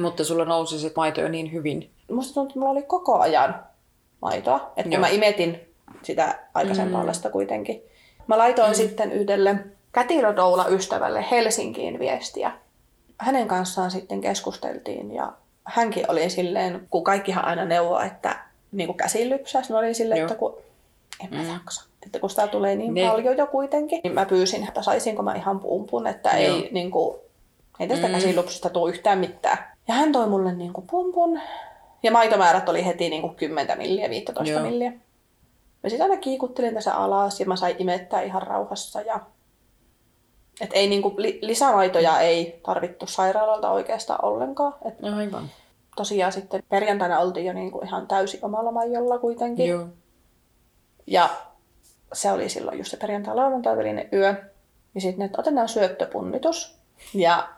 Mutta 0.00 0.24
sulla 0.24 0.44
nousi 0.44 0.78
sit 0.78 0.96
maito 0.96 1.20
jo 1.20 1.28
niin 1.28 1.52
hyvin. 1.52 1.90
Musta 2.10 2.34
tuntuu, 2.34 2.48
että 2.50 2.58
mulla 2.58 2.72
oli 2.72 2.82
koko 2.82 3.18
ajan 3.18 3.64
maitoa. 4.22 4.72
Että 4.76 4.90
kun 4.90 5.00
mä 5.00 5.08
imetin 5.08 5.60
sitä 6.02 6.38
aikaisempaa 6.54 7.00
mm. 7.02 7.06
lasta 7.06 7.30
kuitenkin. 7.30 7.82
Mä 8.26 8.38
laitoin 8.38 8.70
mm. 8.70 8.74
sitten 8.74 9.12
yhdelle 9.12 9.56
kätilödoula-ystävälle 9.92 11.24
Helsinkiin 11.30 11.98
viestiä. 11.98 12.52
Hänen 13.18 13.48
kanssaan 13.48 13.90
sitten 13.90 14.20
keskusteltiin 14.20 15.14
ja 15.14 15.32
hänkin 15.64 16.10
oli 16.10 16.30
silleen, 16.30 16.86
kun 16.90 17.04
kaikkihan 17.04 17.44
aina 17.44 17.64
neuvoo, 17.64 18.00
että 18.00 18.36
niin 18.72 18.86
kuin 18.86 18.96
käsin 18.96 19.30
lypsäisi, 19.30 19.68
niin 19.68 19.78
oli 19.78 19.94
silleen, 19.94 20.18
Joo. 20.18 20.26
että 20.26 20.38
kun 20.38 20.56
en 21.24 21.38
mä 21.38 21.52
jaksa. 21.52 21.84
Että 22.06 22.18
kun 22.18 22.30
sitä 22.30 22.46
tulee 22.46 22.76
niin 22.76 22.94
Niin. 22.94 23.10
paljon 23.10 23.36
jo 23.36 23.46
kuitenkin, 23.46 24.00
niin 24.04 24.14
mä 24.14 24.26
pyysin, 24.26 24.68
että 24.68 24.82
saisinko 24.82 25.22
mä 25.22 25.34
ihan 25.34 25.60
pumpun, 25.60 26.06
että 26.06 26.30
Joo. 26.30 26.56
ei, 26.56 26.68
niin 26.72 26.90
kuin, 26.90 27.16
ei 27.80 27.88
tästä 27.88 28.06
mm. 28.06 28.12
käsilupsista 28.12 28.70
tule 28.70 28.90
yhtään 28.90 29.18
mitään. 29.18 29.58
Ja 29.88 29.94
hän 29.94 30.12
toi 30.12 30.28
mulle 30.28 30.54
niin 30.54 30.72
kuin 30.72 30.86
pumpun. 30.90 31.40
Ja 32.02 32.10
maitomäärät 32.10 32.68
oli 32.68 32.86
heti 32.86 33.10
niin 33.10 33.22
kuin 33.22 33.34
10 33.34 33.78
milliä, 33.78 34.10
15 34.10 34.52
Joo. 34.52 34.62
milliä. 34.62 34.92
Ja 35.84 35.90
sitten 35.90 36.10
aina 36.10 36.20
kiikuttelin 36.20 36.74
tässä 36.74 36.94
alas 36.94 37.40
ja 37.40 37.46
mä 37.46 37.56
sain 37.56 37.76
imettää 37.78 38.22
ihan 38.22 38.42
rauhassa. 38.42 39.00
Ja... 39.00 39.20
Et 40.60 40.70
ei 40.72 40.88
niin 40.88 41.02
kuin, 41.02 41.14
li- 41.18 41.38
lisämaitoja 41.42 42.20
ei 42.20 42.60
tarvittu 42.66 43.06
sairaalalta 43.06 43.70
oikeastaan 43.70 44.24
ollenkaan. 44.24 44.74
Et 44.84 44.94
Aivan. 45.16 45.50
tosiaan 45.96 46.32
sitten 46.32 46.62
perjantaina 46.68 47.18
oltiin 47.18 47.46
jo 47.46 47.52
niin 47.52 47.70
kuin 47.70 47.86
ihan 47.86 48.06
täysin 48.06 48.44
omalla 48.44 48.72
maijolla 48.72 49.18
kuitenkin. 49.18 49.68
Joo. 49.68 49.86
Ja 51.06 51.30
se 52.12 52.32
oli 52.32 52.48
silloin 52.48 52.78
just 52.78 52.90
se 52.90 52.96
perjantai 52.96 53.34
lauantai 53.34 53.76
välinen 53.76 54.08
yö. 54.12 54.34
Ja 54.94 55.00
sitten, 55.00 55.26
että 55.26 55.40
otetaan 55.40 55.68
syöttöpunnitus. 55.68 56.76
Ja 57.14 57.48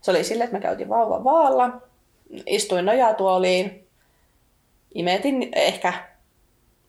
se 0.00 0.10
oli 0.10 0.24
silleen, 0.24 0.44
että 0.44 0.56
mä 0.56 0.62
käytin 0.62 0.88
vauvan 0.88 1.24
vaalla, 1.24 1.80
istuin 2.46 2.84
nojatuoliin, 2.84 3.88
imetin 4.94 5.48
ehkä 5.52 5.92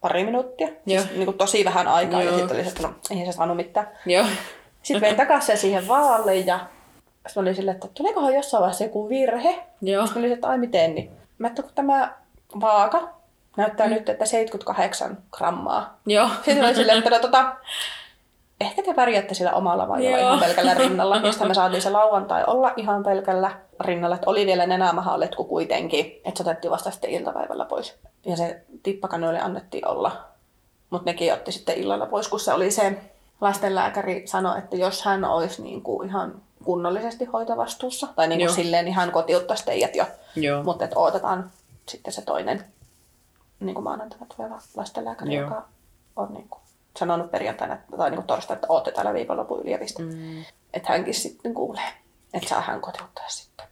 pari 0.01 0.23
minuuttia, 0.23 0.67
Joo. 0.67 1.01
siis 1.01 1.13
niin 1.13 1.25
kuin 1.25 1.37
tosi 1.37 1.65
vähän 1.65 1.87
aikaa, 1.87 2.23
Joo. 2.23 2.31
ja 2.31 2.37
sitten 2.37 2.57
oli 2.57 2.63
se, 2.63 2.69
että 2.69 2.87
no, 2.87 2.93
ei 3.11 3.25
se 3.25 3.31
saanut 3.31 3.57
mitään. 3.57 3.87
Joo. 4.05 4.25
Sitten 4.83 5.01
vein 5.01 5.15
takaisin 5.15 5.57
siihen 5.57 5.87
vaalle, 5.87 6.35
ja 6.35 6.59
sitten 7.27 7.41
oli 7.41 7.55
silleen, 7.55 7.75
että 7.75 7.87
tulikohan 7.93 8.33
jossain 8.33 8.61
vaiheessa 8.61 8.83
joku 8.83 9.09
virhe. 9.09 9.63
Joo. 9.81 10.05
Sitten 10.05 10.21
oli 10.21 10.29
se, 10.29 10.33
että 10.33 10.47
ai 10.47 10.57
miten 10.57 10.95
niin. 10.95 11.11
Mä 11.37 11.47
että 11.47 11.61
kun 11.61 11.71
tämä 11.75 12.13
vaaka 12.61 13.09
näyttää 13.57 13.87
mm. 13.87 13.93
nyt, 13.93 14.09
että 14.09 14.25
78 14.25 15.17
grammaa. 15.31 15.99
Joo. 16.05 16.29
Sitten 16.45 16.65
oli 16.65 16.75
silleen, 16.75 16.97
että 16.97 17.09
no, 17.09 17.19
tota, 17.19 17.55
ehkä 18.61 18.83
te 18.83 18.93
pärjäätte 18.93 19.33
sillä 19.33 19.51
omalla 19.51 19.87
vaiheella 19.87 20.17
Joo. 20.17 20.27
ihan 20.27 20.39
pelkällä 20.39 20.73
rinnalla. 20.73 21.17
Ja 21.25 21.31
sitten 21.31 21.47
me 21.47 21.53
saatiin 21.53 21.81
se 21.81 21.89
lauantai 21.89 22.43
olla 22.47 22.73
ihan 22.77 23.03
pelkällä 23.03 23.51
rinnalla. 23.79 24.15
Että 24.15 24.29
oli 24.29 24.45
vielä 24.45 24.65
nenämahaletku 24.65 25.43
kuitenkin, 25.43 26.05
että 26.25 26.37
se 26.37 26.43
otettiin 26.43 26.71
vasta 26.71 26.91
sitten 26.91 27.09
iltapäivällä 27.09 27.65
pois. 27.65 27.95
Ja 28.25 28.37
se 28.37 28.61
tippakanoille 28.83 29.39
annettiin 29.39 29.87
olla. 29.87 30.25
Mutta 30.89 31.11
nekin 31.11 31.33
otti 31.33 31.51
sitten 31.51 31.77
illalla 31.77 32.05
pois, 32.05 32.27
kun 32.27 32.39
se 32.39 32.53
oli 32.53 32.71
se 32.71 32.97
lastenlääkäri 33.41 34.27
sanoi, 34.27 34.57
että 34.57 34.75
jos 34.75 35.01
hän 35.05 35.25
olisi 35.25 35.61
niin 35.61 35.81
kuin 35.81 36.09
ihan 36.09 36.41
kunnollisesti 36.63 37.25
hoitovastuussa, 37.25 38.07
tai 38.15 38.27
niin 38.27 38.39
kuin 38.39 38.45
Joo. 38.45 38.55
silleen 38.55 38.85
niin 38.85 38.95
hän 38.95 39.11
kotiuttaisi 39.11 39.65
teidät 39.65 39.95
jo, 39.95 40.05
Joo. 40.35 40.63
mutta 40.63 40.85
että 40.85 40.99
odotetaan 40.99 41.51
sitten 41.85 42.13
se 42.13 42.21
toinen 42.21 42.63
niin 43.59 43.73
kuin 43.73 43.83
maanantaina 43.83 44.25
tuleva 44.37 44.59
lastenlääkäri, 44.75 45.35
Joo. 45.35 45.43
joka 45.43 45.65
on 46.15 46.33
niin 46.33 46.49
kuin 46.49 46.61
sanonut 46.97 47.31
perjantaina 47.31 47.77
tai 47.97 48.11
niin 48.11 48.23
torstaina, 48.23 48.57
että 48.57 48.67
ootte 48.69 48.91
täällä 48.91 49.13
viikonlopun 49.13 49.61
yliopisto. 49.61 50.01
Mm. 50.03 50.45
Että 50.73 50.89
hänkin 50.91 51.13
sitten 51.13 51.53
kuulee, 51.53 51.89
että 52.33 52.49
saa 52.49 52.61
hän 52.61 52.81
kotiuttaa 52.81 53.25
sitten. 53.27 53.65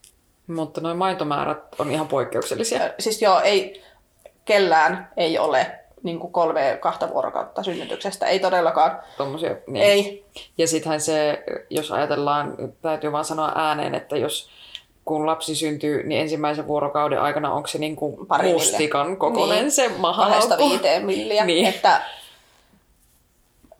Mutta 0.47 0.82
noin 0.82 0.97
maitomäärät 0.97 1.80
on 1.80 1.91
ihan 1.91 2.07
poikkeuksellisia. 2.07 2.80
Siis 2.99 3.21
joo, 3.21 3.39
ei, 3.39 3.84
kellään 4.45 5.09
ei 5.17 5.39
ole 5.39 5.80
niin 6.03 6.19
kuin 6.19 6.34
kolme, 6.34 6.78
kahta 6.82 7.09
vuorokautta 7.09 7.63
synnytyksestä. 7.63 8.26
Ei 8.26 8.39
todellakaan. 8.39 8.99
Tommosia, 9.17 9.55
niin. 9.67 9.86
Ei. 9.86 10.26
Ja 10.57 10.67
sittenhän 10.67 11.01
se, 11.01 11.43
jos 11.69 11.91
ajatellaan, 11.91 12.55
täytyy 12.82 13.11
vaan 13.11 13.26
sanoa 13.26 13.51
ääneen, 13.55 13.95
että 13.95 14.17
jos 14.17 14.49
kun 15.05 15.26
lapsi 15.26 15.55
syntyy, 15.55 16.03
niin 16.03 16.21
ensimmäisen 16.21 16.67
vuorokauden 16.67 17.21
aikana 17.21 17.53
onko 17.53 17.67
se 17.67 17.78
niin 17.78 17.95
kuin 17.95 18.17
mustikan 18.53 19.17
kokoinen 19.17 19.57
Niin. 19.57 19.71
se 19.71 19.82
Kahdesta 19.82 20.01
mahalaukku. 20.01 20.69
viiteen 20.69 21.05
milliä. 21.05 21.45
Niin. 21.55 21.65
Että, 21.65 22.01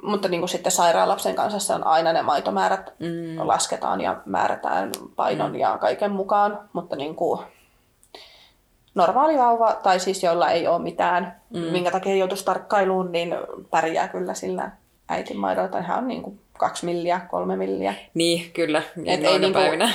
mutta 0.06 0.28
niin 0.28 0.42
kuin 0.42 0.50
sitten 0.50 0.72
sairaalapsen 0.72 1.36
kanssa 1.36 1.60
se 1.60 1.74
on 1.74 1.88
aina 1.88 2.14
ne 2.14 2.22
maitomäärät 2.22 2.94
mm. 3.00 3.48
lasketaan 3.48 4.02
ja 4.02 4.22
määrätään 4.26 4.92
painon 5.16 5.52
mm. 5.52 5.58
ja 5.58 5.78
kaiken 5.78 6.12
mukaan. 6.12 6.60
Mutta 6.74 6.96
niin 6.96 7.16
kuin 7.16 7.40
normaali 8.96 9.38
vauva, 9.38 9.74
tai 9.74 10.00
siis 10.00 10.24
jolla 10.24 10.50
ei 10.50 10.68
ole 10.68 10.82
mitään, 10.82 11.42
mm. 11.50 11.60
minkä 11.60 11.92
takia 11.92 12.16
joutuisi 12.16 12.46
tarkkailuun, 12.46 13.12
niin 13.12 13.36
pärjää 13.70 14.08
kyllä 14.08 14.34
sillä 14.34 14.72
äitin 15.10 15.38
maidolla. 15.38 15.82
Hän 15.82 15.98
on 15.98 16.08
niin 16.08 16.22
kuin 16.22 16.40
kaksi 16.58 16.86
milliä, 16.86 17.22
kolme 17.30 17.56
milliä. 17.56 17.94
Niin, 18.14 18.52
kyllä. 18.52 18.78
Et 18.78 18.96
Niin 18.96 19.26
ei 19.26 19.40
niinku- 19.40 19.60
päivinä. 19.60 19.90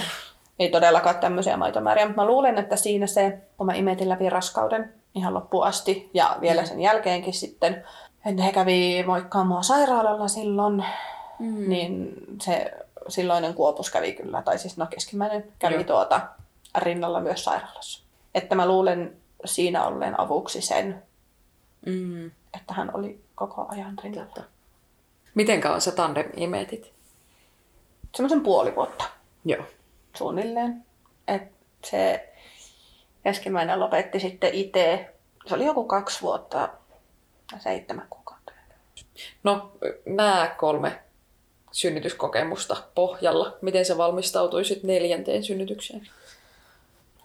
Ei 0.59 0.69
todellakaan 0.69 1.19
tämmöisiä 1.19 1.57
maitomääriä, 1.57 2.07
mutta 2.07 2.23
mä 2.23 2.27
luulen, 2.27 2.59
että 2.59 2.77
siinä 2.77 3.07
se, 3.07 3.39
kun 3.57 3.67
mä 3.67 3.75
imetin 3.75 4.09
läpi 4.09 4.31
raskauden 4.31 4.93
ihan 5.15 5.35
loppuun 5.35 5.65
asti 5.65 6.11
ja 6.15 6.37
vielä 6.41 6.65
sen 6.65 6.81
jälkeenkin 6.81 7.35
sitten, 7.35 7.85
he 8.25 8.53
kävi 8.53 9.05
moikkaamaan 9.07 9.49
mua 9.49 9.63
sairaalalla 9.63 10.29
silloin, 10.29 10.85
mm. 11.39 11.69
niin 11.69 12.15
se 12.43 12.73
silloinen 13.09 13.55
kuopus 13.55 13.91
kävi 13.91 14.13
kyllä, 14.13 14.43
tai 14.43 14.59
siis 14.59 14.77
no 14.77 14.87
keskimmäinen 14.87 15.53
kävi 15.59 15.75
Joo. 15.75 15.85
tuota 15.85 16.21
rinnalla 16.79 17.21
myös 17.21 17.45
sairaalassa. 17.45 18.05
Että 18.35 18.55
mä 18.55 18.67
luulen 18.67 19.17
siinä 19.45 19.87
olleen 19.87 20.21
avuksi 20.21 20.61
sen, 20.61 21.03
Mm. 21.87 22.27
että 22.27 22.75
hän 22.75 22.91
oli 22.95 23.21
koko 23.35 23.67
ajan 23.69 23.99
rinnalla. 24.05 24.27
Totta. 24.27 24.51
Miten 25.35 25.61
kauan 25.61 25.81
sä 25.81 25.93
tandem 25.93 26.31
imetit? 26.37 26.93
Semmoisen 28.15 28.41
puoli 28.41 28.77
vuotta. 28.77 29.05
Joo. 29.45 29.65
suunnilleen. 30.17 30.85
Et 31.29 31.43
se 31.85 32.33
keskimmäinen 33.25 33.81
lopetti 33.81 34.21
sitten 34.21 34.55
itse. 34.55 35.15
Se 35.47 35.55
oli 35.55 35.65
joku 35.65 35.85
kaksi 35.85 36.23
vuotta 36.23 36.69
seitsemän 37.59 38.07
kuukautta. 38.11 38.53
No, 39.43 39.73
nämä 40.07 40.55
kolme 40.59 41.01
synnytyskokemusta 41.73 42.77
pohjalla. 42.95 43.57
Miten 43.63 43.85
sä 43.85 43.99
valmistautuisit 43.99 44.83
neljänteen 44.83 45.45
synnytykseen? 45.45 46.09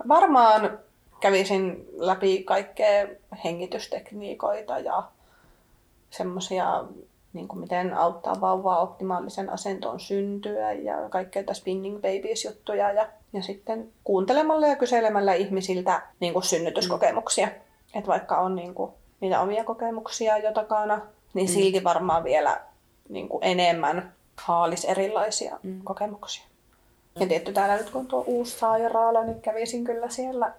Varmaan 0.08 0.80
kävisin 1.20 1.88
läpi 1.98 2.44
kaikkea 2.44 3.08
hengitystekniikoita 3.44 4.80
ja 4.80 5.04
semmoisia, 6.10 6.84
niin 7.34 7.48
kuin 7.48 7.60
miten 7.60 7.94
auttaa 7.94 8.42
vauvaa 8.42 8.80
optimaalisen 8.80 9.50
asentoon 9.50 10.00
syntyä 10.00 10.72
ja 10.72 11.10
kaikkea 11.10 11.54
spinning 11.54 11.96
babies 11.96 12.46
juttuja 12.46 12.92
ja, 12.92 13.08
ja 13.34 13.44
sitten 13.44 13.90
kuuntelemalla 14.04 14.68
ja 14.68 14.76
kyselemällä 14.76 15.34
ihmisiltä 15.34 16.02
niin 16.20 16.34
kuin 16.34 16.44
synnytyskokemuksia. 16.44 17.48
Että 17.94 18.08
vaikka 18.08 18.38
on 18.38 18.56
niin 18.56 18.74
kuin, 18.74 18.92
niitä 19.26 19.42
omia 19.42 19.64
kokemuksia 19.64 20.38
jo 20.38 20.52
takana, 20.52 21.02
niin 21.34 21.48
silti 21.48 21.84
varmaan 21.84 22.24
vielä 22.24 22.62
niin 23.10 23.30
kuin 23.30 23.44
enemmän 23.44 24.14
haalis 24.38 24.86
erilaisia 24.86 25.60
mm. 25.64 25.82
kokemuksia. 25.84 26.46
Ja 27.20 27.28
tietty 27.28 27.54
täällä 27.54 27.78
nyt 27.78 27.90
kun 27.90 28.02
on 28.02 28.08
tuo 28.08 28.24
uusi 28.28 28.60
sairaala, 28.60 29.24
niin 29.24 29.42
kävisin 29.42 29.84
kyllä 29.84 30.10
siellä 30.10 30.54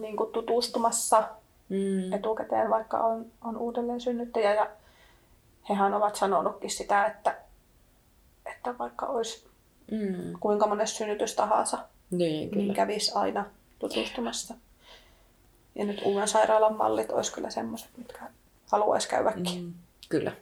niin 0.00 0.16
kuin 0.16 0.32
tutustumassa 0.32 1.28
mm. 1.68 2.12
etukäteen, 2.12 2.70
vaikka 2.70 2.98
on, 2.98 3.26
on 3.44 3.56
uudelleen 3.56 4.00
synnyttäjä. 4.00 4.54
Ja 4.54 4.70
hehän 5.68 5.94
ovat 5.94 6.16
sanonutkin 6.16 6.70
sitä, 6.70 7.06
että, 7.06 7.36
että 8.46 8.78
vaikka 8.78 9.06
olisi 9.06 9.46
mm. 9.90 10.32
kuinka 10.40 10.66
monessa 10.66 10.96
synnytys 10.96 11.34
tahansa, 11.34 11.78
niin, 12.10 12.50
kyllä. 12.50 12.62
niin 12.62 12.74
kävisi 12.74 13.12
aina 13.14 13.44
tutustumassa. 13.78 14.54
Ja 15.78 15.84
nyt 15.84 16.02
uuden 16.04 16.28
sairaalan 16.28 16.76
mallit 16.76 17.10
olisi 17.10 17.32
kyllä 17.32 17.50
semmoiset, 17.50 17.88
mitkä 17.96 18.20
haluaisi 18.72 19.08
käydäkin. 19.08 19.62
Mm. 19.62 19.72
Kyllä. 20.08 20.32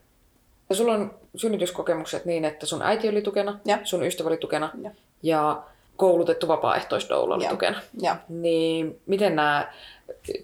Ja 0.68 0.76
sulla 0.76 0.93
on 0.93 1.14
synnytyskokemukset 1.37 2.24
niin, 2.24 2.45
että 2.45 2.66
sun 2.66 2.82
äiti 2.82 3.09
oli 3.09 3.22
tukena, 3.22 3.59
ja. 3.64 3.78
sun 3.84 4.07
ystävä 4.07 4.28
oli 4.28 4.37
tukena 4.37 4.70
ja, 4.82 4.91
ja 5.22 5.62
koulutettu 5.97 6.49
vapaaehtoisdoula 6.49 7.34
oli 7.34 7.45
ja. 7.45 7.51
tukena. 7.51 7.80
Ja. 8.01 8.16
Niin 8.28 9.01
miten 9.07 9.37
nämä 9.37 9.72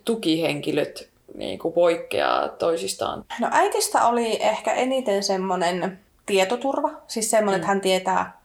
tukihenkilöt 0.04 1.08
niin 1.34 1.58
kuin 1.58 1.74
poikkeaa 1.74 2.48
toisistaan? 2.48 3.24
No 3.40 3.48
äitistä 3.50 4.06
oli 4.06 4.42
ehkä 4.42 4.72
eniten 4.72 5.22
semmoinen 5.22 6.00
tietoturva. 6.26 6.90
Siis 7.06 7.30
semmoinen, 7.30 7.60
mm. 7.60 7.62
että 7.62 7.68
hän 7.68 7.80
tietää, 7.80 8.40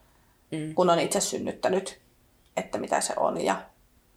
mm. 0.52 0.74
kun 0.76 0.89
on 0.89 1.00
itse 1.00 1.20
synnyttänyt, 1.20 2.00
että 2.58 2.78
mitä 2.78 3.02
se 3.02 3.14
on. 3.18 3.41
Ja 3.41 3.56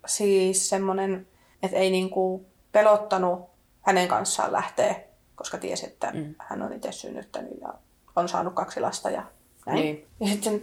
siis 0.06 0.68
semmoinen, 0.68 1.26
että 1.62 1.76
ei 1.76 1.90
niinku 1.90 2.46
pelottanut 2.72 3.50
hänen 3.82 4.08
kanssaan 4.08 4.52
lähteä, 4.52 4.94
koska 5.36 5.58
tiesi, 5.58 5.86
että 5.86 6.10
mm. 6.14 6.34
hän 6.38 6.62
on 6.62 6.72
itse 6.72 6.92
synnyttänyt 6.92 7.60
ja 7.60 7.74
on 8.16 8.28
saanut 8.28 8.54
kaksi 8.54 8.80
lasta 8.80 9.10
ja 9.10 9.22
näin. 9.66 9.78
Niin. 9.78 10.06
Ja 10.20 10.26
sitten 10.26 10.62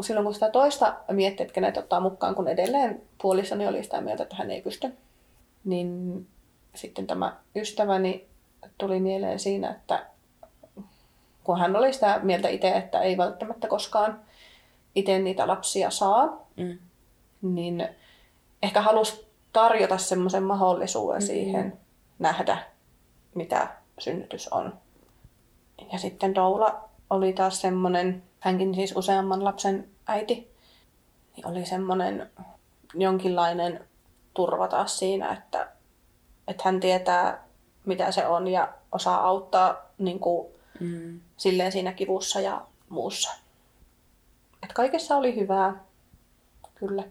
silloin 0.00 0.24
kun 0.24 0.34
sitä 0.34 0.50
toista 0.50 0.96
miettii, 1.12 1.44
että 1.44 1.54
kenet 1.54 1.76
ottaa 1.76 2.00
mukaan, 2.00 2.34
kun 2.34 2.48
edelleen 2.48 3.02
puolisoni 3.22 3.66
oli 3.66 3.84
sitä 3.84 4.00
mieltä, 4.00 4.22
että 4.22 4.36
hän 4.36 4.50
ei 4.50 4.62
pysty, 4.62 4.92
niin 5.64 6.26
sitten 6.74 7.06
tämä 7.06 7.36
ystäväni 7.56 8.26
tuli 8.78 9.00
mieleen 9.00 9.38
siinä, 9.38 9.70
että 9.70 10.06
kun 11.44 11.58
hän 11.58 11.76
oli 11.76 11.92
sitä 11.92 12.20
mieltä 12.22 12.48
itse, 12.48 12.70
että 12.70 13.00
ei 13.00 13.16
välttämättä 13.16 13.68
koskaan 13.68 14.20
itse 14.94 15.18
niitä 15.18 15.46
lapsia 15.46 15.90
saa, 15.90 16.46
mm. 16.56 16.78
niin 17.42 17.88
ehkä 18.62 18.80
halusi 18.80 19.27
tarjota 19.52 19.98
semmoisen 19.98 20.42
mahdollisuuden 20.42 21.22
mm. 21.22 21.26
siihen 21.26 21.78
nähdä, 22.18 22.58
mitä 23.34 23.68
synnytys 23.98 24.48
on. 24.48 24.78
Ja 25.92 25.98
sitten 25.98 26.34
Doula 26.34 26.88
oli 27.10 27.32
taas 27.32 27.60
semmoinen, 27.60 28.22
hänkin 28.40 28.74
siis 28.74 28.96
useamman 28.96 29.44
lapsen 29.44 29.88
äiti, 30.06 30.50
niin 31.36 31.46
oli 31.46 31.66
semmoinen 31.66 32.30
jonkinlainen 32.94 33.84
turva 34.34 34.68
taas 34.68 34.98
siinä, 34.98 35.32
että, 35.32 35.68
että 36.48 36.62
hän 36.64 36.80
tietää, 36.80 37.44
mitä 37.84 38.12
se 38.12 38.26
on 38.26 38.48
ja 38.48 38.72
osaa 38.92 39.26
auttaa 39.26 39.76
niin 39.98 40.20
kuin, 40.20 40.48
mm. 40.80 41.20
silleen 41.36 41.72
siinä 41.72 41.92
kivussa 41.92 42.40
ja 42.40 42.66
muussa. 42.88 43.30
Et 44.62 44.72
kaikessa 44.72 45.16
oli 45.16 45.36
hyvää, 45.36 45.84
kyllä. 46.74 47.04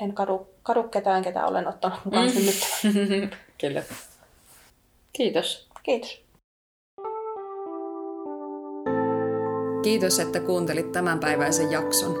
En 0.00 0.12
kadu, 0.14 0.53
kadu 0.64 0.82
ketään, 0.82 1.22
ketä 1.22 1.46
olen 1.46 1.68
ottanut 1.68 2.04
mukaan 2.04 2.26
mm. 2.26 2.32
synnyttämään. 2.32 3.30
kyllä. 3.60 3.82
Kiitos. 5.12 5.68
Kiitos. 5.82 6.24
Kiitos, 9.82 10.20
että 10.20 10.40
kuuntelit 10.40 10.92
tämänpäiväisen 10.92 11.70
jakson. 11.70 12.16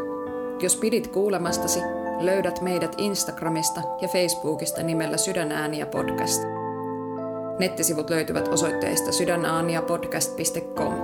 Jos 0.62 0.76
pidit 0.76 1.06
kuulemastasi, 1.06 1.80
löydät 2.20 2.60
meidät 2.60 2.94
Instagramista 2.98 3.80
ja 4.00 4.08
Facebookista 4.08 4.82
nimellä 4.82 5.16
Sydänääniä 5.16 5.86
podcast. 5.86 6.42
Nettisivut 7.58 8.10
löytyvät 8.10 8.48
osoitteista 8.48 9.12
sydänaaniapodcast.com. 9.12 10.94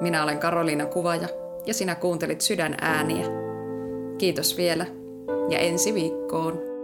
Minä 0.00 0.22
olen 0.22 0.38
Karoliina 0.38 0.86
Kuvaja 0.86 1.28
ja 1.66 1.74
sinä 1.74 1.94
kuuntelit 1.94 2.40
Sydän 2.40 2.74
ääniä. 2.80 3.26
Kiitos 4.18 4.56
vielä 4.56 4.86
ja 5.50 5.58
ensi 5.58 5.94
viikkoon. 5.94 6.75